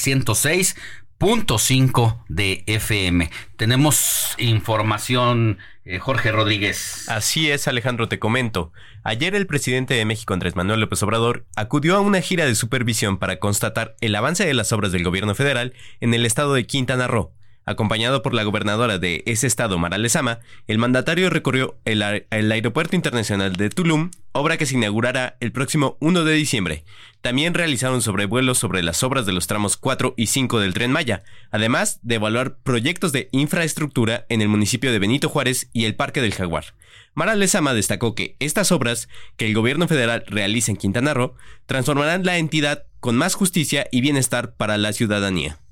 [1.23, 3.31] 106.5 de FM.
[3.55, 7.07] Tenemos información, eh, Jorge Rodríguez.
[7.07, 8.73] Así es, Alejandro, te comento.
[9.05, 13.19] Ayer el presidente de México, Andrés Manuel López Obrador, acudió a una gira de supervisión
[13.19, 17.07] para constatar el avance de las obras del gobierno federal en el estado de Quintana
[17.07, 17.31] Roo.
[17.65, 23.55] Acompañado por la gobernadora de ese estado, Mara Lezama, el mandatario recorrió el, Aeropuerto Internacional
[23.55, 26.83] de Tulum, obra que se inaugurará el próximo 1 de diciembre.
[27.21, 31.23] También realizaron sobrevuelos sobre las obras de los tramos 4 y 5 del Tren Maya,
[31.51, 36.21] además de evaluar proyectos de infraestructura en el municipio de Benito Juárez y el Parque
[36.21, 36.73] del Jaguar.
[37.13, 39.07] Mara Lezama destacó que estas obras
[39.37, 41.35] que el gobierno federal realiza en Quintana Roo
[41.65, 45.62] transformarán la entidad con más justicia y bienestar para la ciudadanía.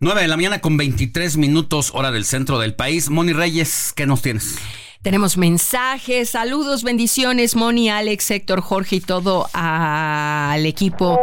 [0.00, 3.10] 9 de la mañana con 23 minutos hora del centro del país.
[3.10, 4.54] Moni Reyes, ¿qué nos tienes?
[5.02, 11.18] Tenemos mensajes, saludos, bendiciones, Moni, Alex, Héctor, Jorge y todo al equipo.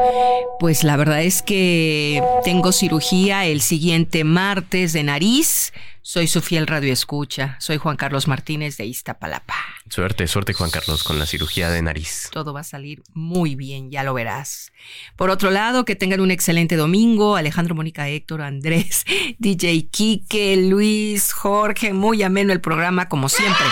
[0.59, 5.71] Pues la verdad es que tengo cirugía el siguiente martes de nariz.
[6.07, 7.57] Soy su fiel radio escucha.
[7.59, 9.55] Soy Juan Carlos Martínez de Iztapalapa.
[9.89, 12.29] Suerte, suerte Juan Carlos con la cirugía de nariz.
[12.31, 14.71] Todo va a salir muy bien, ya lo verás.
[15.15, 17.37] Por otro lado, que tengan un excelente domingo.
[17.37, 19.03] Alejandro, Mónica, Héctor, Andrés,
[19.39, 23.65] DJ Quique, Luis, Jorge, muy ameno el programa como siempre.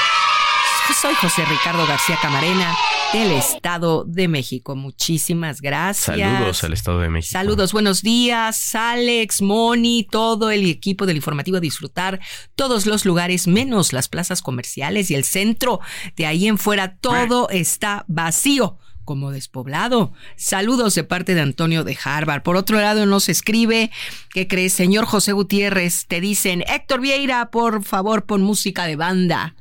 [0.92, 2.76] Soy José Ricardo García Camarena
[3.14, 4.76] del Estado de México.
[4.76, 6.18] Muchísimas gracias.
[6.18, 7.32] Saludos al Estado de México.
[7.32, 12.20] Saludos, buenos días, Alex, Moni, todo el equipo del informativo a disfrutar
[12.56, 15.80] todos los lugares, menos las plazas comerciales y el centro.
[16.16, 20.14] De ahí en fuera todo está vacío como despoblado.
[20.36, 22.44] Saludos de parte de Antonio de Harvard.
[22.44, 23.92] Por otro lado, nos escribe,
[24.34, 26.06] ¿qué crees, señor José Gutiérrez?
[26.08, 29.56] Te dicen, Héctor Vieira, por favor, pon música de banda.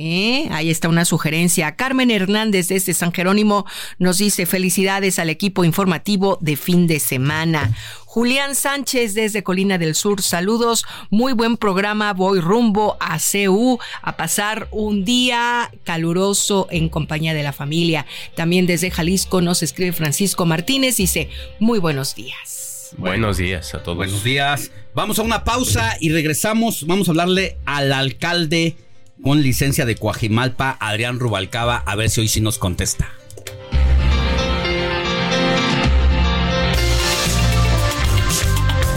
[0.00, 0.46] ¿Eh?
[0.52, 1.74] Ahí está una sugerencia.
[1.74, 3.66] Carmen Hernández desde San Jerónimo
[3.98, 7.74] nos dice felicidades al equipo informativo de fin de semana.
[8.04, 14.16] Julián Sánchez desde Colina del Sur, saludos, muy buen programa, voy rumbo a CU a
[14.16, 18.06] pasar un día caluroso en compañía de la familia.
[18.36, 22.94] También desde Jalisco nos escribe Francisco Martínez, dice, muy buenos días.
[22.98, 23.96] Buenos días a todos.
[23.96, 24.70] Buenos días.
[24.94, 26.86] Vamos a una pausa y regresamos.
[26.86, 28.76] Vamos a hablarle al alcalde
[29.22, 33.12] con licencia de Coajimalpa, Adrián Rubalcaba, a ver si hoy sí nos contesta.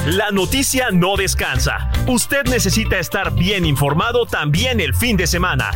[0.05, 1.91] La noticia no descansa.
[2.07, 5.69] Usted necesita estar bien informado también el fin de semana.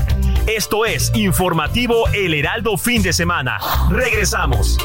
[0.47, 3.59] Esto es Informativo El Heraldo Fin de Semana.
[3.89, 4.77] Regresamos.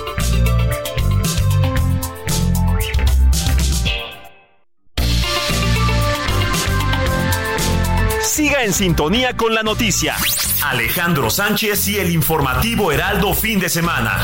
[8.41, 10.17] Siga en sintonía con la noticia.
[10.65, 14.17] Alejandro Sánchez y el informativo Heraldo fin de semana.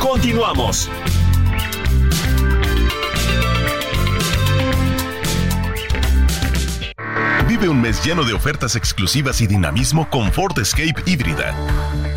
[0.00, 0.90] Continuamos.
[7.46, 11.54] Vive un mes lleno de ofertas exclusivas y dinamismo con Ford Escape híbrida.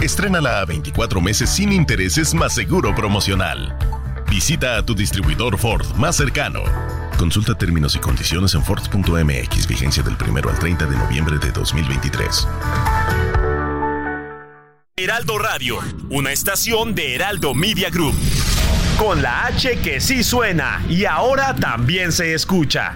[0.01, 3.77] Estrénala a 24 meses sin intereses más seguro promocional.
[4.27, 6.63] Visita a tu distribuidor Ford más cercano.
[7.17, 12.47] Consulta términos y condiciones en Ford.mx, vigencia del 1 al 30 de noviembre de 2023.
[14.95, 15.79] Heraldo Radio,
[16.09, 18.13] una estación de Heraldo Media Group.
[18.99, 22.95] Con la H que sí suena y ahora también se escucha.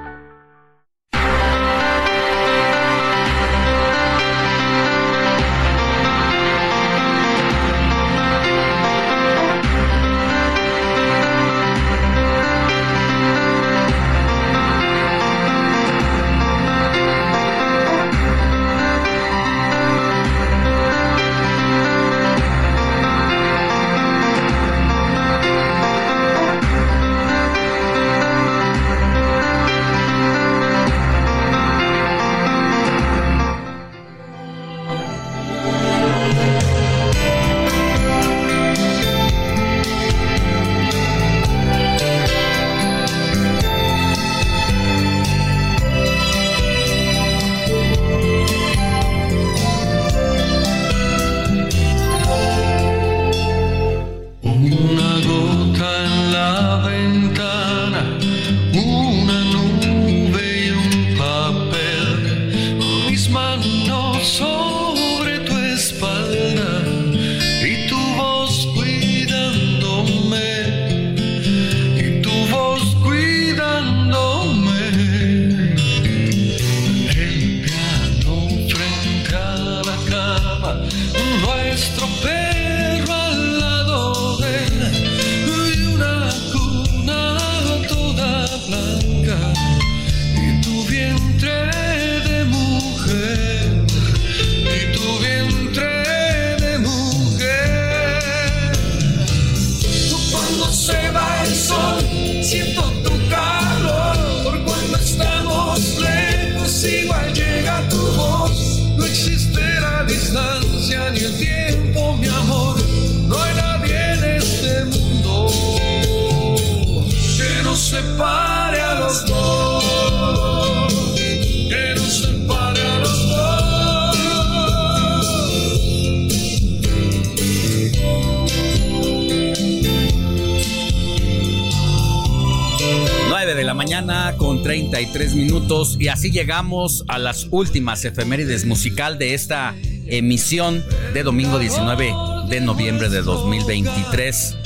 [135.99, 139.75] Y así llegamos a las últimas efemérides musical de esta
[140.07, 140.83] emisión
[141.13, 142.13] de domingo 19
[142.47, 144.57] de noviembre de 2023.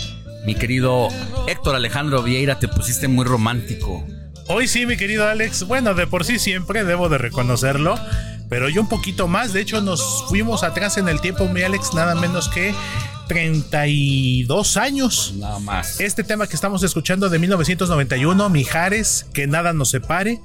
[0.45, 1.07] Mi querido
[1.47, 4.05] Héctor Alejandro Vieira, te pusiste muy romántico.
[4.47, 5.63] Hoy sí, mi querido Alex.
[5.65, 7.95] Bueno, de por sí siempre debo de reconocerlo.
[8.49, 9.53] Pero yo un poquito más.
[9.53, 12.73] De hecho, nos fuimos atrás en el tiempo, mi Alex, nada menos que
[13.27, 15.33] 32 años.
[15.37, 15.99] Nada más.
[15.99, 20.41] Este tema que estamos escuchando de 1991, Mijares, que nada nos separe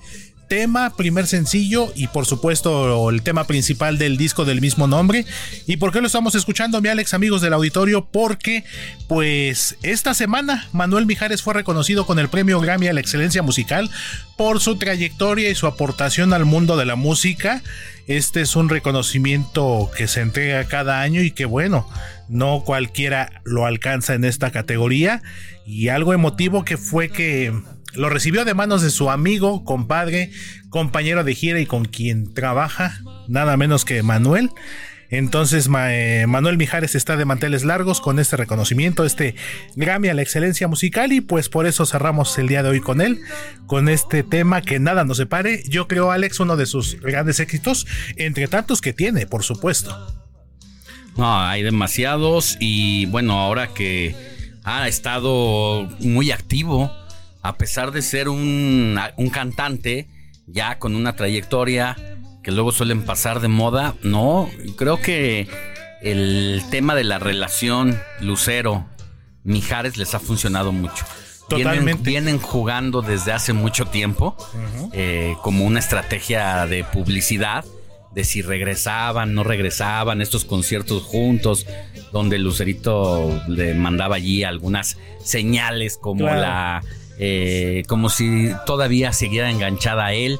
[0.50, 5.24] tema, primer sencillo y por supuesto el tema principal del disco del mismo nombre.
[5.68, 8.08] ¿Y por qué lo estamos escuchando, mi Alex, amigos del auditorio?
[8.10, 8.64] Porque
[9.06, 13.88] pues esta semana Manuel Mijares fue reconocido con el premio Grammy a la excelencia musical
[14.36, 17.62] por su trayectoria y su aportación al mundo de la música.
[18.08, 21.86] Este es un reconocimiento que se entrega cada año y que bueno,
[22.30, 25.22] no cualquiera lo alcanza en esta categoría.
[25.66, 27.52] Y algo emotivo que fue que
[27.94, 30.30] lo recibió de manos de su amigo, compadre,
[30.70, 34.50] compañero de gira y con quien trabaja, nada menos que Manuel.
[35.10, 39.34] Entonces eh, Manuel Mijares está de manteles largos con este reconocimiento, este
[39.74, 43.00] Grammy a la excelencia musical y pues por eso cerramos el día de hoy con
[43.00, 43.20] él,
[43.66, 45.64] con este tema que nada nos separe.
[45.68, 50.29] Yo creo Alex uno de sus grandes éxitos, entre tantos que tiene, por supuesto.
[51.16, 54.14] No, hay demasiados y bueno, ahora que
[54.64, 56.90] ha estado muy activo
[57.42, 58.98] a pesar de ser un,
[59.32, 60.08] cantante
[60.46, 61.96] ya con una trayectoria
[62.42, 65.48] que luego suelen pasar de moda, no, creo que
[66.02, 68.86] el tema de la relación Lucero
[69.44, 71.04] Mijares les ha funcionado mucho.
[71.48, 72.08] Totalmente.
[72.08, 74.36] Vienen, jugando desde hace mucho tiempo
[74.92, 77.64] eh, como una estrategia de publicidad
[78.14, 81.66] de si regresaban, no regresaban, estos conciertos juntos,
[82.12, 86.82] donde Lucerito le mandaba allí algunas señales como la
[87.22, 90.38] eh, como si todavía siguiera enganchada a él.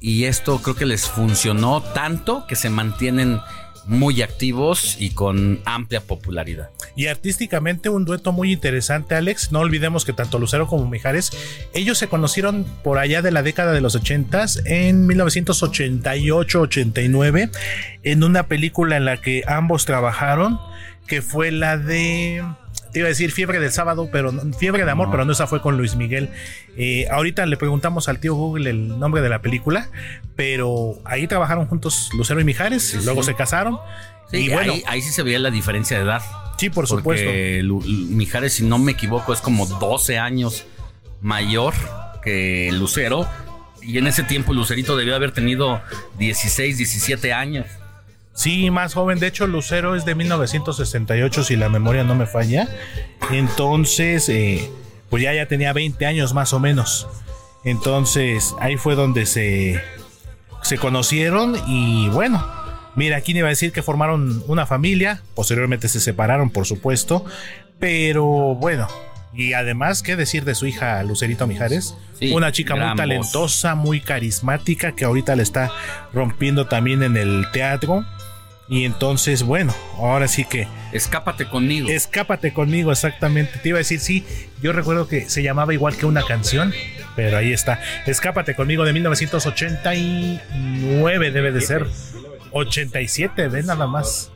[0.00, 3.38] Y esto creo que les funcionó tanto que se mantienen
[3.86, 6.70] muy activos y con amplia popularidad.
[6.96, 9.52] Y artísticamente un dueto muy interesante, Alex.
[9.52, 11.30] No olvidemos que tanto Lucero como Mijares,
[11.74, 17.50] ellos se conocieron por allá de la década de los 80 en 1988-89
[18.02, 20.58] en una película en la que ambos trabajaron,
[21.06, 22.42] que fue la de
[22.92, 25.62] te iba a decir fiebre del sábado, pero fiebre de amor, pero no esa fue
[25.62, 26.30] con Luis Miguel.
[26.76, 29.88] Eh, ahorita le preguntamos al tío Google el nombre de la película,
[30.36, 33.78] pero ahí trabajaron juntos Lucero y Mijares, luego se casaron.
[34.30, 36.22] y bueno, ahí, sí se veía la diferencia de edad.
[36.58, 37.30] Sí, por supuesto.
[38.10, 40.66] Mijares, si no me equivoco, es como 12 años
[41.20, 41.74] mayor
[42.22, 43.26] que Lucero.
[43.80, 45.82] Y en ese tiempo Lucerito debió haber tenido
[46.18, 47.66] 16, 17 años.
[48.34, 49.18] Sí, más joven.
[49.18, 52.68] De hecho, Lucero es de 1968, si la memoria no me falla.
[53.30, 54.70] Entonces, eh,
[55.10, 57.06] pues ya, ya tenía 20 años más o menos.
[57.64, 59.80] Entonces, ahí fue donde se,
[60.62, 62.44] se conocieron y bueno,
[62.96, 67.24] mira, aquí iba a decir que formaron una familia, posteriormente se separaron, por supuesto,
[67.78, 68.24] pero
[68.56, 68.88] bueno,
[69.34, 71.96] y además, ¿qué decir de su hija Lucerito Mijares?
[72.32, 75.72] una chica muy talentosa, muy carismática, que ahorita le está
[76.12, 78.04] rompiendo también en el teatro.
[78.72, 80.66] Y entonces, bueno, ahora sí que.
[80.92, 81.90] Escápate conmigo.
[81.90, 83.58] Escápate conmigo, exactamente.
[83.58, 84.24] Te iba a decir, sí,
[84.62, 86.72] yo recuerdo que se llamaba igual que una canción,
[87.14, 87.82] pero ahí está.
[88.06, 91.86] Escápate conmigo de 1989, debe de ser.
[92.52, 94.32] 87, ve nada más.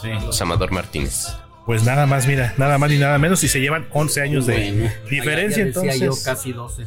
[0.00, 0.08] Sí.
[0.40, 1.26] Amador Martínez.
[1.66, 3.44] Pues nada más, mira, nada más ni nada menos.
[3.44, 6.00] Y se llevan 11 años de diferencia, entonces.
[6.00, 6.86] Yo casi 12.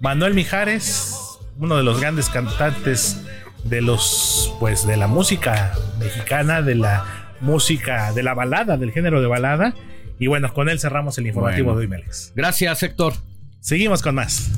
[0.00, 3.18] Manuel Mijares, uno de los grandes cantantes
[3.64, 7.04] de los pues de la música mexicana, de la
[7.40, 9.74] música de la balada, del género de balada.
[10.18, 12.02] Y bueno, con él cerramos el informativo de hoy,
[12.34, 13.14] Gracias, Héctor.
[13.60, 14.50] Seguimos con más.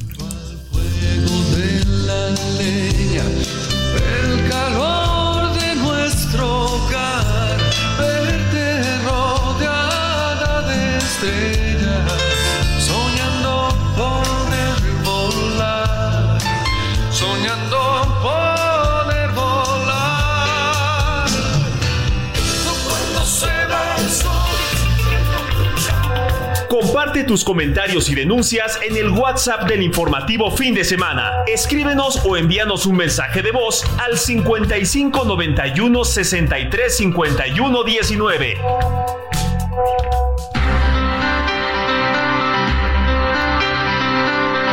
[27.27, 31.45] Tus comentarios y denuncias en el WhatsApp del informativo fin de semana.
[31.47, 38.57] Escríbenos o envíanos un mensaje de voz al 55 91 63 51 19.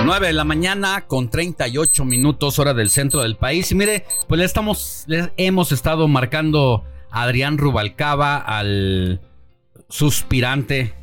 [0.05, 3.71] 9 de la mañana con 38 minutos hora del centro del país.
[3.71, 9.21] Y mire, pues le estamos, le hemos estado marcando a Adrián Rubalcaba, al
[9.89, 10.93] suspirante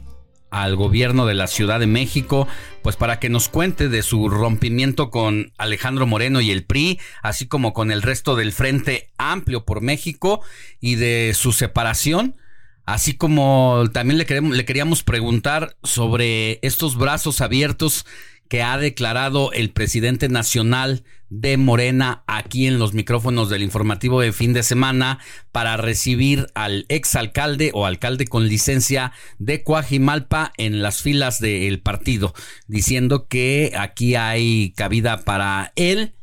[0.55, 2.47] al gobierno de la Ciudad de México,
[2.81, 7.48] pues para que nos cuente de su rompimiento con Alejandro Moreno y el PRI, así
[7.48, 10.43] como con el resto del Frente Amplio por México
[10.81, 12.36] y de su separación.
[12.86, 18.06] Así como también le, queremos, le queríamos preguntar sobre estos brazos abiertos
[18.49, 24.33] que ha declarado el presidente nacional de Morena aquí en los micrófonos del informativo de
[24.33, 25.19] fin de semana
[25.51, 32.35] para recibir al exalcalde o alcalde con licencia de Coajimalpa en las filas del partido,
[32.69, 36.15] diciendo que aquí hay cabida para él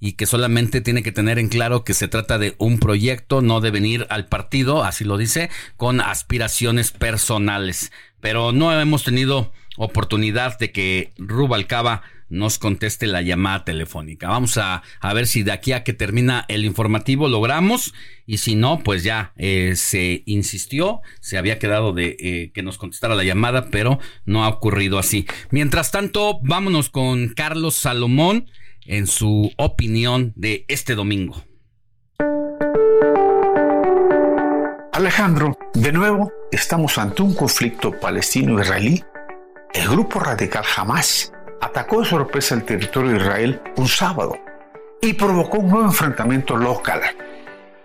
[0.00, 3.60] y que solamente tiene que tener en claro que se trata de un proyecto, no
[3.60, 7.90] de venir al partido, así lo dice, con aspiraciones personales.
[8.20, 14.28] Pero no hemos tenido oportunidad de que Rubalcaba nos conteste la llamada telefónica.
[14.28, 17.94] Vamos a, a, ver si de aquí a que termina el informativo logramos
[18.26, 22.76] y si no, pues ya eh, se insistió, se había quedado de eh, que nos
[22.78, 25.26] contestara la llamada, pero no ha ocurrido así.
[25.50, 28.50] Mientras tanto, vámonos con Carlos Salomón
[28.84, 31.42] en su opinión de este domingo.
[34.92, 39.04] Alejandro, de nuevo estamos ante un conflicto palestino-israelí
[39.78, 44.36] el grupo radical Hamas atacó de sorpresa el territorio de Israel un sábado
[45.00, 47.00] y provocó un nuevo enfrentamiento local.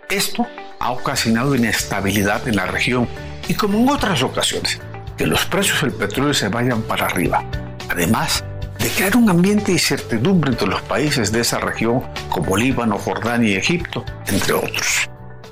[0.09, 0.47] Esto
[0.79, 3.07] ha ocasionado inestabilidad en la región
[3.47, 4.81] y como en otras ocasiones,
[5.17, 7.43] que los precios del petróleo se vayan para arriba.
[7.89, 8.43] Además
[8.79, 13.51] de crear un ambiente de incertidumbre entre los países de esa región como Líbano, Jordania
[13.51, 15.07] y Egipto, entre otros.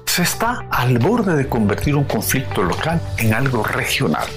[0.07, 4.27] Se está al borde de convertir un conflicto local en algo regional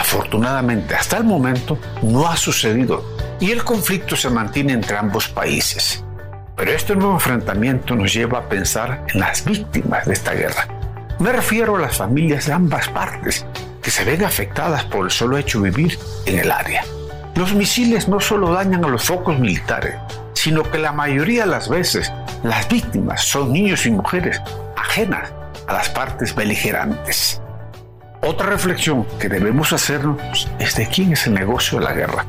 [0.00, 3.04] Afortunadamente, hasta el momento no ha sucedido
[3.38, 6.02] y el conflicto se mantiene entre ambos países.
[6.56, 10.68] Pero este nuevo enfrentamiento nos lleva a pensar en las víctimas de esta guerra.
[11.18, 13.44] Me refiero a las familias de ambas partes
[13.82, 16.82] que se ven afectadas por el solo hecho de vivir en el área.
[17.34, 19.96] Los misiles no solo dañan a los focos militares,
[20.32, 22.10] sino que la mayoría de las veces
[22.42, 24.40] las víctimas son niños y mujeres
[24.76, 25.30] ajenas
[25.66, 27.39] a las partes beligerantes.
[28.22, 32.26] Otra reflexión que debemos hacernos es de quién es el negocio de la guerra,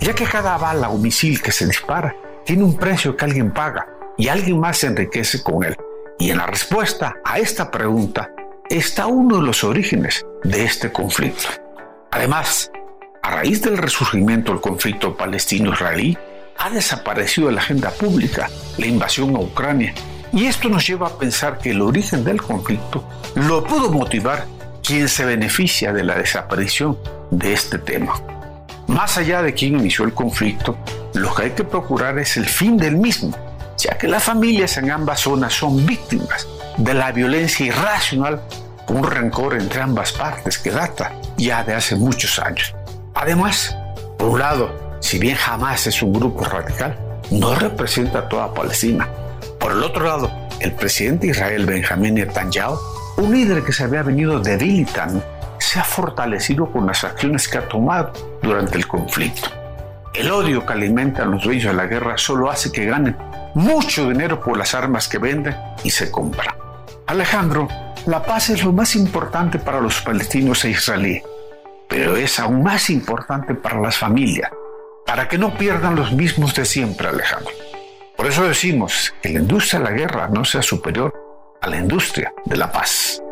[0.00, 3.86] ya que cada bala o misil que se dispara tiene un precio que alguien paga
[4.16, 5.76] y alguien más se enriquece con él.
[6.20, 8.30] Y en la respuesta a esta pregunta
[8.70, 11.48] está uno de los orígenes de este conflicto.
[12.12, 12.70] Además,
[13.20, 16.16] a raíz del resurgimiento del conflicto palestino-israelí,
[16.58, 18.48] ha desaparecido de la agenda pública
[18.78, 19.94] la invasión a Ucrania.
[20.32, 23.02] Y esto nos lleva a pensar que el origen del conflicto
[23.34, 24.46] lo pudo motivar
[24.84, 26.98] quien se beneficia de la desaparición
[27.30, 28.20] de este tema.
[28.86, 30.76] Más allá de quien inició el conflicto,
[31.14, 33.34] lo que hay que procurar es el fin del mismo,
[33.78, 36.46] ya que las familias en ambas zonas son víctimas
[36.76, 38.42] de la violencia irracional
[38.86, 42.74] con un rencor entre ambas partes que data ya de hace muchos años.
[43.14, 43.74] Además,
[44.18, 46.98] por un lado, si bien jamás es un grupo radical,
[47.30, 49.08] no representa a toda Palestina.
[49.58, 50.30] Por el otro lado,
[50.60, 52.78] el presidente de Israel Benjamín Netanyahu,
[53.16, 55.22] un líder que se había venido debilitando,
[55.58, 58.12] se ha fortalecido con las acciones que ha tomado
[58.42, 59.48] durante el conflicto.
[60.14, 63.16] El odio que alimentan los dueños de la guerra solo hace que ganen
[63.54, 66.54] mucho dinero por las armas que venden y se compran.
[67.06, 67.68] Alejandro,
[68.06, 71.22] la paz es lo más importante para los palestinos e israelíes,
[71.88, 74.50] pero es aún más importante para las familias,
[75.06, 77.52] para que no pierdan los mismos de siempre, Alejandro.
[78.16, 81.23] Por eso decimos que la industria de la guerra no sea superior
[81.66, 83.22] la industria de la paz.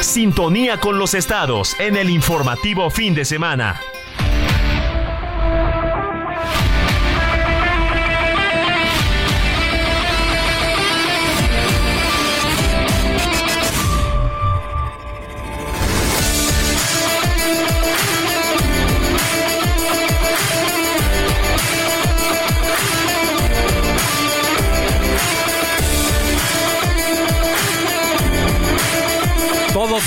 [0.00, 3.80] Sintonía con los estados en el informativo fin de semana.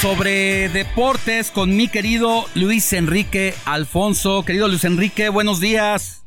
[0.01, 4.43] Sobre deportes con mi querido Luis Enrique Alfonso.
[4.45, 6.23] Querido Luis Enrique, buenos días.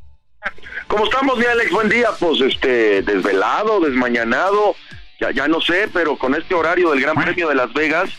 [0.87, 1.71] ¿Cómo estamos, mi Alex?
[1.71, 2.09] Buen día.
[2.19, 4.75] Pues este, desvelado, desmañanado,
[5.19, 8.09] ya, ya no sé, pero con este horario del Gran Premio de Las Vegas,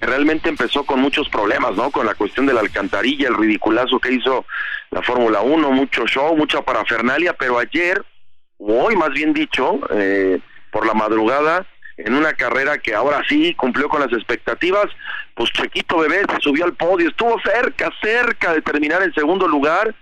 [0.00, 1.90] realmente empezó con muchos problemas, ¿no?
[1.90, 4.44] Con la cuestión de la alcantarilla, el ridiculazo que hizo
[4.90, 8.04] la Fórmula 1, mucho show, mucha parafernalia, pero ayer,
[8.58, 10.40] hoy más bien dicho, eh,
[10.70, 11.66] por la madrugada,
[12.04, 14.86] en una carrera que ahora sí cumplió con las expectativas,
[15.34, 19.94] pues Chequito Bebé se subió al podio, estuvo cerca, cerca de terminar en segundo lugar,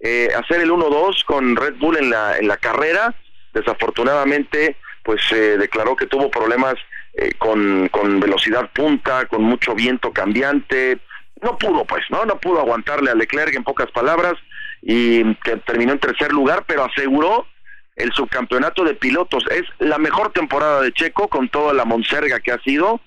[0.00, 3.14] eh, hacer el 1-2 con Red Bull en la, en la carrera,
[3.52, 6.74] desafortunadamente pues se declaró que tuvo problemas
[7.14, 10.98] eh, con, con velocidad punta, con mucho viento cambiante,
[11.42, 12.24] no pudo pues, ¿no?
[12.24, 14.34] No pudo aguantarle a Leclerc en pocas palabras
[14.82, 17.46] y que terminó en tercer lugar, pero aseguró
[17.96, 19.44] el subcampeonato de pilotos.
[19.50, 23.00] Es la mejor temporada de Checo con toda la monserga que ha sido.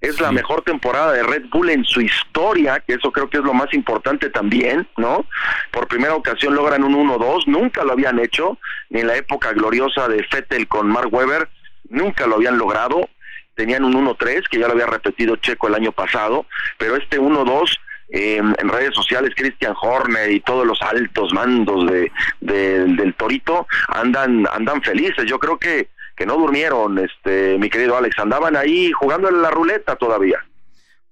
[0.00, 3.42] Es la mejor temporada de Red Bull en su historia, que eso creo que es
[3.42, 5.24] lo más importante también, ¿no?
[5.70, 8.58] Por primera ocasión logran un 1-2, nunca lo habían hecho,
[8.90, 11.48] ni en la época gloriosa de Fettel con Mark Webber,
[11.88, 13.08] nunca lo habían logrado.
[13.54, 16.44] Tenían un 1-3, que ya lo había repetido Checo el año pasado,
[16.76, 17.78] pero este 1-2
[18.10, 23.66] eh, en redes sociales Christian Horner y todos los altos mandos de, de- del Torito
[23.88, 25.24] andan andan felices.
[25.26, 29.50] Yo creo que que no durmieron, este mi querido Alex, andaban ahí jugando en la
[29.50, 30.38] ruleta todavía.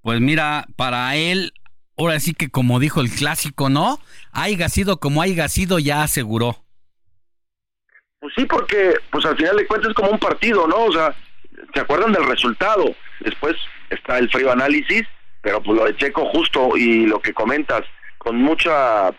[0.01, 1.53] Pues mira, para él,
[1.99, 3.99] ahora sí que como dijo el clásico, ¿no?
[4.33, 6.57] Haiga sido como haiga sido, ya aseguró.
[8.21, 10.85] Pues sí, porque pues al final de cuentas es como un partido, ¿no?
[10.85, 11.13] O sea,
[11.75, 12.95] ¿se acuerdan del resultado?
[13.21, 13.57] Después
[13.91, 15.03] está el frío análisis,
[15.43, 17.83] pero pues lo de Checo justo y lo que comentas,
[18.17, 18.71] con mucho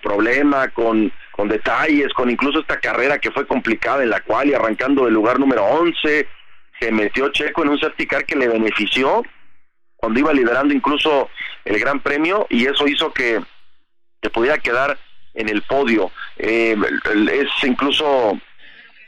[0.01, 4.53] problema, con, con detalles, con incluso esta carrera que fue complicada en la cual y
[4.53, 6.27] arrancando del lugar número 11,
[6.79, 9.23] se metió Checo en un safety que le benefició
[9.97, 11.29] cuando iba liderando incluso
[11.65, 13.41] el Gran Premio y eso hizo que,
[14.21, 14.97] que pudiera quedar
[15.33, 16.11] en el podio.
[16.37, 16.75] Eh,
[17.31, 18.39] es incluso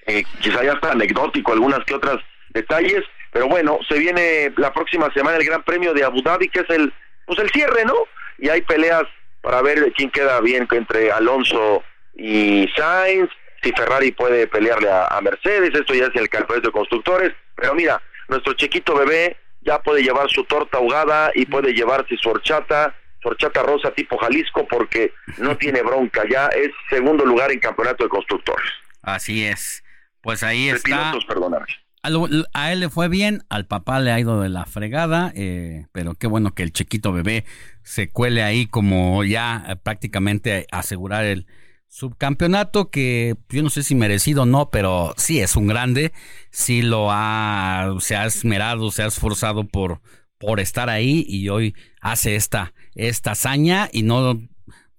[0.08, 2.18] eh, quizá ya está anecdótico algunas que otras
[2.50, 3.04] detalles,
[3.36, 6.70] pero bueno, se viene la próxima semana el Gran Premio de Abu Dhabi, que es
[6.70, 6.94] el,
[7.26, 7.94] pues el cierre, ¿no?
[8.38, 9.04] Y hay peleas
[9.42, 11.84] para ver quién queda bien entre Alonso
[12.14, 13.30] y Sainz,
[13.62, 17.76] si Ferrari puede pelearle a, a Mercedes, esto ya es el campeonato de constructores, pero
[17.76, 22.96] mira, nuestro chiquito bebé ya puede llevar su torta ahogada y puede llevarse su horchata,
[23.22, 28.06] su horchata rosa tipo Jalisco, porque no tiene bronca, ya es segundo lugar en campeonato
[28.06, 28.72] de constructores.
[29.02, 29.84] Así es.
[30.22, 31.12] Pues ahí De está.
[31.12, 31.26] pilotos.
[32.54, 36.16] A, él le fue bien, al papá le ha ido de la fregada, eh, pero
[36.16, 37.46] qué bueno que el chiquito bebé
[37.84, 41.48] se cuele ahí como ya eh, prácticamente asegurar el
[41.88, 46.12] subcampeonato que yo no sé si merecido o no, pero sí es un grande,
[46.52, 50.02] sí lo ha, se ha esmerado, se ha esforzado por,
[50.38, 54.40] por estar ahí y hoy hace esta, esta hazaña y no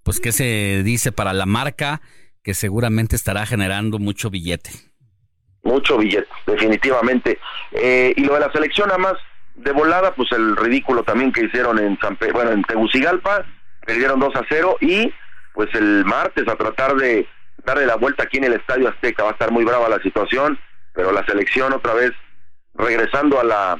[0.06, 2.00] pues, ¿qué se dice para la marca?
[2.44, 4.70] Que seguramente estará generando mucho billete.
[5.66, 7.38] Mucho billete, definitivamente.
[7.72, 9.14] Eh, y lo de la selección, nada más
[9.56, 13.44] de volada, pues el ridículo también que hicieron en San Pe- bueno, en Tegucigalpa,
[13.84, 15.12] perdieron 2 a 0 y
[15.52, 17.26] pues el martes a tratar de
[17.64, 20.58] darle la vuelta aquí en el Estadio Azteca, va a estar muy brava la situación,
[20.92, 22.12] pero la selección otra vez
[22.74, 23.78] regresando a la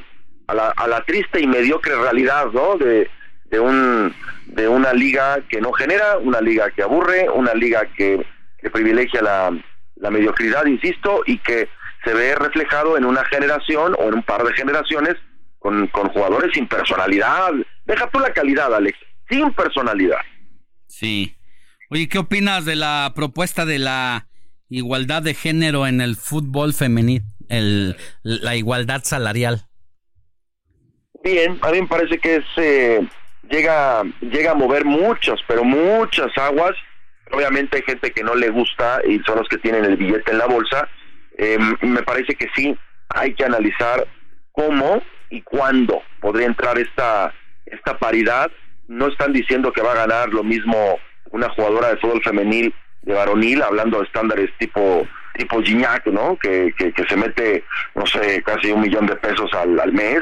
[0.49, 2.77] a la, a la triste y mediocre realidad, ¿no?
[2.77, 3.11] De,
[3.45, 4.15] de un
[4.47, 8.25] de una liga que no genera, una liga que aburre, una liga que,
[8.59, 9.51] que privilegia la,
[9.97, 11.69] la mediocridad, insisto, y que
[12.05, 15.17] se ve reflejado en una generación o en un par de generaciones
[15.59, 17.53] con, con jugadores sin personalidad.
[17.85, 20.21] Deja tú la calidad, Alex, sin personalidad.
[20.87, 21.37] Sí.
[21.91, 24.27] Oye, ¿qué opinas de la propuesta de la
[24.69, 27.25] igualdad de género en el fútbol femenino?
[27.49, 29.67] El, la igualdad salarial.
[31.23, 33.01] Bien, a mí me parece que es eh,
[33.51, 36.75] llega llega a mover muchas, pero muchas aguas.
[37.33, 40.39] Obviamente hay gente que no le gusta y son los que tienen el billete en
[40.39, 40.89] la bolsa.
[41.39, 42.77] Eh, me parece que sí
[43.09, 44.07] hay que analizar
[44.53, 47.35] cómo y cuándo podría entrar esta
[47.67, 48.51] esta paridad.
[48.89, 50.99] No están diciendo que va a ganar lo mismo
[51.31, 52.73] una jugadora de fútbol femenil
[53.03, 55.07] de varonil, hablando de estándares tipo
[55.37, 56.39] tipo Gignac, ¿no?
[56.39, 57.65] Que, que, que se mete,
[57.95, 60.21] no sé, casi un millón de pesos al, al mes.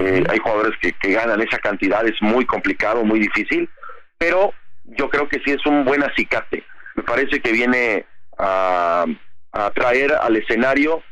[0.00, 3.70] Eh, hay jugadores que, que ganan esa cantidad, es muy complicado, muy difícil,
[4.18, 4.52] pero
[4.96, 6.64] yo creo que sí es un buen acicate.
[6.94, 8.06] Me parece que viene
[8.38, 9.04] a,
[9.52, 11.02] a traer al escenario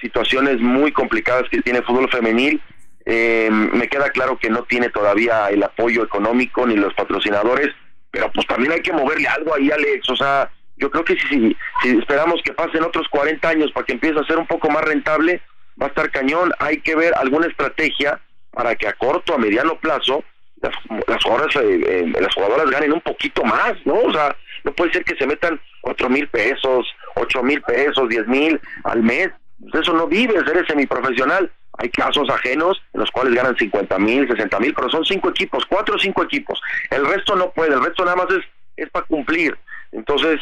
[0.00, 2.60] situaciones muy complicadas que tiene el fútbol femenil.
[3.04, 7.68] Eh, me queda claro que no tiene todavía el apoyo económico ni los patrocinadores,
[8.10, 10.08] pero pues también hay que moverle algo ahí, Alex.
[10.10, 13.86] O sea, yo creo que si, si, si esperamos que pasen otros 40 años para
[13.86, 15.40] que empiece a ser un poco más rentable,
[15.80, 16.52] va a estar cañón.
[16.58, 18.20] Hay que ver alguna estrategia
[18.50, 20.24] para que a corto, a mediano plazo,
[20.62, 20.74] las,
[21.06, 23.94] las jugadoras eh, eh, las jugadoras ganen un poquito más, ¿no?
[23.94, 24.34] O sea,
[24.64, 29.02] no puede ser que se metan cuatro mil pesos, ocho mil pesos, diez mil al
[29.02, 29.30] mes.
[29.60, 31.50] Pues eso no vives, eres semiprofesional.
[31.78, 35.64] Hay casos ajenos en los cuales ganan 50 mil, 60 mil, pero son cinco equipos,
[35.66, 36.60] cuatro o cinco equipos.
[36.90, 38.44] El resto no puede, el resto nada más es,
[38.76, 39.56] es para cumplir.
[39.90, 40.40] Entonces,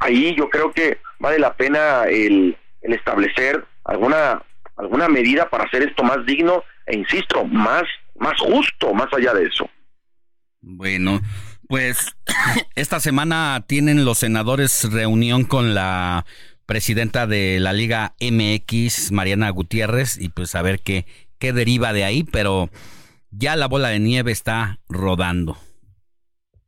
[0.00, 4.42] ahí yo creo que vale la pena el, el establecer alguna
[4.76, 7.84] alguna medida para hacer esto más digno e insisto, más
[8.22, 9.68] más justo, más allá de eso.
[10.60, 11.20] Bueno,
[11.68, 12.14] pues
[12.76, 16.24] esta semana tienen los senadores reunión con la
[16.64, 21.04] presidenta de la Liga MX, Mariana Gutiérrez, y pues a ver qué,
[21.38, 22.70] qué deriva de ahí, pero
[23.30, 25.58] ya la bola de nieve está rodando.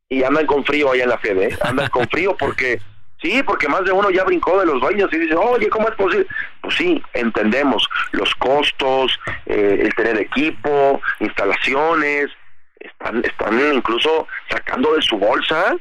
[0.09, 1.59] Y andan con frío allá en la Fede, ¿eh?
[1.63, 2.81] andan con frío porque
[3.25, 5.95] sí, porque más de uno ya brincó de los baños y dice, oye, ¿cómo es
[5.95, 6.27] posible?
[6.61, 12.31] Pues sí, entendemos los costos, eh, el tener equipo, instalaciones,
[12.79, 15.75] están, están incluso sacando de su bolsa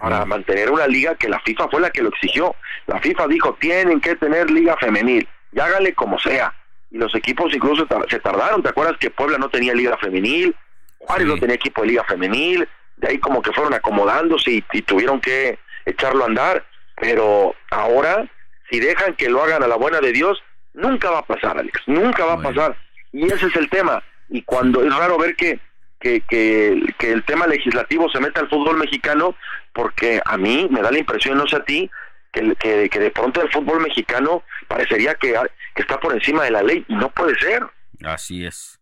[0.00, 2.54] para mantener una liga que la FIFA fue la que lo exigió.
[2.86, 6.54] La FIFA dijo, tienen que tener liga femenil, y hágale como sea.
[6.92, 10.54] Y los equipos incluso se tardaron, ¿te acuerdas que Puebla no tenía liga femenil?
[10.98, 14.82] Juárez no tenía equipo de liga femenil, de ahí como que fueron acomodándose y, y
[14.82, 16.64] tuvieron que echarlo a andar,
[16.96, 18.30] pero ahora,
[18.70, 20.42] si dejan que lo hagan a la buena de Dios,
[20.72, 22.76] nunca va a pasar, Alex, nunca va a pasar.
[23.12, 24.02] Y ese es el tema.
[24.28, 25.60] Y cuando es raro ver que,
[26.00, 29.36] que, que, que el tema legislativo se meta al fútbol mexicano,
[29.72, 31.90] porque a mí me da la impresión, no sé a ti,
[32.32, 35.34] que, que, que de pronto el fútbol mexicano parecería que,
[35.74, 37.62] que está por encima de la ley, y no puede ser.
[38.04, 38.80] Así es.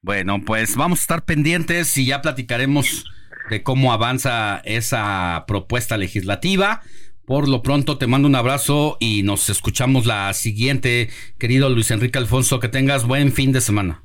[0.00, 3.04] Bueno, pues vamos a estar pendientes y ya platicaremos
[3.50, 6.82] de cómo avanza esa propuesta legislativa.
[7.26, 12.18] Por lo pronto te mando un abrazo y nos escuchamos la siguiente, querido Luis Enrique
[12.18, 14.04] Alfonso, que tengas buen fin de semana.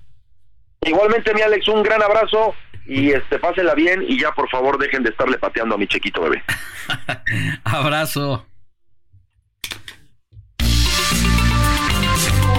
[0.83, 2.55] Igualmente, mi Alex, un gran abrazo
[2.87, 6.21] y este pásenla bien y ya por favor dejen de estarle pateando a mi chiquito
[6.21, 6.43] bebé.
[7.63, 8.47] Abrazo.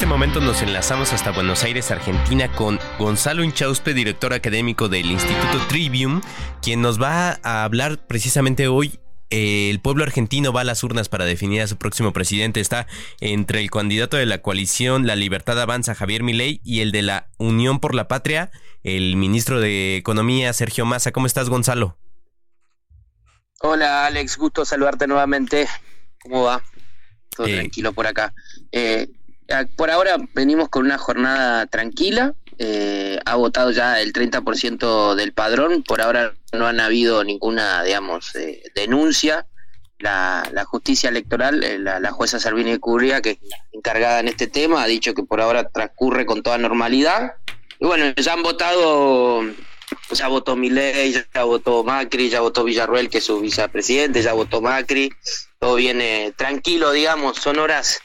[0.00, 5.58] Este momento nos enlazamos hasta Buenos Aires, Argentina, con Gonzalo Inchauspe, director académico del Instituto
[5.68, 6.22] Trivium,
[6.62, 8.98] quien nos va a hablar precisamente hoy.
[9.28, 12.60] eh, el pueblo argentino va a las urnas para definir a su próximo presidente.
[12.60, 12.86] Está
[13.20, 17.28] entre el candidato de la coalición La Libertad Avanza, Javier Milei, y el de la
[17.36, 18.50] Unión por la Patria,
[18.82, 21.12] el ministro de Economía, Sergio Massa.
[21.12, 21.98] ¿Cómo estás, Gonzalo?
[23.60, 25.68] Hola Alex, gusto saludarte nuevamente.
[26.22, 26.62] ¿Cómo va?
[27.36, 27.54] Todo Eh.
[27.54, 28.32] tranquilo por acá.
[28.72, 29.08] Eh,
[29.76, 32.34] Por ahora venimos con una jornada tranquila.
[32.58, 35.82] eh, ha votado ya el 30% del padrón.
[35.82, 39.46] Por ahora no han habido ninguna, digamos, eh, denuncia.
[39.98, 43.38] La, justicia electoral, eh, la, la jueza Servini Curia, que es
[43.72, 47.34] encargada en este tema, ha dicho que por ahora transcurre con toda normalidad.
[47.78, 49.42] Y bueno, ya han votado,
[50.12, 54.60] ya votó Milei, ya votó Macri, ya votó Villarruel, que es su vicepresidente, ya votó
[54.62, 55.12] Macri.
[55.58, 58.00] Todo viene tranquilo, digamos, son horas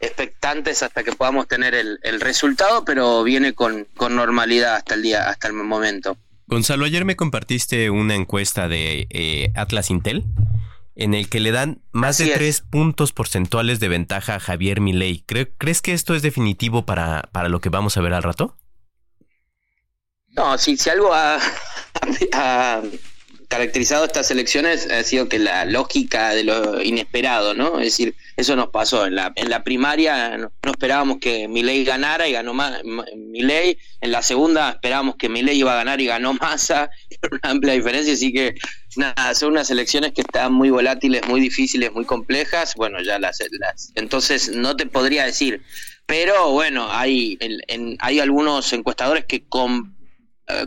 [0.00, 5.02] expectantes hasta que podamos tener el, el resultado, pero viene con, con normalidad hasta el
[5.02, 6.16] día, hasta el momento.
[6.46, 10.24] Gonzalo, ayer me compartiste una encuesta de eh, Atlas Intel
[10.96, 12.36] en el que le dan más Así de es.
[12.36, 15.24] tres puntos porcentuales de ventaja a Javier Milei.
[15.26, 18.56] ¿Cre- ¿Crees que esto es definitivo para, para lo que vamos a ver al rato?
[20.28, 21.38] No, si, si algo ha,
[22.32, 22.82] ha
[23.50, 27.80] caracterizado estas elecciones ha sido que la lógica de lo inesperado, ¿no?
[27.80, 29.06] Es decir, eso nos pasó.
[29.06, 32.80] En la, en la primaria no, esperábamos que Milei ganara y ganó más
[33.16, 33.76] Milei.
[34.00, 36.90] En la segunda esperábamos que Milei iba a ganar y ganó Massa.
[37.30, 38.54] Una amplia diferencia, así que
[38.94, 42.74] nada, son unas elecciones que están muy volátiles, muy difíciles, muy complejas.
[42.76, 43.38] Bueno, ya las...
[43.58, 45.60] las entonces no te podría decir.
[46.06, 49.96] Pero bueno, hay, en- en- hay algunos encuestadores que con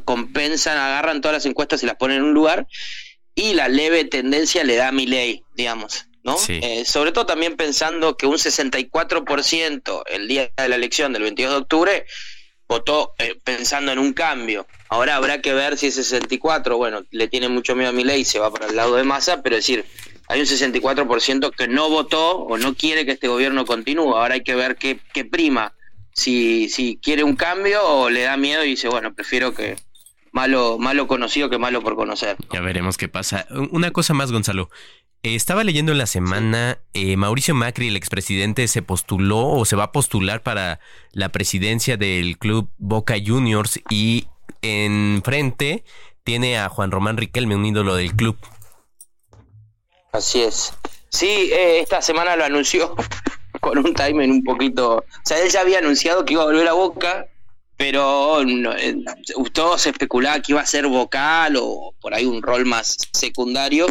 [0.05, 2.67] compensan, agarran todas las encuestas y las ponen en un lugar
[3.35, 6.37] y la leve tendencia le da a mi ley, digamos, ¿no?
[6.37, 6.59] Sí.
[6.61, 11.51] Eh, sobre todo también pensando que un 64% el día de la elección del 22
[11.51, 12.05] de octubre
[12.67, 14.67] votó eh, pensando en un cambio.
[14.89, 18.21] Ahora habrá que ver si ese 64, bueno, le tiene mucho miedo a mi ley
[18.21, 19.85] y se va para el lado de masa, pero es decir,
[20.27, 24.15] hay un 64% que no votó o no quiere que este gobierno continúe.
[24.15, 25.73] Ahora hay que ver qué, qué prima
[26.13, 29.75] si, si quiere un cambio o le da miedo y dice, bueno, prefiero que
[30.31, 32.37] malo, malo conocido que malo por conocer.
[32.51, 33.47] Ya veremos qué pasa.
[33.71, 34.69] Una cosa más, Gonzalo.
[35.23, 39.75] Eh, Estaba leyendo en la semana, eh, Mauricio Macri, el expresidente, se postuló o se
[39.75, 40.79] va a postular para
[41.11, 44.27] la presidencia del club Boca Juniors y
[44.61, 45.83] enfrente
[46.23, 48.37] tiene a Juan Román Riquelme, un ídolo del club.
[50.11, 50.73] Así es.
[51.09, 52.95] Sí, eh, esta semana lo anunció
[53.61, 54.97] con un timing un poquito...
[54.97, 57.27] O sea, él ya había anunciado que iba a volver a Boca,
[57.77, 58.95] pero no, eh,
[59.53, 63.87] todo se especulaba que iba a ser vocal o por ahí un rol más secundario.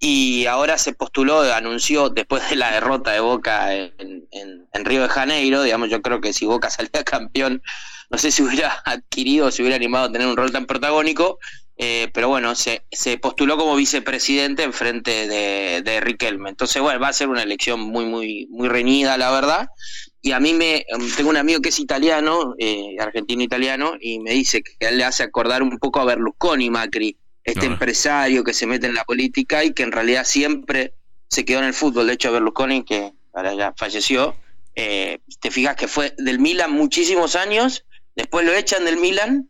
[0.00, 3.92] Y ahora se postuló, anunció después de la derrota de Boca en,
[4.30, 7.62] en- en Río de Janeiro, digamos, yo creo que si Boca salía campeón,
[8.10, 11.38] no sé si hubiera adquirido, si hubiera animado a tener un rol tan protagónico,
[11.80, 16.50] eh, pero bueno, se, se postuló como vicepresidente en frente de, de Riquelme.
[16.50, 19.68] Entonces, bueno, va a ser una elección muy, muy, muy reñida, la verdad.
[20.20, 24.32] Y a mí me, em, tengo un amigo que es italiano, eh, argentino-italiano, y me
[24.32, 28.52] dice que a él le hace acordar un poco a Berlusconi, Macri, este empresario que
[28.52, 30.94] se mete en la política y que en realidad siempre
[31.28, 32.08] se quedó en el fútbol.
[32.08, 34.34] De hecho, Berlusconi, que ahora ya falleció,
[34.74, 37.84] eh, te fijas que fue del Milan muchísimos años,
[38.16, 39.48] después lo echan del Milan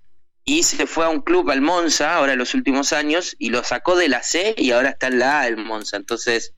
[0.49, 3.62] y se fue a un club al Monza, ahora en los últimos años, y lo
[3.65, 5.97] sacó de la C y ahora está en la A el Monza.
[5.97, 6.55] Entonces,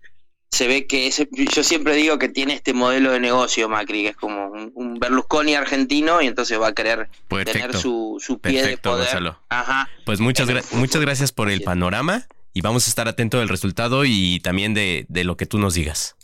[0.53, 4.09] se ve que ese, yo siempre digo que tiene este modelo de negocio Macri, que
[4.11, 7.79] es como un, un Berlusconi argentino y entonces va a querer tener Perfecto.
[7.79, 9.07] su, su pie Perfecto, de poder.
[9.07, 9.41] Gonzalo.
[9.49, 9.89] Ajá.
[10.05, 14.05] Pues muchas, gra- muchas gracias por el panorama y vamos a estar atentos del resultado
[14.05, 16.17] y también de, de lo que tú nos digas.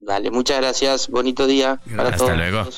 [0.00, 2.36] Dale, muchas gracias, bonito día para Hasta todos.
[2.36, 2.68] luego.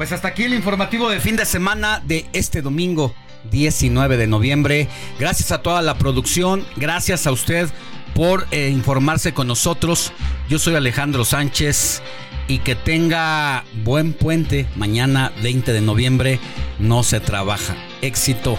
[0.00, 3.14] Pues hasta aquí el informativo de fin de semana de este domingo
[3.50, 4.88] 19 de noviembre.
[5.18, 7.68] Gracias a toda la producción, gracias a usted
[8.14, 10.14] por eh, informarse con nosotros.
[10.48, 12.00] Yo soy Alejandro Sánchez
[12.48, 14.66] y que tenga buen puente.
[14.74, 16.40] Mañana 20 de noviembre
[16.78, 17.76] no se trabaja.
[18.00, 18.58] Éxito.